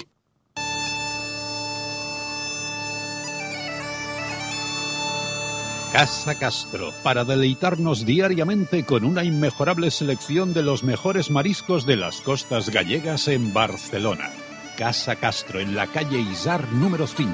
Casa 5.92 6.36
Castro, 6.36 6.94
para 7.04 7.26
deleitarnos 7.26 8.06
diariamente 8.06 8.86
con 8.86 9.04
una 9.04 9.26
inmejorable 9.26 9.92
selección 9.92 10.54
de 10.54 10.64
los 10.64 10.86
mejores 10.86 11.30
mariscos 11.30 11.86
de 11.86 11.98
las 11.98 12.22
costas 12.22 12.70
gallegas 12.70 13.28
en 13.28 13.52
Barcelona. 13.52 14.30
Casa 14.78 15.18
Castro, 15.18 15.60
en 15.60 15.76
la 15.76 15.88
calle 15.88 16.18
Izar 16.18 16.66
número 16.72 17.08
5. 17.08 17.30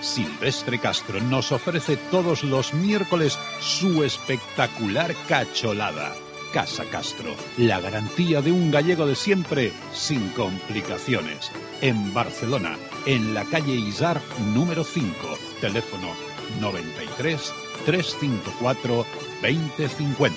Silvestre 0.00 0.78
Castro 0.78 1.20
nos 1.20 1.50
ofrece 1.50 1.96
todos 2.12 2.44
los 2.44 2.72
miércoles 2.72 3.36
su 3.58 4.04
espectacular 4.04 5.16
cacholada. 5.26 6.14
Casa 6.52 6.84
Castro, 6.84 7.34
la 7.56 7.80
garantía 7.80 8.40
de 8.42 8.52
un 8.52 8.70
gallego 8.70 9.06
de 9.06 9.16
siempre 9.16 9.72
sin 9.92 10.28
complicaciones. 10.30 11.50
En 11.80 12.14
Barcelona, 12.14 12.78
en 13.06 13.34
la 13.34 13.44
calle 13.44 13.74
Izar 13.74 14.20
número 14.54 14.84
5. 14.84 15.12
Teléfono 15.60 16.12
93 16.60 17.52
354 17.88 19.06
2050. 19.40 20.34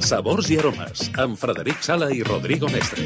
Sabors 0.00 0.48
i 0.48 0.56
aromes, 0.56 1.10
amb 1.20 1.36
Frederic 1.36 1.84
Sala 1.84 2.08
i 2.16 2.24
Rodrigo 2.24 2.72
Mestre. 2.72 3.04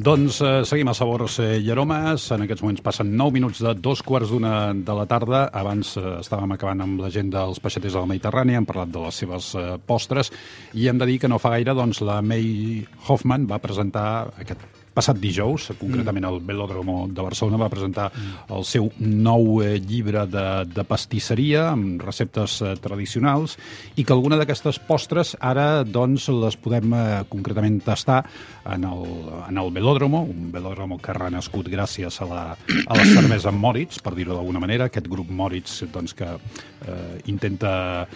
Doncs 0.00 0.38
eh, 0.40 0.50
seguim 0.64 0.88
a 0.88 0.94
Sabors 0.96 1.34
eh, 1.44 1.58
i 1.60 1.66
Aromes. 1.74 2.22
En 2.32 2.46
aquests 2.46 2.64
moments 2.64 2.80
passen 2.80 3.10
9 3.20 3.34
minuts 3.36 3.60
de 3.60 3.74
dos 3.84 4.00
quarts 4.06 4.30
d'una 4.32 4.72
de 4.72 4.94
la 4.96 5.04
tarda. 5.10 5.42
Abans 5.52 5.92
eh, 6.00 6.04
estàvem 6.22 6.54
acabant 6.56 6.80
amb 6.86 7.02
la 7.04 7.10
gent 7.12 7.28
dels 7.34 7.60
peixaters 7.60 7.98
de 7.98 8.00
la 8.00 8.08
Mediterrània, 8.08 8.62
hem 8.62 8.68
parlat 8.70 8.94
de 8.94 9.04
les 9.04 9.20
seves 9.20 9.52
eh, 9.60 9.66
postres, 9.84 10.32
i 10.72 10.88
hem 10.88 10.96
de 10.96 11.10
dir 11.10 11.18
que 11.20 11.28
no 11.28 11.42
fa 11.42 11.52
gaire 11.58 11.76
doncs, 11.76 12.00
la 12.00 12.22
May 12.24 12.80
Hoffman 13.10 13.44
va 13.50 13.60
presentar 13.60 14.06
aquest 14.40 14.79
passat 14.94 15.18
dijous, 15.20 15.70
concretament 15.80 16.26
al 16.26 16.40
Velòdromo 16.44 17.04
de 17.14 17.22
Barcelona, 17.22 17.60
va 17.62 17.70
presentar 17.72 18.08
el 18.50 18.64
seu 18.68 18.90
nou 18.98 19.60
eh, 19.62 19.76
llibre 19.78 20.24
de, 20.30 20.46
de 20.70 20.84
pastisseria 20.86 21.68
amb 21.72 22.02
receptes 22.02 22.58
eh, 22.64 22.74
tradicionals 22.82 23.56
i 23.96 24.04
que 24.04 24.14
alguna 24.14 24.38
d'aquestes 24.40 24.80
postres 24.88 25.36
ara 25.40 25.84
doncs 25.84 26.28
les 26.34 26.58
podem 26.60 26.94
eh, 26.96 27.04
concretament 27.30 27.80
tastar 27.86 28.22
en 28.70 28.84
el, 28.84 29.04
en 29.48 29.60
el 29.62 29.70
Velòdromo, 29.74 30.24
un 30.30 30.50
Velòdromo 30.54 30.98
que 31.00 31.12
ha 31.12 31.18
renascut 31.18 31.70
gràcies 31.70 32.20
a 32.20 32.28
la, 32.28 32.42
a 32.56 32.98
la 32.98 33.06
cervesa 33.06 33.52
Moritz, 33.54 34.00
per 34.02 34.14
dir-ho 34.18 34.34
d'alguna 34.34 34.62
manera, 34.62 34.90
aquest 34.90 35.08
grup 35.10 35.30
Moritz 35.30 35.84
doncs, 35.92 36.14
que 36.18 36.28
eh, 36.30 37.20
intenta, 37.32 38.06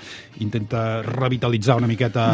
intenta 0.44 1.02
revitalitzar 1.06 1.78
una 1.80 1.90
miqueta 1.90 2.26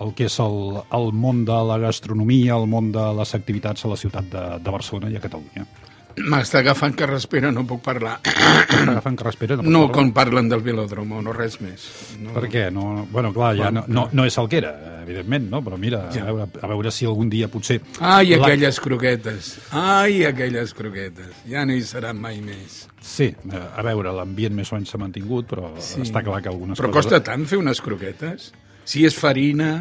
el 0.00 0.14
que 0.16 0.28
és 0.28 0.38
el, 0.42 0.80
el 0.94 1.12
món 1.12 1.44
de 1.48 1.60
la 1.70 1.78
gastronomia, 1.82 2.56
el 2.56 2.68
món 2.70 2.90
de 2.94 3.04
les 3.18 3.34
activitats 3.36 3.73
a 3.82 3.88
la 3.90 3.96
ciutat 3.98 4.30
de, 4.30 4.44
de 4.62 4.70
Barcelona 4.70 5.10
i 5.10 5.16
a 5.18 5.24
Catalunya. 5.24 5.66
M'està 6.14 6.60
agafant 6.60 6.92
que 6.94 7.08
respira, 7.10 7.48
no 7.50 7.64
puc 7.66 7.80
parlar. 7.82 8.20
Està 8.22 8.84
agafant 8.92 9.16
que 9.18 9.24
respira? 9.26 9.56
No, 9.56 9.64
pot 9.64 9.72
no 9.72 9.80
parlar? 9.80 9.94
quan 9.96 10.10
parlen 10.14 10.50
del 10.52 10.60
velòdromo, 10.62 11.18
no 11.26 11.32
res 11.34 11.56
més. 11.58 11.88
No. 12.22 12.30
Per 12.36 12.44
què? 12.52 12.68
No, 12.70 12.84
bueno, 13.10 13.32
clar, 13.34 13.48
ja 13.58 13.72
no, 13.74 13.82
no, 13.90 14.04
no 14.14 14.26
és 14.28 14.36
el 14.38 14.46
que 14.52 14.60
era, 14.60 14.70
evidentment, 15.02 15.48
no? 15.50 15.58
Però 15.66 15.74
mira, 15.76 16.04
Ja. 16.14 16.22
a, 16.22 16.30
veure, 16.30 16.46
a 16.62 16.70
veure 16.70 16.92
si 16.94 17.08
algun 17.10 17.32
dia 17.32 17.48
potser... 17.50 17.80
Ai, 17.98 18.30
aquelles 18.38 18.78
croquetes. 18.84 19.48
Ai, 19.74 20.22
aquelles 20.28 20.70
croquetes. 20.78 21.32
Ja 21.50 21.64
no 21.66 21.74
hi 21.74 21.82
seran 21.82 22.22
mai 22.22 22.38
més. 22.46 22.84
Sí, 23.02 23.32
eh, 23.34 23.64
a 23.74 23.82
veure, 23.82 24.12
l'ambient 24.14 24.54
més 24.54 24.70
o 24.70 24.78
menys 24.78 24.94
s'ha 24.94 25.02
mantingut, 25.02 25.48
però 25.50 25.72
sí. 25.82 26.04
està 26.06 26.22
clar 26.22 26.38
que 26.46 26.52
algunes 26.52 26.78
Però 26.78 26.92
coses... 26.94 27.10
costa 27.10 27.24
tant 27.26 27.42
fer 27.50 27.58
unes 27.58 27.82
croquetes? 27.82 28.52
Si 28.86 29.02
és 29.04 29.18
farina, 29.18 29.80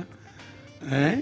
eh? 0.90 1.22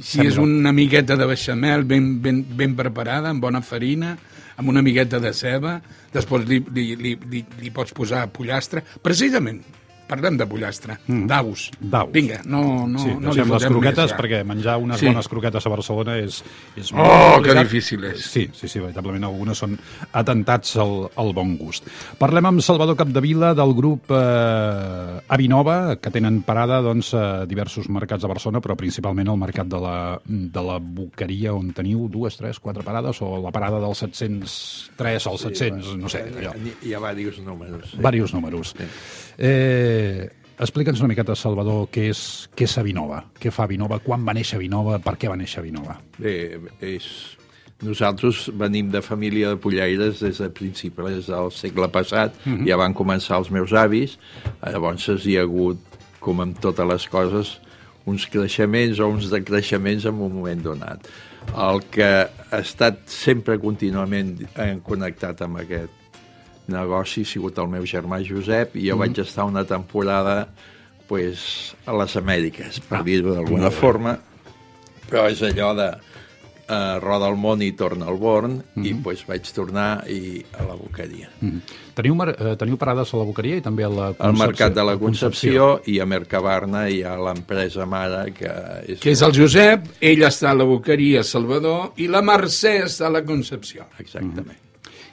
Si 0.00 0.18
Sembla. 0.18 0.30
és 0.30 0.38
una 0.42 0.72
miqueta 0.76 1.16
de 1.16 1.26
beixamel 1.28 1.84
ben, 1.88 2.16
ben, 2.22 2.42
ben 2.56 2.76
preparada, 2.78 3.30
amb 3.30 3.42
bona 3.42 3.62
farina, 3.62 4.16
amb 4.56 4.68
una 4.72 4.82
miqueta 4.82 5.20
de 5.22 5.32
ceba, 5.36 5.78
després 6.14 6.46
li, 6.48 6.60
li, 6.74 6.86
li, 6.96 7.16
li, 7.30 7.42
li 7.60 7.72
pots 7.74 7.94
posar 7.96 8.26
pollastre. 8.34 8.82
Precisament, 9.02 9.62
parlem 10.06 10.36
de 10.38 10.46
pollastre, 10.48 10.98
mm. 11.06 11.26
d'aus. 11.26 11.66
D'aus. 11.80 12.10
Vinga, 12.14 12.40
no, 12.46 12.86
no, 12.88 13.02
sí, 13.02 13.12
no 13.20 13.34
li 13.34 13.44
les 13.44 13.66
croquetes, 13.66 14.04
més, 14.04 14.12
ja. 14.12 14.18
perquè 14.18 14.42
menjar 14.46 14.76
unes 14.82 15.00
Sí. 15.00 15.08
bones 15.10 15.28
croquetes 15.28 15.66
a 15.66 15.72
Barcelona 15.72 16.16
és, 16.22 16.42
és 16.76 16.92
Oh, 16.92 16.96
molt 17.02 17.46
que 17.46 17.56
difícil 17.58 18.04
és. 18.04 18.22
Sí, 18.24 18.46
sí, 18.54 18.68
sí, 18.68 18.80
veritablement 18.80 19.24
algunes 19.26 19.58
són 19.58 19.76
atentats 20.12 20.76
al, 20.82 21.08
al 21.16 21.32
bon 21.36 21.56
gust. 21.58 21.88
Parlem 22.18 22.46
amb 22.52 22.62
Salvador 22.64 22.96
Capdevila 22.96 23.52
del 23.54 23.74
grup 23.74 24.10
eh, 24.14 25.20
Avinova, 25.28 25.96
que 26.00 26.12
tenen 26.14 26.42
parada 26.46 26.80
doncs, 26.84 27.12
a 27.14 27.44
diversos 27.46 27.88
mercats 27.92 28.22
de 28.22 28.30
Barcelona, 28.30 28.62
però 28.64 28.76
principalment 28.78 29.28
al 29.32 29.40
mercat 29.40 29.68
de 29.70 29.80
la, 29.82 29.96
de 30.24 30.62
la 30.62 30.78
Boqueria, 30.80 31.54
on 31.56 31.72
teniu 31.76 32.06
dues, 32.12 32.38
tres, 32.38 32.60
quatre 32.62 32.84
parades, 32.86 33.20
o 33.22 33.36
la 33.42 33.52
parada 33.54 33.80
del 33.82 33.94
703 33.94 35.26
al 35.26 35.38
700, 35.38 35.96
no 35.98 36.08
sé, 36.12 36.24
allò. 36.30 36.54
Hi 36.82 36.94
ha 36.94 37.14
diversos 37.16 37.44
números. 37.44 37.90
Sí. 37.90 37.98
Varios 38.02 38.34
números. 38.34 38.74
Eh, 39.38 40.28
Explica'ns 40.56 41.02
una 41.02 41.10
miqueta, 41.10 41.34
Salvador, 41.36 41.82
què 41.92 42.06
és, 42.08 42.20
què 42.56 42.64
és 42.64 42.74
Avinova? 42.80 43.18
Què 43.36 43.50
fa 43.52 43.66
Avinova? 43.66 43.98
Quan 44.00 44.22
va 44.24 44.32
néixer 44.32 44.56
Avinova? 44.56 44.96
Per 45.04 45.12
què 45.20 45.28
va 45.28 45.36
néixer 45.36 45.60
Avinova? 45.60 45.98
Bé, 46.18 46.36
és... 46.80 47.10
Nosaltres 47.84 48.46
venim 48.56 48.86
de 48.88 49.02
família 49.04 49.50
de 49.52 49.58
pollaires 49.60 50.22
des 50.24 50.38
de 50.40 50.46
principis 50.48 51.26
del 51.28 51.50
segle 51.52 51.90
passat, 51.92 52.32
mm 52.46 52.54
-hmm. 52.54 52.68
ja 52.70 52.76
van 52.80 52.94
començar 52.94 53.36
els 53.36 53.50
meus 53.50 53.74
avis, 53.74 54.16
llavors 54.64 55.26
hi 55.26 55.36
ha 55.36 55.42
hagut, 55.42 55.76
com 56.18 56.40
amb 56.40 56.58
totes 56.58 56.86
les 56.88 57.06
coses, 57.06 57.60
uns 58.06 58.26
creixements 58.26 58.98
o 58.98 59.08
uns 59.08 59.28
decreixements 59.30 60.06
en 60.06 60.14
un 60.14 60.32
moment 60.32 60.62
donat. 60.62 61.06
El 61.54 61.82
que 61.90 62.28
ha 62.50 62.58
estat 62.58 62.96
sempre 63.06 63.58
contínuament 63.58 64.48
connectat 64.82 65.42
amb 65.42 65.58
aquest 65.58 66.05
negoci 66.68 67.22
ha 67.22 67.30
sigut 67.32 67.58
el 67.58 67.68
meu 67.68 67.84
germà 67.86 68.20
Josep 68.26 68.76
i 68.76 68.88
jo 68.88 68.96
mm. 68.96 69.04
vaig 69.04 69.20
estar 69.22 69.44
una 69.44 69.64
temporada 69.64 70.48
pues, 71.06 71.76
a 71.86 71.94
les 71.96 72.16
Amèriques, 72.18 72.80
per 72.88 73.00
ah, 73.00 73.06
dir-ho 73.06 73.34
d'alguna 73.36 73.70
forma, 73.70 74.16
però 75.06 75.28
és 75.30 75.42
allò 75.46 75.70
de 75.78 75.86
eh, 76.66 76.98
roda 77.02 77.28
el 77.30 77.36
món 77.38 77.62
i 77.62 77.70
torna 77.78 78.08
al 78.10 78.18
Born, 78.18 78.56
mm 78.56 78.82
-hmm. 78.82 78.86
i 78.86 78.94
pues, 78.94 79.24
vaig 79.26 79.46
tornar 79.54 80.04
i 80.10 80.44
a 80.58 80.64
la 80.64 80.74
boqueria. 80.74 81.30
Mm 81.40 81.50
-hmm. 81.50 81.60
teniu, 81.94 82.14
eh, 82.22 82.56
teniu 82.56 82.76
parades 82.76 83.14
a 83.14 83.16
la 83.16 83.24
Boqueria 83.24 83.56
i 83.56 83.60
també 83.60 83.84
a 83.84 83.88
la 83.88 84.14
Al 84.18 84.36
Mercat 84.36 84.74
de 84.74 84.84
la 84.84 84.92
a 84.92 84.98
Concepció 84.98 85.80
i 85.86 86.00
a 86.00 86.06
Mercabarna 86.06 86.88
hi 86.88 87.02
ha 87.02 87.16
l'empresa 87.16 87.86
mare 87.86 88.32
que 88.32 88.50
és... 88.86 89.00
Que 89.00 89.10
és 89.10 89.22
el 89.22 89.32
Josep, 89.32 89.80
ell 90.00 90.22
està 90.22 90.50
a 90.50 90.54
la 90.54 90.64
Boqueria 90.64 91.22
Salvador 91.22 91.92
i 91.96 92.08
la 92.08 92.22
Mercè 92.22 92.84
està 92.84 93.06
a 93.06 93.10
la 93.10 93.24
Concepció. 93.24 93.86
Exactament. 93.98 94.58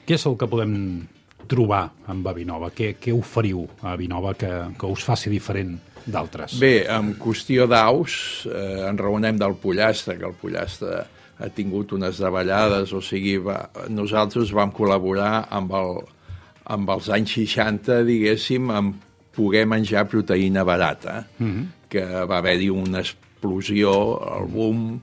Què 0.05 0.15
és 0.15 0.25
el 0.25 0.37
que 0.37 0.47
podem 0.47 1.07
trobar 1.49 1.83
amb 2.11 2.27
Avinova? 2.27 2.71
Què, 2.75 2.93
què 2.99 3.13
oferiu 3.15 3.65
a 3.81 3.93
Avinova 3.93 4.33
que, 4.39 4.51
que 4.79 4.89
us 4.89 5.03
faci 5.05 5.31
diferent 5.33 5.75
d'altres? 6.05 6.57
Bé, 6.61 6.85
en 6.91 7.13
qüestió 7.19 7.67
d'aus, 7.69 8.45
eh, 8.49 8.83
en 8.87 8.99
raonem 8.99 9.39
del 9.41 9.55
pollastre, 9.61 10.17
que 10.19 10.27
el 10.29 10.35
pollastre 10.39 11.03
ha 11.39 11.49
tingut 11.49 11.93
unes 11.95 12.19
davallades, 12.21 12.93
o 12.93 13.01
sigui, 13.03 13.37
va, 13.41 13.63
nosaltres 13.89 14.53
vam 14.55 14.71
col·laborar 14.75 15.47
amb, 15.51 15.73
el, 15.79 15.97
amb 16.75 16.93
els 16.93 17.09
anys 17.13 17.37
60, 17.39 18.03
diguéssim, 18.07 18.69
amb 18.71 19.09
poder 19.33 19.65
menjar 19.65 20.05
proteïna 20.09 20.63
barata, 20.63 21.23
mm 21.39 21.49
-hmm. 21.49 21.65
que 21.89 22.05
va 22.29 22.37
haver-hi 22.37 22.69
una 22.69 22.99
explosió, 22.99 23.91
el 24.37 24.47
boom, 24.47 25.01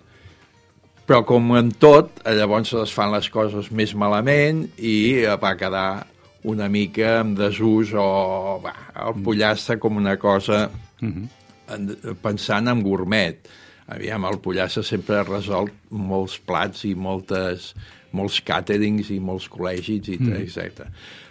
però 1.07 1.25
com 1.27 1.57
en 1.57 1.73
tot, 1.73 2.21
llavors 2.25 2.73
es 2.73 2.93
fan 2.93 3.11
les 3.11 3.29
coses 3.31 3.71
més 3.75 3.95
malament 3.95 4.69
i 4.79 5.27
va 5.43 5.57
quedar 5.59 6.07
una 6.49 6.69
mica 6.69 7.21
en 7.21 7.35
desús 7.37 7.93
o 7.99 8.61
va, 8.65 8.75
el 9.07 9.23
pollastre 9.25 9.79
com 9.81 9.99
una 10.01 10.17
cosa 10.21 10.69
en, 11.01 11.91
pensant 12.23 12.71
en 12.71 12.83
gourmet. 12.85 13.49
Aviam, 13.91 14.25
el 14.29 14.39
pollastre 14.43 14.85
sempre 14.87 15.19
ha 15.19 15.27
resolt 15.27 15.75
molts 15.91 16.39
plats 16.47 16.85
i 16.89 16.95
moltes, 16.95 17.73
molts 18.17 18.39
càterings 18.47 19.11
i 19.11 19.19
molts 19.23 19.49
col·legis, 19.51 20.13
i 20.15 20.21
mm. 20.21 20.39
etc. 20.45 20.87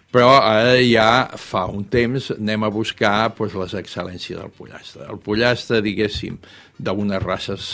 Però 0.10 0.34
ara 0.42 0.76
ja 0.82 1.30
fa 1.38 1.68
un 1.70 1.86
temps 1.90 2.32
anem 2.36 2.66
a 2.66 2.74
buscar 2.74 3.30
pues, 3.38 3.56
les 3.56 3.76
excel·lències 3.78 4.40
del 4.40 4.52
pollastre. 4.58 5.06
El 5.06 5.22
pollastre, 5.24 5.84
diguéssim, 5.86 6.40
d'unes 6.78 7.24
races 7.24 7.72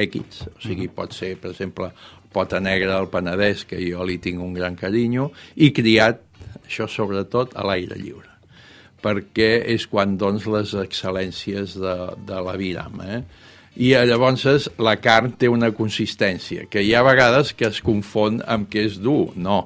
X, 0.00 0.46
o 0.48 0.62
sigui, 0.62 0.86
pot 0.94 1.12
ser, 1.12 1.34
per 1.42 1.50
exemple, 1.50 1.90
pota 2.32 2.60
negra 2.62 2.96
del 2.96 3.10
Penedès, 3.10 3.66
que 3.66 3.80
jo 3.82 4.06
li 4.06 4.20
tinc 4.22 4.40
un 4.42 4.54
gran 4.54 4.78
carinyo, 4.78 5.30
i 5.58 5.72
criat, 5.74 6.22
això 6.70 6.88
sobretot, 6.88 7.58
a 7.58 7.66
l'aire 7.66 7.98
lliure 7.98 8.30
perquè 9.00 9.62
és 9.74 9.86
quan 9.88 10.16
dones 10.20 10.46
les 10.50 10.74
excel·lències 10.76 11.76
de, 11.80 11.96
de 12.28 12.40
la 12.44 12.56
viram. 12.60 13.00
Eh? 13.00 13.20
I 13.80 13.92
eh, 13.96 14.06
llavors 14.08 14.68
la 14.82 14.96
carn 15.00 15.34
té 15.40 15.48
una 15.48 15.70
consistència, 15.76 16.66
que 16.70 16.82
hi 16.84 16.94
ha 16.94 17.04
vegades 17.06 17.54
que 17.56 17.70
es 17.70 17.80
confon 17.84 18.40
amb 18.46 18.68
que 18.70 18.84
és 18.88 18.98
dur. 19.00 19.32
No, 19.36 19.62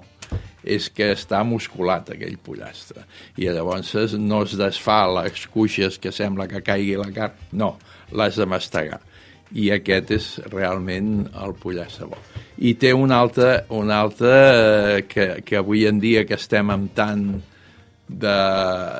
és 0.64 0.88
que 0.88 1.10
està 1.12 1.42
musculat 1.44 2.14
aquell 2.14 2.38
pollastre. 2.40 3.04
I 3.36 3.50
llavors 3.52 4.14
no 4.16 4.44
es 4.46 4.54
desfà 4.60 5.02
les 5.18 5.44
cuixes 5.52 5.98
que 6.00 6.12
sembla 6.14 6.48
que 6.48 6.62
caigui 6.64 6.96
la 7.00 7.10
carn. 7.12 7.42
No, 7.52 7.74
l'has 8.12 8.38
de 8.40 8.48
mastegar. 8.48 9.02
I 9.54 9.70
aquest 9.70 10.10
és 10.14 10.28
realment 10.50 11.28
el 11.44 11.54
pollastre 11.60 12.08
bo. 12.10 12.18
I 12.58 12.74
té 12.78 12.92
un 12.94 13.12
altre, 13.14 13.64
un 13.74 13.90
altre 13.94 14.32
eh, 14.34 15.02
que, 15.10 15.26
que 15.46 15.58
avui 15.58 15.86
en 15.86 16.00
dia 16.02 16.24
que 16.26 16.38
estem 16.38 16.70
amb 16.74 16.90
tant 16.94 17.26
de, 18.08 18.38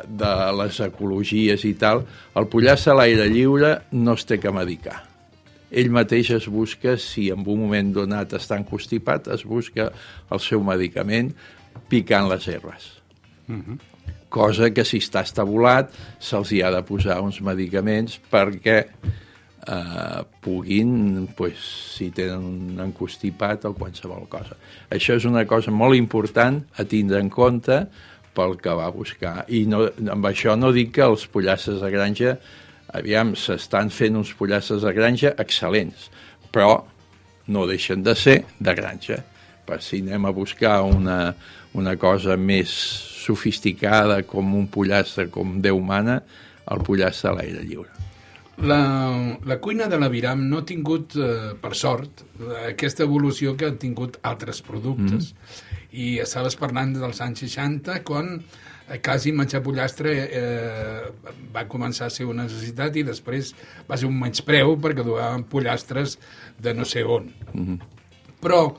de 0.09 0.35
les 0.61 0.79
ecologies 0.87 1.65
i 1.67 1.75
tal, 1.79 2.05
el 2.39 2.47
pollastre 2.51 2.95
a 2.95 3.01
l'aire 3.03 3.27
lliure 3.31 3.75
no 3.93 4.15
es 4.15 4.25
té 4.29 4.39
que 4.43 4.53
medicar. 4.55 5.03
Ell 5.75 5.91
mateix 5.91 6.31
es 6.37 6.47
busca, 6.47 6.95
si 7.03 7.29
en 7.35 7.43
un 7.43 7.65
moment 7.65 7.91
donat 7.97 8.37
està 8.39 8.59
encostipat, 8.61 9.27
es 9.35 9.43
busca 9.49 9.89
el 10.31 10.43
seu 10.43 10.63
medicament 10.63 11.33
picant 11.91 12.31
les 12.31 12.47
herbes. 12.49 12.93
Mm 13.49 13.61
-hmm. 13.61 13.79
Cosa 14.29 14.71
que 14.71 14.85
si 14.85 14.99
està 14.99 15.23
estabulat 15.23 15.93
se'ls 16.19 16.53
hi 16.53 16.63
ha 16.63 16.71
de 16.71 16.83
posar 16.83 17.21
uns 17.21 17.41
medicaments 17.41 18.21
perquè 18.31 18.87
eh, 19.67 20.25
puguin, 20.41 21.29
pues, 21.37 21.59
si 21.97 22.11
tenen 22.11 22.45
un 22.45 22.81
encostipat 22.85 23.65
o 23.69 23.75
qualsevol 23.77 24.27
cosa. 24.29 24.57
Això 24.91 25.17
és 25.19 25.27
una 25.29 25.45
cosa 25.49 25.73
molt 25.73 25.97
important 25.97 26.63
a 26.79 26.85
tindre 26.89 27.21
en 27.23 27.31
compte 27.33 27.85
pel 28.35 28.57
que 28.61 28.75
va 28.75 28.91
buscar. 28.95 29.45
I 29.49 29.65
no, 29.71 29.87
amb 30.11 30.27
això 30.29 30.57
no 30.59 30.73
dic 30.75 30.95
que 30.99 31.07
els 31.07 31.27
pollastres 31.31 31.81
de 31.85 31.91
granja, 31.95 32.37
aviam, 32.95 33.35
s'estan 33.39 33.91
fent 33.95 34.19
uns 34.21 34.35
pollastres 34.37 34.85
de 34.85 34.93
granja 34.97 35.35
excel·lents, 35.41 36.11
però 36.55 36.83
no 37.47 37.67
deixen 37.71 38.03
de 38.03 38.15
ser 38.19 38.41
de 38.59 38.75
granja. 38.75 39.21
Per 39.65 39.81
si 39.81 40.03
anem 40.05 40.27
a 40.29 40.35
buscar 40.35 40.83
una, 40.85 41.35
una 41.75 41.97
cosa 41.97 42.37
més 42.37 42.73
sofisticada 43.25 44.23
com 44.29 44.53
un 44.59 44.69
pollastre 44.69 45.31
com 45.33 45.61
Déu 45.65 45.81
mana, 45.81 46.21
el 46.71 46.85
pollastre 46.85 47.33
a 47.33 47.39
l'aire 47.39 47.65
lliure. 47.65 48.04
La, 48.63 49.37
la 49.45 49.59
cuina 49.59 49.89
de 49.91 49.99
la 49.99 50.09
Viram 50.09 50.45
no 50.49 50.61
ha 50.63 50.67
tingut, 50.67 51.17
eh, 51.19 51.55
per 51.61 51.75
sort, 51.75 52.23
aquesta 52.69 53.03
evolució 53.03 53.57
que 53.59 53.67
han 53.67 53.81
tingut 53.83 54.21
altres 54.23 54.63
productes. 54.63 55.33
Mm. 55.33 55.81
I 56.05 56.07
estaves 56.23 56.57
parlant 56.59 56.95
dels 56.95 57.21
anys 57.25 57.43
60, 57.47 58.01
quan 58.07 58.37
eh, 58.39 59.01
quasi 59.03 59.33
menjar 59.35 59.63
pollastre 59.65 60.15
eh, 60.25 61.11
va 61.55 61.67
començar 61.71 62.07
a 62.07 62.15
ser 62.15 62.29
una 62.31 62.47
necessitat 62.47 62.97
i 62.97 63.07
després 63.07 63.55
va 63.91 63.99
ser 63.99 64.11
un 64.11 64.19
menyspreu 64.21 64.77
perquè 64.83 65.07
duaven 65.07 65.47
pollastres 65.51 66.19
de 66.59 66.75
no 66.75 66.85
sé 66.85 67.05
on. 67.05 67.33
Mm 67.53 67.65
-hmm. 67.67 67.79
Però 68.41 68.77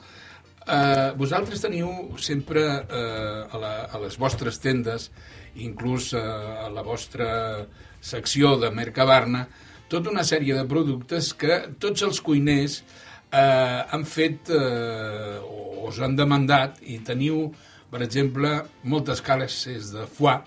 eh, 0.66 1.12
vosaltres 1.16 1.60
teniu 1.60 2.16
sempre 2.18 2.62
eh, 2.62 3.46
a, 3.50 3.58
la, 3.58 3.74
a 3.92 3.98
les 3.98 4.16
vostres 4.18 4.58
tendes, 4.58 5.10
inclús 5.56 6.12
eh, 6.12 6.20
a 6.20 6.68
la 6.70 6.82
vostra 6.82 7.66
secció 8.00 8.56
de 8.56 8.70
Mercabarna, 8.70 9.48
tota 9.92 10.10
una 10.12 10.24
sèrie 10.26 10.56
de 10.56 10.66
productes 10.68 11.32
que 11.38 11.60
tots 11.82 12.02
els 12.06 12.20
cuiners 12.24 12.80
eh, 13.30 13.82
han 13.90 14.04
fet 14.08 14.50
eh, 14.54 15.38
o 15.42 15.86
us 15.86 16.00
han 16.02 16.16
demandat 16.18 16.80
i 16.82 16.98
teniu, 17.06 17.46
per 17.90 18.02
exemple, 18.02 18.58
moltes 18.82 19.22
cales 19.22 19.60
de 19.92 20.06
foie, 20.16 20.40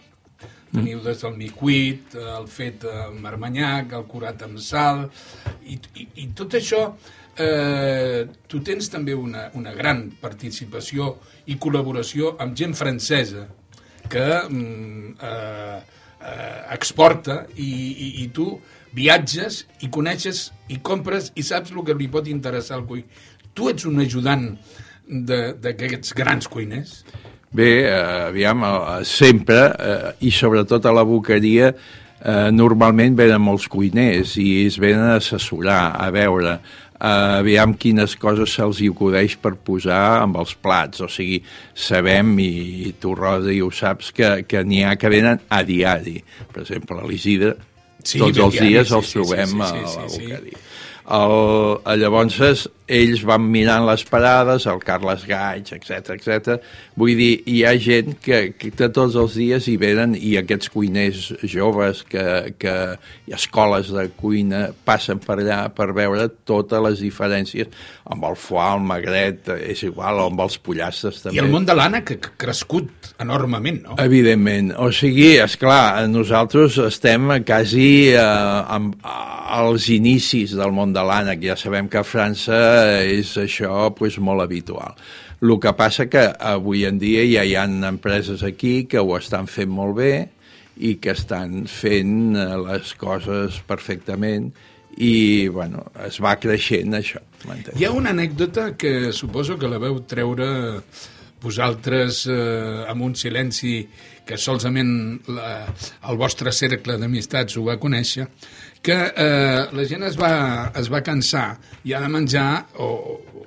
teniu 0.73 0.99
des 1.01 1.23
del 1.23 1.37
micuit, 1.39 2.13
el 2.19 2.49
fet 2.51 2.83
amb 2.89 3.25
armanyac, 3.25 3.95
el 3.97 4.05
curat 4.09 4.43
amb 4.45 4.59
sal, 4.61 5.07
i, 5.65 5.79
i, 5.95 6.07
i 6.25 6.27
tot 6.37 6.59
això 6.59 6.83
eh, 7.39 8.27
tu 8.47 8.61
tens 8.65 8.91
també 8.91 9.15
una, 9.15 9.47
una 9.57 9.73
gran 9.73 10.09
participació 10.21 11.15
i 11.49 11.57
col·laboració 11.61 12.35
amb 12.43 12.57
gent 12.57 12.75
francesa 12.77 13.47
que 14.09 14.27
mm, 14.49 15.15
eh, 15.21 15.79
eh, 16.19 16.59
exporta 16.75 17.43
i, 17.55 17.69
i, 17.69 18.09
i 18.25 18.27
tu 18.35 18.51
viatges 18.95 19.63
i 19.83 19.89
coneixes 19.93 20.49
i 20.69 20.79
compres 20.83 21.31
i 21.35 21.45
saps 21.45 21.73
el 21.73 21.83
que 21.85 21.97
li 21.97 22.09
pot 22.11 22.27
interessar 22.27 22.77
al 22.79 22.85
cuiner. 22.89 23.07
Tu 23.53 23.69
ets 23.71 23.85
un 23.89 23.99
ajudant 24.01 24.45
d'aquests 25.09 26.13
grans 26.17 26.47
cuiners? 26.47 27.03
Bé, 27.51 27.69
eh, 27.81 28.27
aviam, 28.27 28.63
eh, 28.63 29.03
sempre, 29.03 29.73
eh, 29.79 30.11
i 30.21 30.29
sobretot 30.31 30.85
a 30.85 30.91
la 30.93 31.03
boqueria, 31.03 31.73
eh, 32.21 32.51
normalment 32.51 33.15
venen 33.15 33.41
molts 33.41 33.67
cuiners 33.67 34.35
i 34.37 34.67
es 34.67 34.77
venen 34.77 35.09
a 35.09 35.15
assessorar, 35.15 35.95
a 35.97 36.11
veure, 36.11 36.59
eh, 36.99 37.39
aviam 37.39 37.73
quines 37.73 38.15
coses 38.15 38.53
se'ls 38.53 38.81
acudeix 38.85 39.35
per 39.41 39.55
posar 39.55 40.21
amb 40.21 40.37
els 40.37 40.53
plats. 40.53 41.01
O 41.01 41.07
sigui, 41.07 41.41
sabem, 41.73 42.37
i, 42.39 42.89
i 42.89 42.93
tu, 42.99 43.15
Rosa, 43.15 43.51
i 43.51 43.61
ho 43.61 43.71
saps, 43.71 44.11
que, 44.11 44.43
que 44.47 44.63
n'hi 44.63 44.83
ha 44.83 44.95
que 44.95 45.09
venen 45.09 45.39
a 45.49 45.63
diari. 45.63 46.19
Per 46.53 46.63
exemple, 46.65 47.01
l'Isidre, 47.07 47.55
sí, 48.03 48.19
tots 48.21 48.41
els 48.45 48.59
dies 48.59 48.89
sí, 48.89 48.95
els 48.97 49.13
trobem 49.15 49.53
sí, 49.53 49.61
sí, 49.61 49.61
sí, 49.61 49.85
a 49.85 50.01
la 50.01 50.09
boqueria. 50.13 50.57
Sí. 50.57 50.65
El, 51.19 52.01
llavors 52.03 52.39
ells 52.89 53.23
van 53.27 53.45
mirant 53.45 53.85
les 53.87 54.03
parades, 54.09 54.65
el 54.69 54.81
Carles 54.83 55.25
Gaig, 55.29 55.71
etc 55.75 56.15
etc. 56.15 56.57
Vull 56.99 57.15
dir, 57.19 57.31
hi 57.49 57.63
ha 57.67 57.75
gent 57.79 58.17
que, 58.23 58.41
que 58.57 58.89
tots 58.89 59.17
els 59.19 59.37
dies 59.39 59.69
hi 59.69 59.77
venen 59.81 60.15
i 60.17 60.35
aquests 60.41 60.71
cuiners 60.73 61.29
joves 61.45 62.03
que, 62.09 62.25
que 62.59 62.75
i 63.29 63.35
escoles 63.37 63.91
de 63.93 64.07
cuina 64.17 64.67
passen 64.85 65.21
per 65.23 65.37
allà 65.39 65.61
per 65.75 65.91
veure 65.95 66.27
totes 66.49 66.83
les 66.85 67.03
diferències 67.05 67.69
amb 68.09 68.25
el 68.25 68.37
foie, 68.39 68.65
el 68.73 68.85
magret, 68.89 69.51
és 69.69 69.83
igual, 69.85 70.23
o 70.23 70.29
amb 70.31 70.41
els 70.41 70.57
pollastres 70.65 71.21
també. 71.21 71.37
I 71.37 71.43
el 71.43 71.51
món 71.53 71.67
de 71.67 71.75
l'ànec 71.77 72.07
que 72.09 72.17
ha 72.17 72.33
crescut 72.41 73.11
enormement, 73.21 73.81
no? 73.85 73.97
Evidentment. 74.01 74.73
O 74.81 74.89
sigui, 74.95 75.35
és 75.43 75.55
clar, 75.61 76.07
nosaltres 76.09 76.79
estem 76.87 77.29
quasi 77.45 77.89
eh, 78.15 78.23
amb, 78.75 78.97
als 79.03 79.89
inicis 79.93 80.55
del 80.57 80.73
món 80.75 80.93
de 80.95 81.03
l'ànec. 81.05 81.43
Ja 81.45 81.57
sabem 81.59 81.89
que 81.91 82.01
a 82.01 82.05
França 82.07 82.59
és 83.05 83.35
això 83.41 83.89
pues, 83.95 84.19
molt 84.19 84.43
habitual. 84.45 84.95
El 85.39 85.55
que 85.63 85.71
passa 85.77 86.09
que 86.11 86.25
avui 86.35 86.83
en 86.87 86.99
dia 86.99 87.23
ja 87.27 87.45
hi 87.47 87.55
ha 87.55 87.63
empreses 87.87 88.43
aquí 88.43 88.83
que 88.91 88.99
ho 88.99 89.15
estan 89.17 89.47
fent 89.47 89.71
molt 89.71 89.95
bé 89.99 90.13
i 90.79 90.95
que 90.99 91.13
estan 91.15 91.63
fent 91.67 92.35
eh, 92.35 92.49
les 92.65 92.91
coses 92.99 93.61
perfectament 93.67 94.49
i 94.99 95.47
bueno, 95.47 95.85
es 96.05 96.19
va 96.19 96.35
creixent 96.41 96.97
això. 96.97 97.21
Hi 97.79 97.87
ha 97.87 97.93
una 97.95 98.11
anècdota 98.11 98.73
que 98.75 99.13
suposo 99.15 99.55
que 99.59 99.69
la 99.71 99.79
veu 99.79 100.01
treure 100.07 100.49
vosaltres 101.39 102.25
eh, 102.27 102.83
amb 102.89 103.05
un 103.07 103.15
silenci 103.15 103.83
que 104.27 104.37
solament 104.37 104.91
la, 105.31 105.65
el 106.11 106.19
vostre 106.19 106.51
cercle 106.53 106.99
d'amistats 106.99 107.55
ho 107.57 107.63
va 107.65 107.79
conèixer, 107.81 108.27
que 108.81 108.95
eh, 108.95 109.65
la 109.75 109.85
gent 109.87 110.05
es 110.07 110.17
va, 110.19 110.71
es 110.79 110.89
va 110.91 111.03
cansar 111.05 111.49
i 111.83 111.93
ha 111.93 112.01
de 112.03 112.11
menjar, 112.11 112.51
o, 112.79 112.89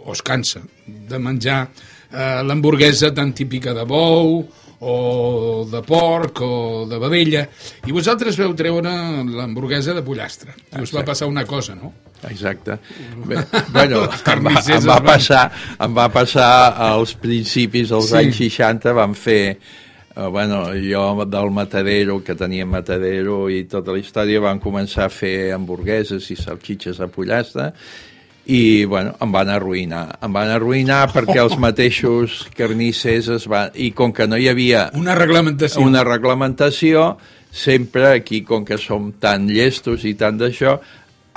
o 0.03 0.13
es 0.13 0.23
cansa, 0.25 0.61
de 0.87 1.21
menjar 1.23 1.63
eh, 1.67 2.43
l'hamburguesa 2.45 3.13
tan 3.17 3.33
típica 3.33 3.75
de 3.75 3.87
bou, 3.89 4.43
o 4.83 5.65
de 5.71 5.79
porc 5.87 6.41
o 6.43 6.87
de 6.91 6.99
vedella, 6.99 7.45
i 7.87 7.95
vosaltres 7.95 8.39
veu 8.39 8.55
treure 8.59 8.91
l'hamburguesa 9.29 9.95
de 9.95 10.03
pollastre. 10.03 10.57
I 10.75 10.83
us 10.83 10.93
va 10.95 11.05
passar 11.07 11.29
una 11.31 11.45
cosa, 11.47 11.77
no? 11.79 11.93
Exacte. 12.29 12.79
Bé, 13.27 13.39
bueno, 13.71 14.03
em 14.35 14.43
va, 14.49 14.57
em, 14.59 14.89
va 14.89 14.99
passar, 15.07 15.45
em 15.87 15.95
va 15.95 16.09
passar 16.15 16.51
als 16.91 17.15
principis 17.15 17.95
dels 17.95 18.11
sí. 18.11 18.19
anys 18.25 18.43
60, 18.43 18.97
vam 18.99 19.15
fer 19.15 19.43
Uh, 20.15 20.29
bueno, 20.29 20.67
jo 20.77 21.25
del 21.25 21.51
Matadero, 21.51 22.19
que 22.23 22.35
tenia 22.37 22.67
Matadero 22.69 23.47
i 23.49 23.65
tota 23.65 23.95
la 23.95 24.01
història, 24.03 24.43
van 24.45 24.61
començar 24.61 25.07
a 25.07 25.13
fer 25.13 25.53
hamburgueses 25.57 26.27
i 26.29 26.37
salxitxes 26.37 27.01
a 27.01 27.09
pollastre 27.09 27.71
i 28.45 28.85
bueno, 28.85 29.15
em 29.23 29.33
van 29.33 29.51
arruïnar. 29.55 30.19
Em 30.23 30.33
van 30.35 30.51
arruïnar 30.51 31.07
perquè 31.13 31.39
els 31.41 31.55
mateixos 31.61 32.43
carnissers 32.57 33.31
es 33.39 33.47
van... 33.49 33.71
i 33.75 33.93
com 33.97 34.13
que 34.13 34.27
no 34.27 34.37
hi 34.37 34.49
havia 34.51 34.89
una 34.99 35.15
reglamentació. 35.15 35.85
una 35.87 36.03
reglamentació 36.05 37.17
sempre 37.53 38.09
aquí 38.11 38.43
com 38.43 38.67
que 38.67 38.79
som 38.81 39.13
tan 39.21 39.47
llestos 39.49 40.05
i 40.09 40.17
tant 40.19 40.41
d'això 40.41 40.79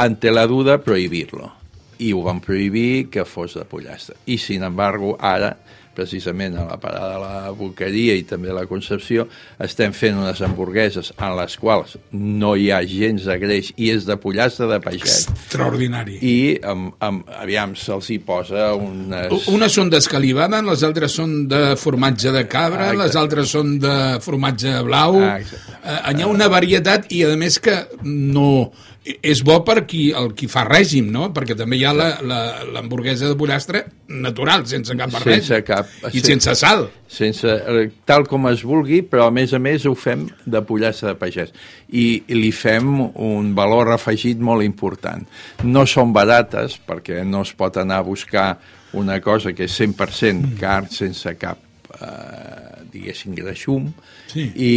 ante 0.02 0.32
la 0.32 0.48
duda 0.48 0.82
prohibir-lo. 0.84 1.52
I 2.00 2.12
ho 2.12 2.26
van 2.26 2.42
prohibir 2.44 3.08
que 3.08 3.24
fos 3.24 3.56
de 3.56 3.64
pollastre. 3.64 4.18
I 4.26 4.38
sin 4.38 4.64
embargo 4.64 5.16
ara 5.20 5.56
precisament 5.96 6.58
a 6.60 6.66
la 6.70 6.78
parada 6.82 7.16
de 7.16 7.22
la 7.24 7.52
Boqueria 7.56 8.16
i 8.18 8.26
també 8.28 8.52
a 8.52 8.58
la 8.58 8.66
Concepció, 8.70 9.28
estem 9.62 9.94
fent 9.96 10.20
unes 10.20 10.42
hamburgueses 10.46 11.12
en 11.16 11.36
les 11.40 11.58
quals 11.62 11.96
no 12.12 12.56
hi 12.60 12.70
ha 12.74 12.82
gens 12.88 13.26
de 13.28 13.38
greix 13.42 13.72
i 13.76 13.92
és 13.94 14.08
de 14.08 14.18
pollastre 14.22 14.68
de 14.70 14.80
pagès. 14.84 15.26
Extraordinari. 15.34 16.20
I, 16.22 16.38
amb, 16.66 16.94
amb, 17.04 17.30
aviam, 17.40 17.76
se'ls 17.80 18.12
hi 18.14 18.20
posa 18.26 18.72
unes... 18.78 19.50
Unes 19.52 19.76
són 19.76 19.92
d'escalivada, 19.94 20.62
les 20.66 20.84
altres 20.88 21.16
són 21.16 21.38
de 21.52 21.64
formatge 21.80 22.34
de 22.36 22.46
cabra, 22.52 22.92
ah, 22.92 22.98
les 23.06 23.16
altres 23.20 23.54
són 23.56 23.78
de 23.82 23.96
formatge 24.24 24.76
blau. 24.88 25.22
Ah, 25.24 25.38
eh, 25.40 26.02
hi 26.16 26.26
ha 26.26 26.32
una 26.32 26.50
varietat 26.52 27.10
i, 27.16 27.24
a 27.26 27.36
més, 27.40 27.60
que 27.64 27.82
no 28.04 28.72
és 29.06 29.42
bo 29.46 29.60
per 29.66 29.84
qui, 29.86 30.08
el 30.18 30.32
qui 30.38 30.48
fa 30.50 30.64
règim, 30.66 31.12
no? 31.14 31.28
Perquè 31.34 31.54
també 31.58 31.78
hi 31.78 31.84
ha 31.86 31.94
l'hamburguesa 31.94 33.30
de 33.30 33.38
pollastre 33.38 33.84
natural, 34.10 34.66
sense 34.70 34.96
cap 34.98 35.12
barreig. 35.14 35.44
Sense 35.44 35.62
cap... 35.68 35.92
I 36.10 36.22
sense, 36.24 36.32
sense 36.32 36.56
sal. 36.64 36.88
Sense, 37.16 37.46
eh, 37.46 37.86
tal 38.10 38.26
com 38.30 38.50
es 38.50 38.64
vulgui, 38.66 39.04
però 39.06 39.28
a 39.30 39.34
més 39.34 39.54
a 39.54 39.60
més 39.62 39.86
ho 39.86 39.94
fem 39.94 40.26
de 40.46 40.64
pollastre 40.66 41.12
de 41.12 41.20
pagès. 41.22 41.54
I, 41.94 42.24
I 42.26 42.40
li 42.40 42.50
fem 42.56 42.96
un 43.06 43.54
valor 43.58 43.94
afegit 43.94 44.42
molt 44.42 44.66
important. 44.66 45.28
No 45.70 45.86
són 45.90 46.14
barates, 46.16 46.80
perquè 46.82 47.22
no 47.30 47.46
es 47.46 47.54
pot 47.54 47.78
anar 47.82 48.02
a 48.02 48.08
buscar 48.10 48.50
una 48.98 49.20
cosa 49.22 49.54
que 49.54 49.70
és 49.70 49.80
100% 49.86 50.56
car, 50.58 50.88
sense 50.90 51.36
cap, 51.38 51.62
eh, 52.00 52.86
diguéssim, 52.90 53.38
greixum, 53.38 53.92
sí. 54.32 54.48
i, 54.56 54.74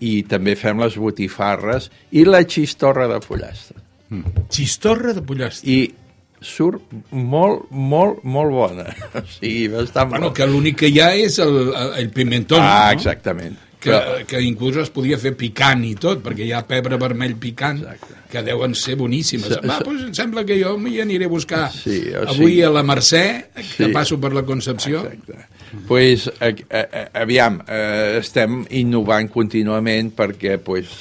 i 0.00 0.14
també 0.28 0.56
fem 0.58 0.80
les 0.82 0.96
botifarres 1.00 1.90
i 2.12 2.24
la 2.28 2.42
xistorra 2.48 3.08
de 3.10 3.20
pollastre. 3.24 3.78
Mm. 4.10 4.46
Xistorra 4.52 5.14
de 5.16 5.22
pollastre. 5.26 5.70
I 5.70 6.06
surt 6.46 6.82
molt, 7.10 7.70
molt, 7.70 8.22
molt 8.24 8.52
bona. 8.54 8.88
O 9.20 9.24
sigui, 9.38 9.68
bastant 9.72 10.12
bueno, 10.12 10.32
que 10.36 10.48
l'únic 10.48 10.82
que 10.84 10.90
hi 10.92 11.00
ha 11.02 11.12
és 11.16 11.38
el, 11.42 11.72
el 12.02 12.10
pimentó, 12.14 12.60
ah, 12.60 12.90
no? 12.90 12.98
exactament. 12.98 13.56
Que, 13.76 13.92
Però... 13.92 14.20
que 14.26 14.40
inclús 14.42 14.78
es 14.82 14.90
podia 14.90 15.18
fer 15.20 15.34
picant 15.38 15.84
i 15.86 15.94
tot, 16.00 16.22
perquè 16.24 16.46
hi 16.46 16.52
ha 16.56 16.62
pebre 16.66 16.98
vermell 16.98 17.36
picant, 17.38 17.82
Exacte. 17.84 18.16
que 18.32 18.42
deuen 18.46 18.74
ser 18.74 18.96
boníssimes. 18.98 19.58
Va, 19.62 19.78
doncs 19.84 20.08
em 20.08 20.14
sembla 20.16 20.46
que 20.48 20.56
jo 20.58 20.74
m'hi 20.80 20.96
aniré 21.04 21.28
a 21.28 21.32
buscar 21.32 21.68
sí, 21.74 22.00
avui 22.22 22.56
sigui... 22.56 22.64
a 22.66 22.72
la 22.74 22.82
Mercè, 22.86 23.26
que 23.54 23.86
sí. 23.86 23.92
passo 23.94 24.18
per 24.22 24.32
la 24.34 24.42
Concepció. 24.48 25.04
Exacte 25.06 25.55
pues, 25.88 26.26
a, 26.40 26.50
a, 26.50 27.04
aviam, 27.22 27.60
eh, 27.68 28.18
estem 28.20 28.62
innovant 28.78 29.30
contínuament 29.32 30.12
perquè 30.16 30.56
pues, 30.62 30.92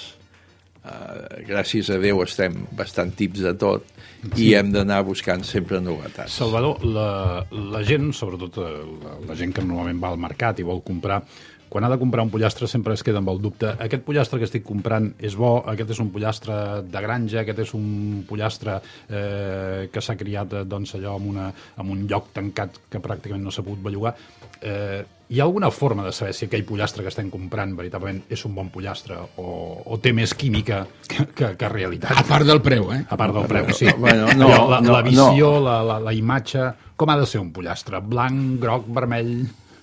eh, 0.84 1.44
gràcies 1.48 1.90
a 1.94 2.00
Déu 2.02 2.24
estem 2.26 2.66
bastant 2.78 3.14
tips 3.18 3.46
de 3.46 3.56
tot. 3.62 3.95
I 4.38 4.52
hem 4.58 4.72
d'anar 4.74 5.02
buscant 5.08 5.44
sempre 5.48 5.82
novetats. 5.84 6.38
Salvador, 6.42 6.84
la, 6.86 7.10
la 7.52 7.84
gent, 7.88 8.12
sobretot 8.16 8.62
la, 8.62 9.18
la 9.30 9.36
gent 9.38 9.54
que 9.56 9.66
normalment 9.66 10.02
va 10.02 10.14
al 10.14 10.22
mercat 10.22 10.62
i 10.62 10.68
vol 10.68 10.82
comprar 10.86 11.22
quan 11.70 11.84
ha 11.84 11.90
de 11.90 11.98
comprar 12.00 12.24
un 12.24 12.30
pollastre 12.32 12.68
sempre 12.72 12.94
es 12.94 13.04
queda 13.04 13.20
amb 13.20 13.32
el 13.32 13.42
dubte 13.42 13.72
aquest 13.84 14.06
pollastre 14.06 14.38
que 14.40 14.48
estic 14.48 14.64
comprant 14.64 15.10
és 15.20 15.36
bo, 15.36 15.58
aquest 15.72 15.96
és 15.96 16.00
un 16.00 16.12
pollastre 16.14 16.56
de 16.88 17.02
granja, 17.04 17.42
aquest 17.42 17.64
és 17.66 17.74
un 17.76 18.22
pollastre 18.30 18.78
eh, 19.10 19.90
que 19.92 20.04
s'ha 20.04 20.16
criat 20.20 20.54
eh, 20.54 20.64
doncs, 20.70 20.96
allò 20.96 21.18
en, 21.20 21.28
una, 21.34 21.50
en 21.82 21.92
un 21.92 22.06
lloc 22.08 22.30
tancat 22.38 22.80
que 22.90 23.02
pràcticament 23.04 23.44
no 23.44 23.52
s'ha 23.52 23.66
pogut 23.66 23.84
bellugar 23.90 24.14
eh, 24.62 25.02
hi 25.28 25.40
ha 25.40 25.44
alguna 25.44 25.72
forma 25.72 26.06
de 26.06 26.12
saber 26.14 26.34
si 26.38 26.46
aquell 26.46 26.66
pollastre 26.66 27.04
que 27.04 27.10
estem 27.10 27.32
comprant 27.34 27.74
veritablement 27.78 28.22
és 28.30 28.46
un 28.46 28.54
bon 28.56 28.70
pollastre 28.74 29.18
o, 29.42 29.48
o 29.86 29.98
té 30.02 30.14
més 30.14 30.36
química 30.38 30.84
que, 31.08 31.26
que, 31.34 31.52
que 31.58 31.70
realitat? 31.72 32.14
A 32.18 32.26
part 32.28 32.46
del 32.46 32.62
preu, 32.62 32.92
eh? 32.94 33.02
A 33.10 33.18
part 33.18 33.34
del 33.34 33.50
preu, 33.50 33.70
sí. 33.74 33.90
Bueno, 33.98 34.30
no, 34.38 34.50
la, 34.50 34.80
la, 34.80 34.98
la 35.00 35.04
visió, 35.06 35.58
no. 35.58 35.68
la, 35.68 35.78
la, 35.84 36.00
la 36.10 36.16
imatge... 36.16 36.72
Com 36.96 37.10
ha 37.12 37.18
de 37.20 37.26
ser 37.28 37.42
un 37.42 37.50
pollastre? 37.52 38.00
Blanc, 38.00 38.54
groc, 38.62 38.86
vermell 38.96 39.34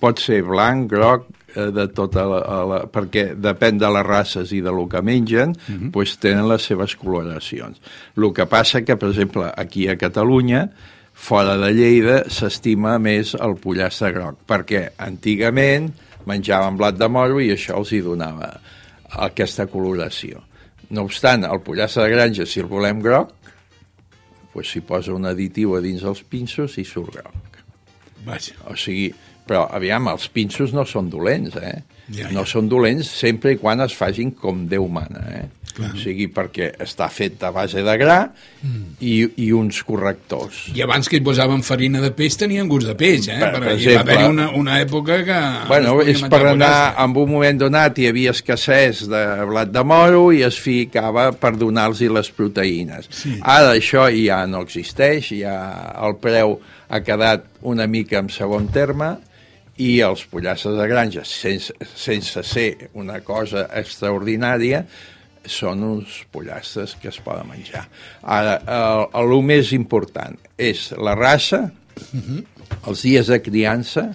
pot 0.03 0.19
ser 0.19 0.41
blanc, 0.43 0.89
groc, 0.91 1.29
eh, 1.55 1.69
de 1.71 1.85
tota 1.95 2.25
la, 2.27 2.39
la, 2.67 2.79
perquè 2.91 3.29
depèn 3.39 3.79
de 3.79 3.91
les 3.95 4.05
races 4.07 4.51
i 4.55 4.59
de 4.65 4.73
lo 4.75 4.87
que 4.91 5.01
mengen, 5.01 5.53
uh 5.55 5.75
-huh. 5.75 5.91
pues 5.91 6.17
tenen 6.19 6.47
les 6.49 6.65
seves 6.65 6.95
coloracions. 6.95 7.79
El 8.17 8.33
que 8.33 8.45
passa 8.45 8.83
que, 8.83 8.97
per 8.97 9.09
exemple, 9.09 9.51
aquí 9.55 9.87
a 9.87 9.97
Catalunya 9.97 10.69
fora 11.13 11.55
de 11.61 11.71
Lleida 11.73 12.23
s'estima 12.31 12.97
més 13.01 13.33
el 13.39 13.55
pollastre 13.61 14.11
groc, 14.15 14.41
perquè 14.49 14.89
antigament 15.05 15.91
menjaven 16.29 16.77
blat 16.79 16.97
de 16.97 17.09
moro 17.11 17.39
i 17.43 17.51
això 17.53 17.77
els 17.79 17.93
hi 17.93 18.01
donava 18.03 18.49
aquesta 19.27 19.67
coloració. 19.71 20.41
No 20.93 21.05
obstant, 21.07 21.45
el 21.47 21.61
pollastre 21.65 22.07
de 22.07 22.15
granja, 22.15 22.45
si 22.45 22.61
el 22.61 22.69
volem 22.71 23.01
groc, 23.03 23.31
pues 24.53 24.69
s'hi 24.69 24.83
posa 24.85 25.13
un 25.15 25.25
additiu 25.25 25.75
a 25.77 25.81
dins 25.81 26.03
els 26.05 26.21
pinços 26.29 26.77
i 26.77 26.85
surt 26.85 27.15
groc. 27.17 27.61
Vaja. 28.23 28.55
O 28.69 28.75
sigui, 28.79 29.09
però 29.47 29.65
aviam, 29.75 30.07
els 30.13 30.29
pinços 30.31 30.71
no 30.75 30.85
són 30.87 31.09
dolents, 31.11 31.57
eh? 31.59 31.81
Ja, 32.13 32.29
No 32.35 32.43
són 32.47 32.67
dolents 32.67 33.07
sempre 33.15 33.53
i 33.53 33.57
quan 33.59 33.79
es 33.83 33.93
facin 33.95 34.33
com 34.35 34.65
Déu 34.67 34.87
mana, 34.91 35.23
eh? 35.31 35.45
O 35.73 35.97
sigui, 35.97 36.27
perquè 36.29 36.67
està 36.85 37.07
fet 37.09 37.41
a 37.43 37.49
base 37.51 37.81
de 37.81 37.95
gra 37.97 38.19
Mm. 38.63 38.93
i, 39.03 39.15
i 39.43 39.47
uns 39.51 39.81
correctors. 39.83 40.69
I 40.71 40.79
abans 40.85 41.09
que 41.11 41.17
hi 41.17 41.23
posaven 41.25 41.59
farina 41.67 41.99
de 41.99 42.11
peix 42.15 42.37
tenien 42.39 42.69
gust 42.71 42.87
de 42.87 42.93
peix, 42.95 43.25
eh? 43.27 43.35
Per- 43.41 43.49
Per, 43.51 43.59
per 43.59 43.73
hi 43.73 43.73
va 43.73 43.73
exemple. 43.81 44.13
haver 44.13 44.29
una, 44.29 44.45
una 44.55 44.77
època 44.79 45.17
que... 45.27 45.39
Bueno, 45.67 45.95
no 45.97 46.05
és 46.07 46.21
per 46.31 46.39
anar, 46.53 46.93
en 47.03 47.17
un 47.17 47.27
moment 47.33 47.59
donat 47.59 47.99
hi 47.99 48.07
havia 48.07 48.31
escassez 48.31 49.01
de 49.11 49.23
blat 49.49 49.73
de 49.75 49.83
moro 49.83 50.29
i 50.31 50.43
es 50.47 50.55
ficava 50.63 51.25
per 51.35 51.51
donar-los 51.59 51.99
les 52.15 52.31
proteïnes. 52.31 53.09
Sí. 53.11 53.35
Ara 53.41 53.73
això 53.75 54.07
ja 54.15 54.45
no 54.47 54.61
existeix, 54.63 55.33
ja 55.41 55.57
el 56.07 56.15
preu 56.23 56.55
ha 56.87 57.01
quedat 57.03 57.43
una 57.67 57.87
mica 57.91 58.19
en 58.23 58.29
segon 58.31 58.69
terme 58.71 59.17
i 59.75 59.97
els 60.05 60.23
pollastres 60.29 60.77
de 60.77 60.87
granja, 60.87 61.23
sense, 61.25 61.73
sense 61.97 62.43
ser 62.47 62.91
una 62.93 63.19
cosa 63.25 63.67
extraordinària, 63.73 64.85
són 65.49 65.83
uns 65.83 66.21
pollastres 66.31 66.95
que 66.99 67.09
es 67.11 67.19
poden 67.23 67.49
menjar. 67.49 67.85
Ara, 68.21 68.57
el, 68.63 69.07
el, 69.21 69.33
el 69.37 69.45
més 69.45 69.73
important 69.75 70.37
és 70.57 70.91
la 70.97 71.15
raça, 71.19 71.65
els 72.87 73.03
dies 73.03 73.31
de 73.31 73.39
criança, 73.43 74.07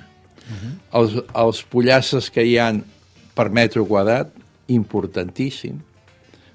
els, 0.96 1.18
els 1.36 1.62
pollastres 1.68 2.30
que 2.32 2.44
hi 2.44 2.56
han 2.60 2.82
per 3.36 3.48
metre 3.54 3.84
quadrat, 3.86 4.32
importantíssim, 4.72 5.78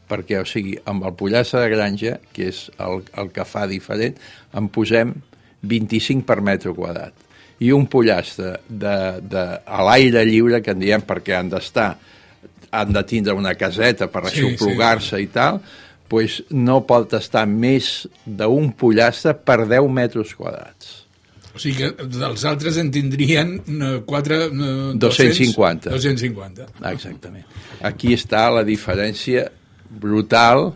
perquè, 0.09 0.39
o 0.41 0.47
sigui, 0.47 0.75
amb 0.89 1.05
el 1.07 1.13
pollastre 1.17 1.63
de 1.63 1.69
granja, 1.73 2.17
que 2.35 2.49
és 2.51 2.65
el, 2.83 3.05
el 3.17 3.31
que 3.33 3.45
fa 3.47 3.65
diferent, 3.69 4.17
en 4.53 4.69
posem 4.73 5.13
25 5.63 6.27
per 6.27 6.41
metre 6.43 6.73
quadrat. 6.75 7.15
I 7.63 7.71
un 7.71 7.85
pollastre 7.87 8.57
de, 8.67 8.95
de, 9.21 9.43
a 9.63 9.85
l'aire 9.87 10.25
lliure, 10.27 10.59
que 10.65 10.73
en 10.75 10.81
diem 10.81 11.05
perquè 11.07 11.37
han 11.37 11.51
d'estar, 11.53 11.93
han 12.73 12.93
de 12.95 13.03
tindre 13.05 13.35
una 13.37 13.53
caseta 13.59 14.09
per 14.11 14.25
Sí, 14.27 14.41
aixoplugar-se 14.41 15.21
i 15.21 15.29
tal, 15.33 15.61
pues 16.09 16.41
no 16.53 16.81
pot 16.89 17.13
estar 17.17 17.45
més 17.49 18.07
d'un 18.25 18.71
pollastre 18.77 19.35
per 19.37 19.63
10 19.69 19.89
metres 19.93 20.33
quadrats. 20.37 20.99
O 21.53 21.61
sigui 21.61 21.83
que 21.83 22.07
dels 22.09 22.43
altres 22.49 22.79
en 22.81 22.89
tindrien 22.93 23.55
eh, 23.61 23.99
4... 24.09 24.39
Eh, 24.49 24.93
250. 24.97 25.93
250. 25.93 26.67
Exactament. 26.89 27.45
Aquí 27.85 28.15
està 28.17 28.47
la 28.53 28.65
diferència 28.65 29.45
brutal, 30.01 30.71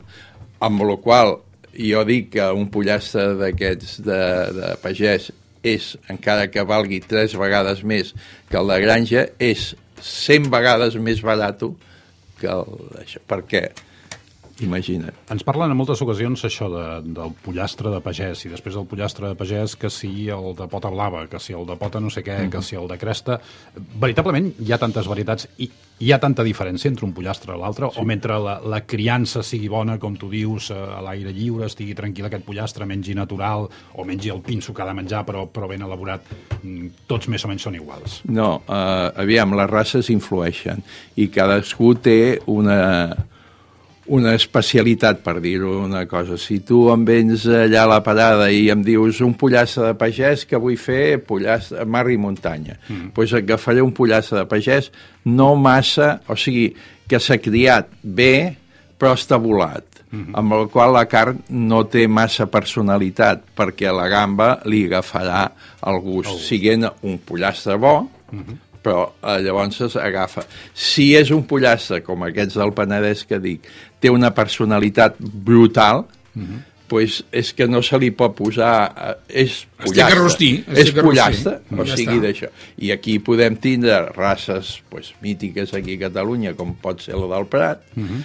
amb 0.61 0.85
la 0.85 0.97
qual 1.01 1.39
jo 1.77 2.03
dic 2.05 2.31
que 2.35 2.45
un 2.53 2.69
pollastre 2.73 3.33
d'aquests 3.41 3.99
de, 4.05 4.21
de 4.53 4.71
pagès 4.83 5.31
és, 5.65 5.91
encara 6.13 6.47
que 6.53 6.65
valgui 6.65 7.01
tres 7.01 7.33
vegades 7.37 7.83
més 7.85 8.13
que 8.49 8.57
el 8.61 8.69
de 8.69 8.79
granja, 8.85 9.25
és 9.41 9.71
100 10.03 10.49
vegades 10.53 10.95
més 11.01 11.21
barat 11.25 11.63
que 12.41 12.49
el 12.51 12.73
d'això. 12.93 13.21
Per 13.27 13.41
què? 13.49 13.63
Imagina't. 14.65 15.13
Ens 15.33 15.45
parlen 15.45 15.71
en 15.71 15.77
moltes 15.77 16.01
ocasions 16.01 16.41
això 16.47 16.69
de, 16.71 16.85
del 17.17 17.33
pollastre 17.45 17.91
de 17.93 18.01
pagès 18.01 18.45
i 18.47 18.53
després 18.53 18.77
del 18.77 18.87
pollastre 18.89 19.29
de 19.29 19.37
pagès 19.37 19.75
que 19.77 19.91
si 19.93 20.29
el 20.33 20.53
de 20.57 20.67
pota 20.71 20.89
blava, 20.93 21.25
que 21.29 21.41
si 21.41 21.53
el 21.53 21.67
de 21.69 21.77
pota 21.77 22.01
no 22.01 22.09
sé 22.13 22.23
què, 22.25 22.39
que 22.51 22.63
si 22.65 22.79
el 22.79 22.89
de 22.89 22.97
cresta... 23.01 23.37
Veritablement 24.01 24.49
hi 24.63 24.73
ha 24.73 24.79
tantes 24.81 25.09
varietats 25.09 25.47
i 25.61 25.69
hi 25.97 26.11
ha 26.13 26.19
tanta 26.21 26.43
diferència 26.45 26.91
entre 26.91 27.07
un 27.07 27.13
pollastre 27.15 27.55
i 27.55 27.59
l'altre 27.59 27.89
sí. 27.89 28.01
o 28.01 28.05
mentre 28.05 28.37
la, 28.41 28.57
la 28.61 28.83
criança 28.85 29.41
sigui 29.45 29.69
bona, 29.71 29.97
com 30.01 30.17
tu 30.19 30.29
dius, 30.29 30.69
eh, 30.73 30.77
a 30.77 31.01
l'aire 31.05 31.33
lliure, 31.33 31.65
estigui 31.69 31.95
tranquil 31.97 32.27
aquest 32.29 32.45
pollastre, 32.45 32.85
mengi 32.89 33.15
natural 33.17 33.65
o 33.97 34.05
mengi 34.05 34.33
el 34.33 34.43
pinso 34.45 34.73
que 34.73 34.85
ha 34.85 34.89
de 34.89 34.97
menjar 34.97 35.23
però, 35.25 35.47
però 35.49 35.69
ben 35.69 35.85
elaborat, 35.85 36.29
mm, 36.61 37.07
tots 37.09 37.29
més 37.33 37.45
o 37.45 37.49
menys 37.49 37.65
són 37.65 37.79
iguals. 37.79 38.21
No, 38.29 38.59
uh, 38.67 39.09
aviam, 39.17 39.57
les 39.57 39.69
races 39.71 40.11
influeixen 40.13 40.85
i 41.17 41.31
cadascú 41.33 41.95
té 42.01 42.19
una, 42.53 42.77
una 44.07 44.33
especialitat, 44.37 45.19
per 45.23 45.37
dir-ho 45.43 45.77
una 45.83 46.05
cosa. 46.07 46.37
Si 46.39 46.59
tu 46.65 46.85
em 46.93 47.03
vens 47.07 47.45
allà 47.47 47.83
a 47.83 47.91
la 47.91 47.99
parada 48.05 48.49
i 48.53 48.67
em 48.73 48.83
dius 48.85 49.21
un 49.25 49.35
pollastre 49.39 49.89
de 49.89 49.97
pagès 49.99 50.45
que 50.47 50.59
vull 50.61 50.77
fer 50.79 51.19
pollastre, 51.27 51.85
mar 51.85 52.05
i 52.11 52.17
muntanya, 52.21 52.77
doncs 52.87 52.93
mm. 52.93 53.11
pues 53.15 53.35
agafaré 53.37 53.83
un 53.83 53.93
pollastre 53.95 54.39
de 54.41 54.47
pagès 54.49 54.91
no 55.25 55.53
massa, 55.59 56.17
o 56.27 56.37
sigui, 56.39 56.71
que 57.07 57.19
s'ha 57.19 57.39
criat 57.43 57.91
bé, 58.01 58.55
però 58.97 59.13
està 59.15 59.37
volat, 59.39 59.85
mm 60.09 60.23
-hmm. 60.23 60.37
amb 60.39 60.53
el 60.53 60.67
qual 60.69 60.93
la 60.93 61.05
carn 61.05 61.43
no 61.49 61.83
té 61.85 62.07
massa 62.07 62.47
personalitat, 62.47 63.43
perquè 63.55 63.91
la 63.93 64.07
gamba 64.07 64.59
li 64.65 64.85
agafarà 64.85 65.51
el 65.85 65.99
gust, 65.99 66.31
oh. 66.31 66.39
siguent 66.39 66.89
un 67.01 67.19
pollastre 67.19 67.77
bo, 67.77 68.07
mm 68.31 68.39
-hmm 68.39 68.57
però 68.87 69.11
eh, 69.21 69.41
llavors 69.43 69.97
agafa. 69.99 70.45
Si 70.73 71.11
és 71.17 71.31
un 71.35 71.43
pollastre 71.49 72.01
com 72.05 72.23
aquests 72.27 72.57
del 72.59 72.73
Penedès 72.77 73.25
que 73.27 73.39
dic, 73.43 73.67
té 73.99 74.09
una 74.13 74.33
personalitat 74.33 75.15
brutal, 75.19 76.05
mm 76.33 76.43
-hmm. 76.43 76.63
pues 76.87 77.23
és 77.31 77.53
que 77.53 77.67
no 77.67 77.81
se 77.81 77.97
li 77.99 78.11
pot 78.11 78.35
posar... 78.35 78.93
Eh, 79.27 79.43
és 79.43 79.67
pollastre. 79.77 80.03
Estic 80.03 80.03
a 80.03 80.21
rostir, 80.23 80.53
estic 80.59 80.77
és 80.77 80.85
rostir. 80.85 81.03
pollastre, 81.03 81.59
Ja 81.69 81.81
o 81.81 81.85
sigui 81.85 82.17
està. 82.17 82.21
d'això. 82.21 82.49
I 82.77 82.91
aquí 82.91 83.19
podem 83.19 83.55
tindre 83.55 84.05
races 84.15 84.81
pues, 84.89 85.13
mítiques 85.21 85.73
aquí 85.73 85.95
a 85.95 85.99
Catalunya, 85.99 86.53
com 86.53 86.75
pot 86.75 87.01
ser 87.01 87.15
la 87.15 87.35
del 87.35 87.45
Prat, 87.45 87.81
mm 87.95 88.03
-hmm. 88.03 88.21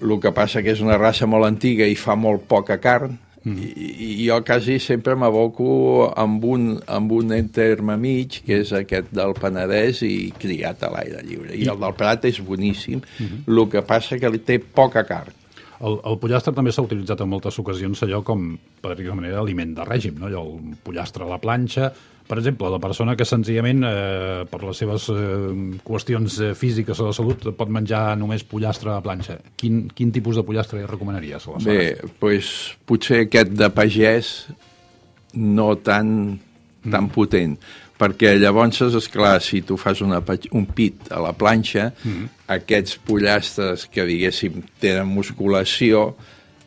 el 0.00 0.20
que 0.20 0.32
passa 0.32 0.62
que 0.62 0.72
és 0.72 0.80
una 0.80 0.98
raça 0.98 1.26
molt 1.26 1.44
antiga 1.44 1.86
i 1.86 1.94
fa 1.94 2.14
molt 2.14 2.42
poca 2.46 2.78
carn, 2.78 3.18
Mm. 3.44 3.60
I, 3.60 3.98
i 4.24 4.26
jo 4.26 4.38
quasi 4.44 4.78
sempre 4.80 5.14
m'aboco 5.20 6.08
amb 6.16 6.44
un, 6.48 6.66
amb 6.88 7.12
un 7.12 7.34
terme 7.52 7.96
mig, 8.00 8.40
que 8.46 8.62
és 8.64 8.72
aquest 8.72 9.12
del 9.14 9.36
Penedès 9.36 10.00
i 10.08 10.32
criat 10.40 10.82
a 10.82 10.92
l'aire 10.94 11.20
lliure. 11.26 11.52
I 11.52 11.68
el 11.68 11.80
del 11.80 11.96
Prat 11.98 12.24
és 12.24 12.40
boníssim, 12.40 13.00
mm 13.00 13.26
-hmm. 13.26 13.48
el 13.52 13.68
que 13.70 13.82
passa 13.82 14.18
que 14.18 14.30
li 14.30 14.38
té 14.38 14.58
poca 14.58 15.04
carn. 15.04 15.32
El, 15.80 15.98
el 16.04 16.18
pollastre 16.18 16.54
també 16.54 16.72
s'ha 16.72 16.82
utilitzat 16.82 17.20
en 17.20 17.28
moltes 17.28 17.58
ocasions 17.58 18.02
allò 18.02 18.22
com, 18.22 18.56
per 18.80 18.94
dir-ho 18.96 19.14
manera, 19.14 19.40
aliment 19.40 19.74
de 19.74 19.84
règim, 19.84 20.18
no? 20.18 20.26
allò, 20.26 20.44
el 20.46 20.76
pollastre 20.82 21.24
a 21.24 21.28
la 21.28 21.38
planxa, 21.38 21.92
per 22.26 22.38
exemple, 22.40 22.70
la 22.72 22.80
persona 22.80 23.14
que 23.16 23.26
senzillament, 23.28 23.84
eh, 23.84 24.44
per 24.48 24.62
les 24.64 24.78
seves 24.80 25.10
eh, 25.12 25.76
qüestions 25.84 26.38
eh, 26.40 26.52
físiques 26.56 27.00
o 27.00 27.10
de 27.10 27.16
salut, 27.16 27.48
pot 27.58 27.68
menjar 27.68 28.16
només 28.16 28.46
pollastre 28.48 28.90
a 28.90 28.98
la 28.98 29.04
planxa. 29.04 29.38
Quin, 29.60 29.84
quin 29.92 30.12
tipus 30.14 30.40
de 30.40 30.44
pollastre 30.46 30.80
li 30.80 30.88
recomanaries? 30.88 31.44
aleshores? 31.44 31.68
Bé, 31.68 32.12
doncs 32.22 32.52
potser 32.88 33.24
aquest 33.26 33.52
de 33.58 33.68
pagès 33.76 34.34
no 35.34 35.74
tan, 35.84 36.38
tan 36.90 37.10
potent, 37.12 37.58
perquè 38.00 38.34
llavors, 38.38 38.80
és 38.88 39.08
clar, 39.12 39.36
si 39.44 39.60
tu 39.66 39.76
fas 39.80 40.00
una, 40.04 40.22
un 40.52 40.64
pit 40.66 41.10
a 41.12 41.20
la 41.22 41.34
planxa, 41.36 41.90
Mm. 42.04 42.30
aquests 42.56 42.98
pollastres 43.04 43.86
que, 43.86 44.04
diguéssim, 44.06 44.62
tenen 44.80 45.06
musculació, 45.12 46.14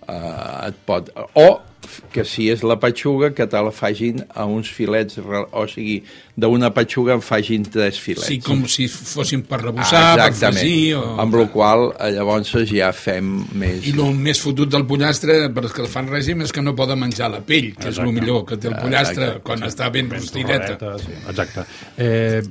eh, 0.07 0.67
et 0.69 0.85
pot... 0.85 1.09
O 1.33 1.47
que 2.13 2.25
si 2.27 2.49
és 2.51 2.63
la 2.67 2.77
petxuga, 2.81 3.31
que 3.37 3.47
te 3.49 3.61
la 3.63 3.73
fagin 3.75 4.23
a 4.35 4.45
uns 4.49 4.69
filets, 4.73 5.19
o 5.21 5.65
sigui, 5.69 6.01
d'una 6.37 6.69
petxuga 6.75 7.15
en 7.17 7.23
fagin 7.25 7.65
tres 7.65 7.99
filets. 8.01 8.27
Sí, 8.29 8.39
com 8.43 8.65
si 8.69 8.87
fossin 8.91 9.43
per 9.47 9.61
rebussar, 9.63 10.17
per 10.19 10.31
fregir... 10.37 10.95
O... 10.99 11.15
Amb 11.21 11.37
la 11.39 11.47
qual 11.53 11.87
cosa, 11.93 12.09
llavors 12.13 12.53
ja 12.69 12.91
fem 12.95 13.31
més... 13.57 13.85
I 13.87 13.95
el 13.95 14.13
més 14.17 14.41
fotut 14.43 14.71
del 14.71 14.85
pollastre, 14.89 15.39
per 15.53 15.65
als 15.65 15.75
que 15.75 15.83
el 15.85 15.89
fan 15.91 16.09
règim, 16.11 16.43
és 16.45 16.53
que 16.53 16.63
no 16.63 16.75
poden 16.77 16.99
menjar 17.01 17.31
la 17.33 17.41
pell, 17.45 17.73
que 17.77 17.91
és 17.91 18.01
el 18.01 18.11
millor 18.13 18.43
que 18.47 18.59
té 18.59 18.71
el 18.71 18.77
pollastre 18.77 19.31
Exacte. 19.31 19.45
quan 19.47 19.65
està 19.67 19.89
ben 19.93 20.11
rostideta. 20.11 20.75
torradeta, 20.77 20.95
Sí, 20.97 21.13
exacte. 21.29 21.65
Eh, 21.97 22.41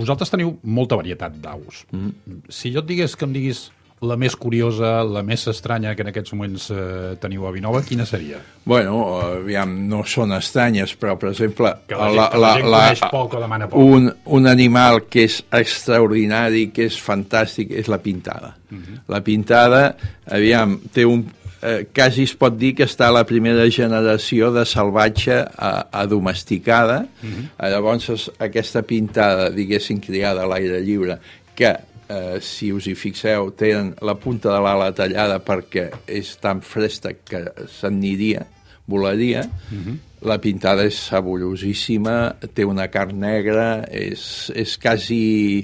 vosaltres 0.00 0.32
teniu 0.32 0.54
molta 0.62 0.98
varietat 1.00 1.36
d'aus. 1.42 1.84
Mm. 1.92 2.44
Si 2.48 2.72
jo 2.74 2.82
et 2.84 2.88
digués 2.88 3.16
que 3.16 3.28
em 3.28 3.34
diguis 3.34 3.66
la 4.06 4.16
més 4.20 4.36
curiosa, 4.36 5.02
la 5.04 5.22
més 5.26 5.46
estranya 5.50 5.94
que 5.96 6.02
en 6.04 6.10
aquests 6.12 6.32
moments 6.34 6.68
eh, 6.70 7.14
teniu 7.20 7.46
a 7.48 7.52
Vinova, 7.54 7.82
quina 7.82 8.06
seria? 8.06 8.38
Bueno, 8.64 9.02
aviam, 9.20 9.72
no 9.88 10.02
són 10.08 10.32
estranyes, 10.36 10.94
però, 11.00 11.16
per 11.20 11.30
exemple... 11.32 11.72
Que 11.88 11.96
la 11.98 12.08
gent- 12.10 12.32
que 12.32 12.38
la 12.44 12.52
gent 12.56 12.66
coneix 12.70 13.04
poc 13.12 13.34
o 13.34 13.40
demana 13.42 13.68
poc. 13.68 13.80
Un, 13.80 14.10
un 14.38 14.46
animal 14.50 15.02
que 15.10 15.24
és 15.28 15.40
extraordinari, 15.52 16.68
que 16.74 16.86
és 16.88 16.98
fantàstic, 17.00 17.70
és 17.76 17.88
la 17.92 17.98
pintada. 18.02 18.54
Mhm. 18.70 19.00
La 19.08 19.20
pintada, 19.24 19.96
aviam, 20.30 20.78
té 20.92 21.04
un... 21.06 21.24
Eh, 21.64 21.86
quasi 21.96 22.26
es 22.28 22.34
pot 22.36 22.58
dir 22.60 22.74
que 22.76 22.84
està 22.84 23.06
a 23.08 23.14
la 23.16 23.22
primera 23.24 23.64
generació 23.72 24.50
de 24.52 24.66
salvatge 24.68 25.38
a, 25.40 25.70
a 25.90 26.02
domesticada. 26.06 27.06
Mhm. 27.22 27.46
Eh, 27.56 27.70
Llavors, 27.72 28.10
es- 28.12 28.30
aquesta 28.38 28.82
pintada, 28.84 29.48
diguéssim, 29.50 30.00
criada 30.04 30.42
a 30.44 30.50
l'aire 30.50 30.82
lliure, 30.84 31.16
que 31.56 31.70
eh, 32.08 32.38
si 32.40 32.70
us 32.72 32.88
hi 32.88 32.94
fixeu, 32.98 33.50
tenen 33.58 33.94
la 34.04 34.16
punta 34.20 34.52
de 34.52 34.60
l'ala 34.64 34.90
tallada 34.96 35.40
perquè 35.44 35.88
és 36.06 36.34
tan 36.42 36.62
fresca 36.64 37.14
que 37.24 37.46
s'aniria, 37.78 38.46
volaria. 38.86 39.46
Mhm. 39.70 40.00
la 40.24 40.38
pintada 40.40 40.86
és 40.88 40.96
saborosíssima, 41.10 42.36
té 42.54 42.64
una 42.64 42.86
carn 42.88 43.18
negra, 43.20 43.84
és, 43.92 44.50
és 44.56 44.78
quasi 44.80 45.60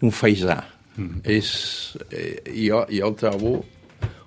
un 0.00 0.12
faisà. 0.14 0.60
Mm. 0.94 1.24
És, 1.24 1.96
eh, 2.14 2.38
jo, 2.54 2.84
jo 2.86 3.08
el 3.08 3.16
trobo 3.18 3.64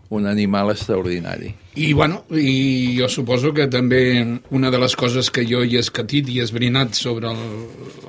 un 0.09 0.25
animal 0.25 0.71
extraordinari. 0.71 1.53
I, 1.75 1.93
bueno, 1.93 2.23
i 2.33 2.97
jo 2.97 3.07
suposo 3.09 3.53
que 3.53 3.69
també 3.69 4.01
una 4.49 4.71
de 4.73 4.79
les 4.81 4.95
coses 4.97 5.29
que 5.29 5.45
jo 5.47 5.61
hi 5.63 5.77
he 5.77 5.83
escatit 5.83 6.29
i 6.33 6.39
esbrinat 6.41 6.97
sobre 6.97 7.29
el, 7.29 7.43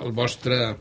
el 0.07 0.15
vostre 0.17 0.77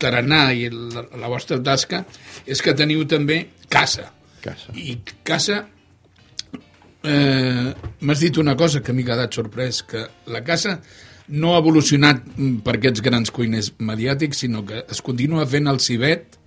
tarannà 0.00 0.48
i 0.56 0.68
la, 0.72 1.06
la 1.20 1.30
vostra 1.32 1.60
tasca 1.62 2.04
és 2.46 2.62
que 2.62 2.76
teniu 2.76 3.06
també 3.10 3.40
casa. 3.68 4.10
Casa. 4.44 4.74
I 4.76 4.98
casa 5.24 5.62
eh, 7.04 7.72
m'has 8.00 8.20
dit 8.20 8.38
una 8.40 8.56
cosa 8.56 8.82
que 8.82 8.92
m'ha 8.92 9.06
quedat 9.06 9.36
sorprès, 9.36 9.82
que 9.86 10.06
la 10.32 10.44
casa 10.44 10.78
no 11.28 11.54
ha 11.54 11.60
evolucionat 11.62 12.24
per 12.64 12.76
aquests 12.78 13.02
grans 13.04 13.32
cuiners 13.32 13.72
mediàtics, 13.78 14.44
sinó 14.44 14.64
que 14.66 14.84
es 14.90 15.00
continua 15.04 15.46
fent 15.48 15.70
el 15.70 15.80
cibet, 15.80 16.38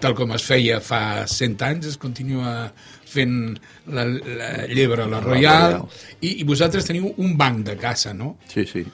tal 0.00 0.14
com 0.16 0.32
es 0.36 0.44
feia 0.46 0.78
fa 0.80 1.26
100 1.28 1.64
anys, 1.66 1.90
es 1.92 1.98
continua 2.00 2.70
fent 3.10 3.58
la, 3.90 4.06
la 4.06 4.50
llebre, 4.70 5.06
la 5.10 5.20
Royal, 5.24 5.80
i, 6.20 6.38
i 6.40 6.46
vosaltres 6.48 6.86
teniu 6.88 7.10
un 7.18 7.36
banc 7.38 7.64
de 7.66 7.76
caça, 7.80 8.14
no? 8.16 8.36
Sí, 8.50 8.64
sí. 8.70 8.84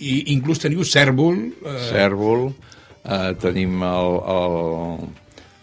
I 0.00 0.16
inclús 0.34 0.62
teniu 0.62 0.84
cèrvol. 0.86 1.38
Eh... 1.60 1.78
Cèrvol, 1.90 2.50
eh, 3.04 3.34
tenim 3.40 3.82
el, 3.82 4.16
el, 4.36 4.56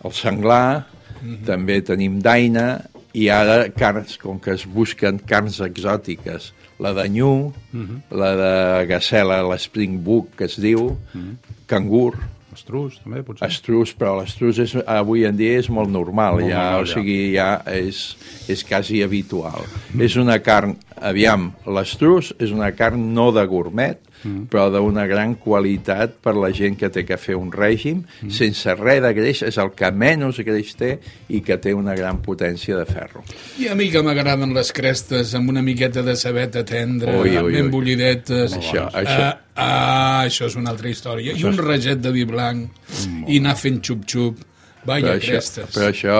el 0.05 0.13
senglar, 0.13 0.85
mm 1.21 1.27
-hmm. 1.27 1.45
també 1.45 1.81
tenim 1.81 2.21
daina, 2.21 2.81
i 3.13 3.29
ara 3.29 3.69
carns, 3.69 4.17
com 4.17 4.39
que 4.39 4.53
es 4.53 4.65
busquen 4.65 5.19
carns 5.19 5.59
exòtiques, 5.59 6.53
la 6.79 6.93
de 6.93 7.09
nyu, 7.09 7.53
mm 7.71 7.85
-hmm. 7.85 7.99
la 8.11 8.35
de 8.35 8.85
gacela, 8.88 9.41
l'springbook, 9.41 10.35
que 10.38 10.45
es 10.45 10.57
diu, 10.59 10.97
mm 11.13 11.21
-hmm. 11.21 11.35
cangur, 11.65 12.13
Estrus, 12.57 12.97
també, 13.03 13.21
potser? 13.21 13.47
Estrus, 13.51 13.93
però 13.93 14.15
l'estrus 14.17 14.57
és, 14.63 14.73
avui 14.89 15.25
en 15.25 15.38
dia 15.38 15.59
és 15.59 15.69
molt 15.69 15.91
normal, 15.93 16.39
molt 16.39 16.49
ja, 16.49 16.63
normal, 16.63 16.83
o 16.83 16.85
sigui, 16.89 17.17
ja 17.35 17.61
és, 17.69 18.17
és 18.49 18.63
quasi 18.65 19.03
habitual. 19.05 19.61
Mm. 19.93 20.01
És 20.01 20.15
una 20.17 20.39
carn, 20.41 20.73
aviam, 20.95 21.51
l'estrus 21.77 22.33
és 22.39 22.51
una 22.55 22.71
carn 22.71 23.13
no 23.13 23.31
de 23.35 23.45
gourmet, 23.45 24.01
mm. 24.24 24.47
però 24.51 24.68
d'una 24.74 25.05
gran 25.09 25.36
qualitat 25.41 26.18
per 26.24 26.36
la 26.38 26.49
gent 26.55 26.78
que 26.80 26.89
té 26.93 27.03
que 27.07 27.18
fer 27.22 27.38
un 27.38 27.51
règim, 27.53 28.03
mm. 28.03 28.34
sense 28.34 28.76
res 28.80 29.01
de 29.03 29.13
greix, 29.18 29.43
és 29.47 29.59
el 29.61 29.72
que 29.78 29.91
menys 29.91 30.41
greix 30.47 30.74
té 30.80 30.93
i 31.34 31.41
que 31.45 31.59
té 31.61 31.74
una 31.76 31.95
gran 31.97 32.22
potència 32.26 32.78
de 32.80 32.86
ferro. 32.89 33.24
I 33.61 33.70
a 33.72 33.78
mi 33.78 33.89
que 33.93 34.03
m'agraden 34.05 34.55
les 34.57 34.74
crestes 34.76 35.34
amb 35.38 35.53
una 35.53 35.63
miqueta 35.65 36.03
de 36.05 36.18
sabeta 36.20 36.65
tendra, 36.68 37.18
ui, 37.22 37.38
ui, 37.38 37.55
ben 37.57 37.72
bullidetes... 37.74 38.57
Això, 38.57 38.88
això. 38.91 39.32
Ah, 39.57 39.63
ah, 39.68 40.20
això 40.26 40.49
és 40.49 40.57
una 40.59 40.74
altra 40.74 40.91
història. 40.91 41.34
I 41.38 41.47
un 41.47 41.57
raget 41.61 42.01
de 42.03 42.13
vi 42.13 42.28
blanc, 42.30 42.70
mm. 43.05 43.26
i 43.28 43.41
anar 43.43 43.57
fent 43.59 43.82
xup-xup, 43.84 44.45
Vaya 44.88 45.18
però 45.18 45.20
crestes. 45.20 45.65
Això, 45.65 45.74
però 45.74 45.88
això 45.91 46.18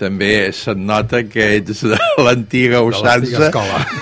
també 0.00 0.30
se't 0.56 0.80
nota 0.80 1.20
que 1.28 1.50
ets 1.58 1.82
de 1.84 1.98
l'antiga 2.24 2.80
usança, 2.86 3.50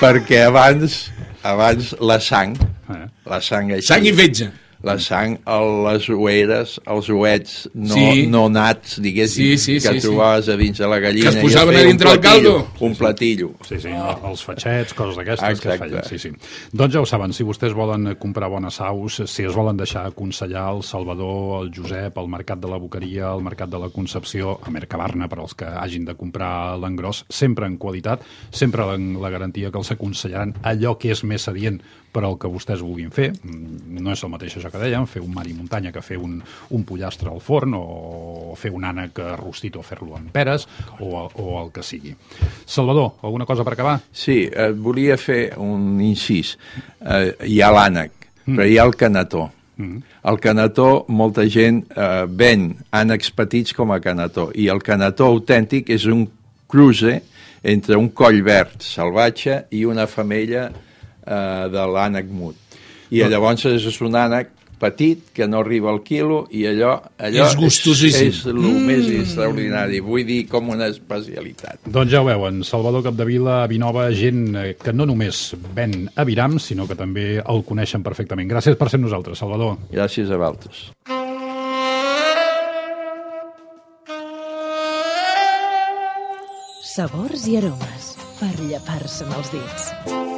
perquè 0.02 0.44
abans, 0.46 1.00
abans 1.42 1.96
la 1.98 2.20
sang 2.22 2.54
Eh? 2.90 3.06
La 3.30 3.40
sang 3.40 3.72
així. 3.72 3.88
Sang 3.88 4.06
i 4.06 4.12
fetge 4.16 4.52
la 4.84 4.98
sang, 5.00 5.38
el, 5.48 5.70
les 5.86 6.06
ueres, 6.12 6.74
els 6.92 7.08
uets 7.08 7.54
no, 7.72 7.94
sí. 7.96 8.26
no 8.30 8.44
nats, 8.52 8.98
diguéssim, 9.02 9.54
sí, 9.56 9.58
sí, 9.58 9.76
que 9.80 9.96
sí, 9.96 10.04
trobaves 10.04 10.44
sí. 10.44 10.52
a 10.52 10.56
dins 10.60 10.80
de 10.82 10.90
la 10.90 10.98
gallina. 11.00 11.30
Que 11.30 11.38
es 11.38 11.44
posaven 11.46 11.78
a 11.80 11.84
dintre 11.88 12.12
el 12.12 12.20
caldo. 12.20 12.52
Un 12.84 12.94
platillo. 12.98 13.52
Sí, 13.64 13.78
sí, 13.80 13.94
els 13.94 14.44
fatxets, 14.44 14.92
coses 14.96 15.16
d'aquestes 15.20 15.62
que 15.64 15.78
feien. 15.80 16.04
Sí, 16.08 16.20
sí. 16.20 16.32
Doncs 16.76 16.98
ja 16.98 17.02
ho 17.02 17.08
saben, 17.08 17.32
si 17.32 17.46
vostès 17.48 17.74
volen 17.76 18.12
comprar 18.20 18.50
bones 18.52 18.78
aus, 18.84 19.22
si 19.30 19.48
es 19.48 19.56
volen 19.56 19.80
deixar 19.80 20.04
aconsellar 20.10 20.66
el 20.74 20.84
Salvador, 20.84 21.64
el 21.64 21.72
Josep, 21.74 22.20
el 22.20 22.30
Mercat 22.36 22.60
de 22.60 22.70
la 22.70 22.80
Boqueria, 22.80 23.32
el 23.32 23.44
Mercat 23.46 23.72
de 23.72 23.80
la 23.80 23.90
Concepció, 23.94 24.58
a 24.60 24.74
Mercabarna, 24.74 25.30
per 25.32 25.40
als 25.40 25.56
que 25.56 25.68
hagin 25.68 26.04
de 26.04 26.18
comprar 26.20 26.76
l'engròs, 26.80 27.24
sempre 27.32 27.70
en 27.70 27.80
qualitat, 27.80 28.22
sempre 28.52 28.92
en 28.94 29.14
la 29.22 29.32
garantia 29.32 29.72
que 29.72 29.80
els 29.80 29.94
aconsellaran 29.96 30.58
allò 30.62 30.98
que 31.00 31.14
és 31.14 31.24
més 31.24 31.48
adient 31.48 31.80
per 32.14 32.22
al 32.24 32.36
que 32.38 32.50
vostès 32.50 32.82
vulguin 32.84 33.10
fer. 33.14 33.32
Mm, 33.34 33.98
no 34.04 34.12
és 34.14 34.22
el 34.22 34.32
mateix 34.32 34.56
això 34.58 34.70
que 34.70 34.82
dèiem, 34.82 35.08
fer 35.10 35.22
un 35.24 35.32
mar 35.34 35.46
i 35.50 35.56
muntanya 35.56 35.92
que 35.94 36.02
fer 36.04 36.18
un, 36.20 36.38
un 36.70 36.86
pollastre 36.86 37.32
al 37.32 37.42
forn 37.42 37.74
o 37.78 38.54
fer 38.58 38.70
un 38.74 38.86
ànec 38.86 39.18
rostit 39.40 39.76
o 39.76 39.82
fer-lo 39.82 40.14
en 40.18 40.30
peres 40.34 40.68
o, 41.00 41.26
o 41.26 41.48
el 41.62 41.72
que 41.74 41.82
sigui. 41.86 42.14
Salvador, 42.64 43.16
alguna 43.22 43.48
cosa 43.48 43.66
per 43.66 43.74
acabar? 43.74 43.98
Sí, 44.12 44.44
eh, 44.46 44.70
volia 44.72 45.18
fer 45.18 45.42
un 45.60 45.98
incís. 46.04 46.54
Eh, 47.00 47.34
hi 47.50 47.60
ha 47.60 47.72
l'ànec, 47.74 48.30
mm. 48.44 48.54
però 48.54 48.70
hi 48.70 48.78
ha 48.78 48.86
el 48.86 48.96
canató. 49.00 49.48
Mm. 49.76 50.00
El 50.30 50.38
canató, 50.38 50.88
molta 51.10 51.48
gent 51.50 51.82
eh, 51.90 52.24
ven 52.30 52.70
ànecs 52.94 53.32
petits 53.34 53.74
com 53.74 53.90
a 53.90 54.00
canató, 54.02 54.50
i 54.54 54.70
el 54.70 54.82
canató 54.86 55.32
autèntic 55.32 55.90
és 55.94 56.06
un 56.06 56.28
cruce 56.70 57.20
entre 57.64 57.96
un 57.96 58.10
coll 58.12 58.42
verd 58.44 58.82
salvatge 58.84 59.64
i 59.72 59.84
una 59.88 60.06
femella 60.06 60.68
eh, 61.26 61.64
de 61.72 61.86
l'ànec 61.94 62.28
mut. 62.30 62.60
I 63.10 63.22
no. 63.22 63.30
llavors 63.32 63.66
és 63.68 64.00
un 64.02 64.16
ànec 64.18 64.52
petit 64.84 65.30
que 65.32 65.46
no 65.48 65.60
arriba 65.62 65.90
al 65.92 66.02
quilo 66.04 66.44
i 66.52 66.64
allò, 66.68 66.96
allò 67.18 67.46
és, 67.46 67.56
gustosíssim. 67.58 68.28
és, 68.28 68.40
és 68.42 68.50
el 68.50 68.58
mm. 68.60 68.82
més 68.88 69.08
extraordinari, 69.20 70.00
vull 70.04 70.24
dir 70.28 70.42
com 70.50 70.72
una 70.74 70.88
especialitat. 70.92 71.86
Doncs 71.86 72.12
ja 72.12 72.22
ho 72.22 72.28
veuen, 72.28 72.62
Salvador 72.66 73.04
Capdevila, 73.06 73.62
Vinova, 73.70 74.08
gent 74.16 74.76
que 74.80 74.92
no 74.96 75.08
només 75.08 75.46
ven 75.76 76.08
a 76.14 76.26
Viram, 76.28 76.58
sinó 76.60 76.88
que 76.90 76.98
també 76.98 77.38
el 77.40 77.64
coneixen 77.66 78.04
perfectament. 78.04 78.50
Gràcies 78.50 78.78
per 78.80 78.90
ser 78.92 79.00
nosaltres, 79.02 79.40
Salvador. 79.40 79.78
Gràcies 79.94 80.30
a 80.30 80.40
vosaltres. 80.40 80.88
Sabors 86.94 87.48
i 87.50 87.56
aromes 87.58 88.12
per 88.38 88.52
llepar-se'n 88.68 89.34
els 89.34 89.50
dits. 89.50 90.33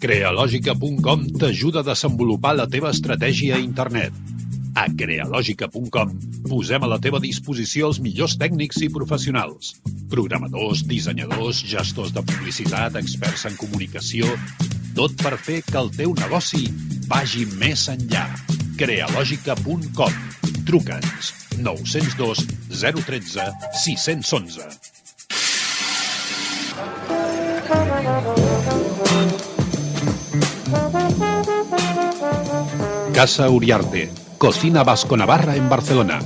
Crealògica.com 0.00 1.26
t'ajuda 1.36 1.82
a 1.82 1.84
desenvolupar 1.84 2.54
la 2.56 2.64
teva 2.72 2.88
estratègia 2.88 3.58
a 3.58 3.60
internet. 3.60 4.14
A 4.72 4.86
crealògica.com 4.88 6.14
posem 6.46 6.86
a 6.86 6.88
la 6.88 6.96
teva 7.04 7.20
disposició 7.20 7.90
els 7.90 8.00
millors 8.00 8.38
tècnics 8.40 8.80
i 8.80 8.88
professionals. 8.94 9.74
Programadors, 10.08 10.86
dissenyadors, 10.88 11.60
gestors 11.68 12.14
de 12.16 12.24
publicitat, 12.24 12.96
experts 13.02 13.44
en 13.50 13.60
comunicació... 13.60 14.32
Tot 14.90 15.12
per 15.22 15.36
fer 15.38 15.60
que 15.62 15.78
el 15.78 15.92
teu 15.94 16.10
negoci 16.18 16.64
vagi 17.06 17.44
més 17.60 17.84
enllà. 17.92 18.24
Crealògica.com 18.80 20.18
Truca'ns 20.66 21.30
902 21.62 22.46
013 22.74 23.46
611. 23.86 24.89
Casa 33.20 33.50
Uriarte, 33.50 34.10
cocina 34.38 34.82
vasco-navarra 34.82 35.54
en 35.54 35.68
Barcelona. 35.68 36.20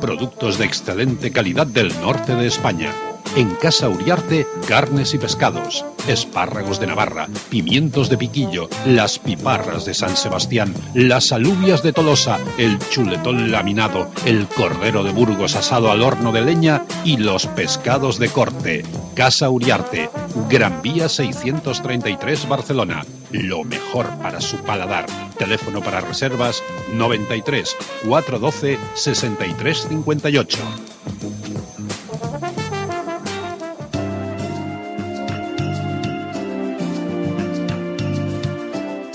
Productos 0.00 0.58
de 0.58 0.64
excelente 0.64 1.30
calidad 1.30 1.64
del 1.64 1.92
norte 2.00 2.34
de 2.34 2.48
España. 2.48 2.92
En 3.36 3.54
Casa 3.54 3.88
Uriarte, 3.88 4.44
carnes 4.66 5.14
y 5.14 5.18
pescados, 5.18 5.84
espárragos 6.08 6.80
de 6.80 6.88
Navarra, 6.88 7.28
pimientos 7.48 8.10
de 8.10 8.18
piquillo, 8.18 8.68
las 8.84 9.20
piparras 9.20 9.84
de 9.84 9.94
San 9.94 10.16
Sebastián, 10.16 10.74
las 10.94 11.30
alubias 11.30 11.84
de 11.84 11.92
Tolosa, 11.92 12.40
el 12.58 12.76
chuletón 12.90 13.52
laminado, 13.52 14.10
el 14.24 14.48
cordero 14.48 15.04
de 15.04 15.12
Burgos 15.12 15.54
asado 15.54 15.92
al 15.92 16.02
horno 16.02 16.32
de 16.32 16.40
leña 16.40 16.84
y 17.04 17.18
los 17.18 17.46
pescados 17.46 18.18
de 18.18 18.30
corte. 18.30 18.82
Casa 19.14 19.48
Uriarte, 19.48 20.10
Gran 20.48 20.82
Vía 20.82 21.08
633 21.08 22.48
Barcelona. 22.48 23.04
Lo 23.30 23.62
mejor 23.62 24.08
para 24.20 24.40
su 24.40 24.56
paladar. 24.58 25.06
Teléfono 25.38 25.80
para 25.80 26.00
reservas 26.00 26.64
93 26.92 27.76
412 28.08 28.78
63 28.94 29.88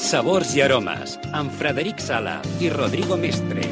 Sabors 0.05 0.51
i 0.53 0.61
aromes, 0.61 1.15
amb 1.33 1.49
Frederic 1.49 1.97
Sala 1.97 2.35
i 2.61 2.67
Rodrigo 2.69 3.15
Mestre. 3.17 3.63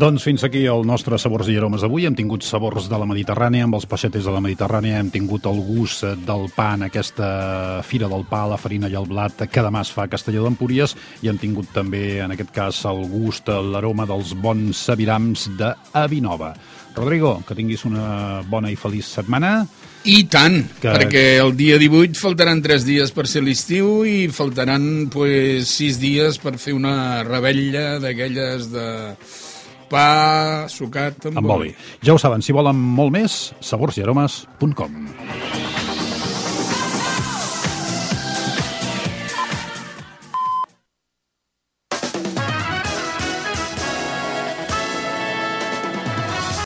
Doncs 0.00 0.24
fins 0.24 0.46
aquí 0.46 0.62
el 0.64 0.86
nostre 0.88 1.18
Sabors 1.20 1.50
i 1.52 1.58
Aromes 1.60 1.84
avui. 1.84 2.06
Hem 2.08 2.16
tingut 2.16 2.46
sabors 2.48 2.86
de 2.88 2.96
la 2.96 3.04
Mediterrània, 3.04 3.66
amb 3.66 3.76
els 3.76 3.84
peixetes 3.84 4.24
de 4.24 4.32
la 4.32 4.40
Mediterrània, 4.40 4.96
hem 4.96 5.10
tingut 5.12 5.44
el 5.50 5.60
gust 5.66 6.06
del 6.24 6.46
pa 6.56 6.70
en 6.78 6.86
aquesta 6.86 7.28
Fira 7.84 8.08
del 8.08 8.24
Pa, 8.30 8.46
la 8.48 8.56
farina 8.56 8.88
i 8.88 8.96
el 8.96 9.10
blat 9.10 9.44
que 9.44 9.66
demà 9.66 9.84
es 9.84 9.92
fa 9.92 10.08
a 10.08 10.12
Castelló 10.14 10.46
d'Empúries 10.46 10.96
i 11.20 11.28
hem 11.28 11.36
tingut 11.36 11.68
també, 11.76 12.22
en 12.24 12.32
aquest 12.32 12.56
cas, 12.56 12.80
el 12.88 13.04
gust, 13.12 13.52
l'aroma 13.52 14.08
dels 14.08 14.32
bons 14.40 14.86
sabirams 14.88 15.50
de 15.60 15.74
Avinova. 15.92 16.54
Rodrigo, 16.96 17.42
que 17.44 17.60
tinguis 17.60 17.84
una 17.84 18.40
bona 18.48 18.72
i 18.72 18.80
feliç 18.80 19.12
setmana. 19.20 19.66
I 20.08 20.22
tant, 20.32 20.62
Que- 20.80 20.88
perquè 20.94 21.24
el 21.42 21.52
dia 21.58 21.76
18 21.78 22.16
faltaran 22.16 22.62
3 22.64 22.86
dies 22.86 23.10
per 23.12 23.26
ser 23.28 23.42
l'estiu 23.44 24.06
i 24.08 24.28
faltaran 24.32 25.10
pues, 25.12 25.68
6 25.76 25.98
dies 26.00 26.38
per 26.40 26.54
fer 26.58 26.72
una 26.72 27.22
rebella 27.26 27.98
d'aquelles 28.00 28.70
de 28.72 28.86
pa 29.90 30.68
sucat 30.70 31.26
amb, 31.26 31.38
Amb 31.42 31.50
oli. 31.50 31.74
Ja 32.00 32.14
ho 32.14 32.18
saben, 32.22 32.40
si 32.42 32.52
volen 32.54 32.76
molt 32.78 33.12
més, 33.12 33.52
saborsiaromes.com. 33.60 35.69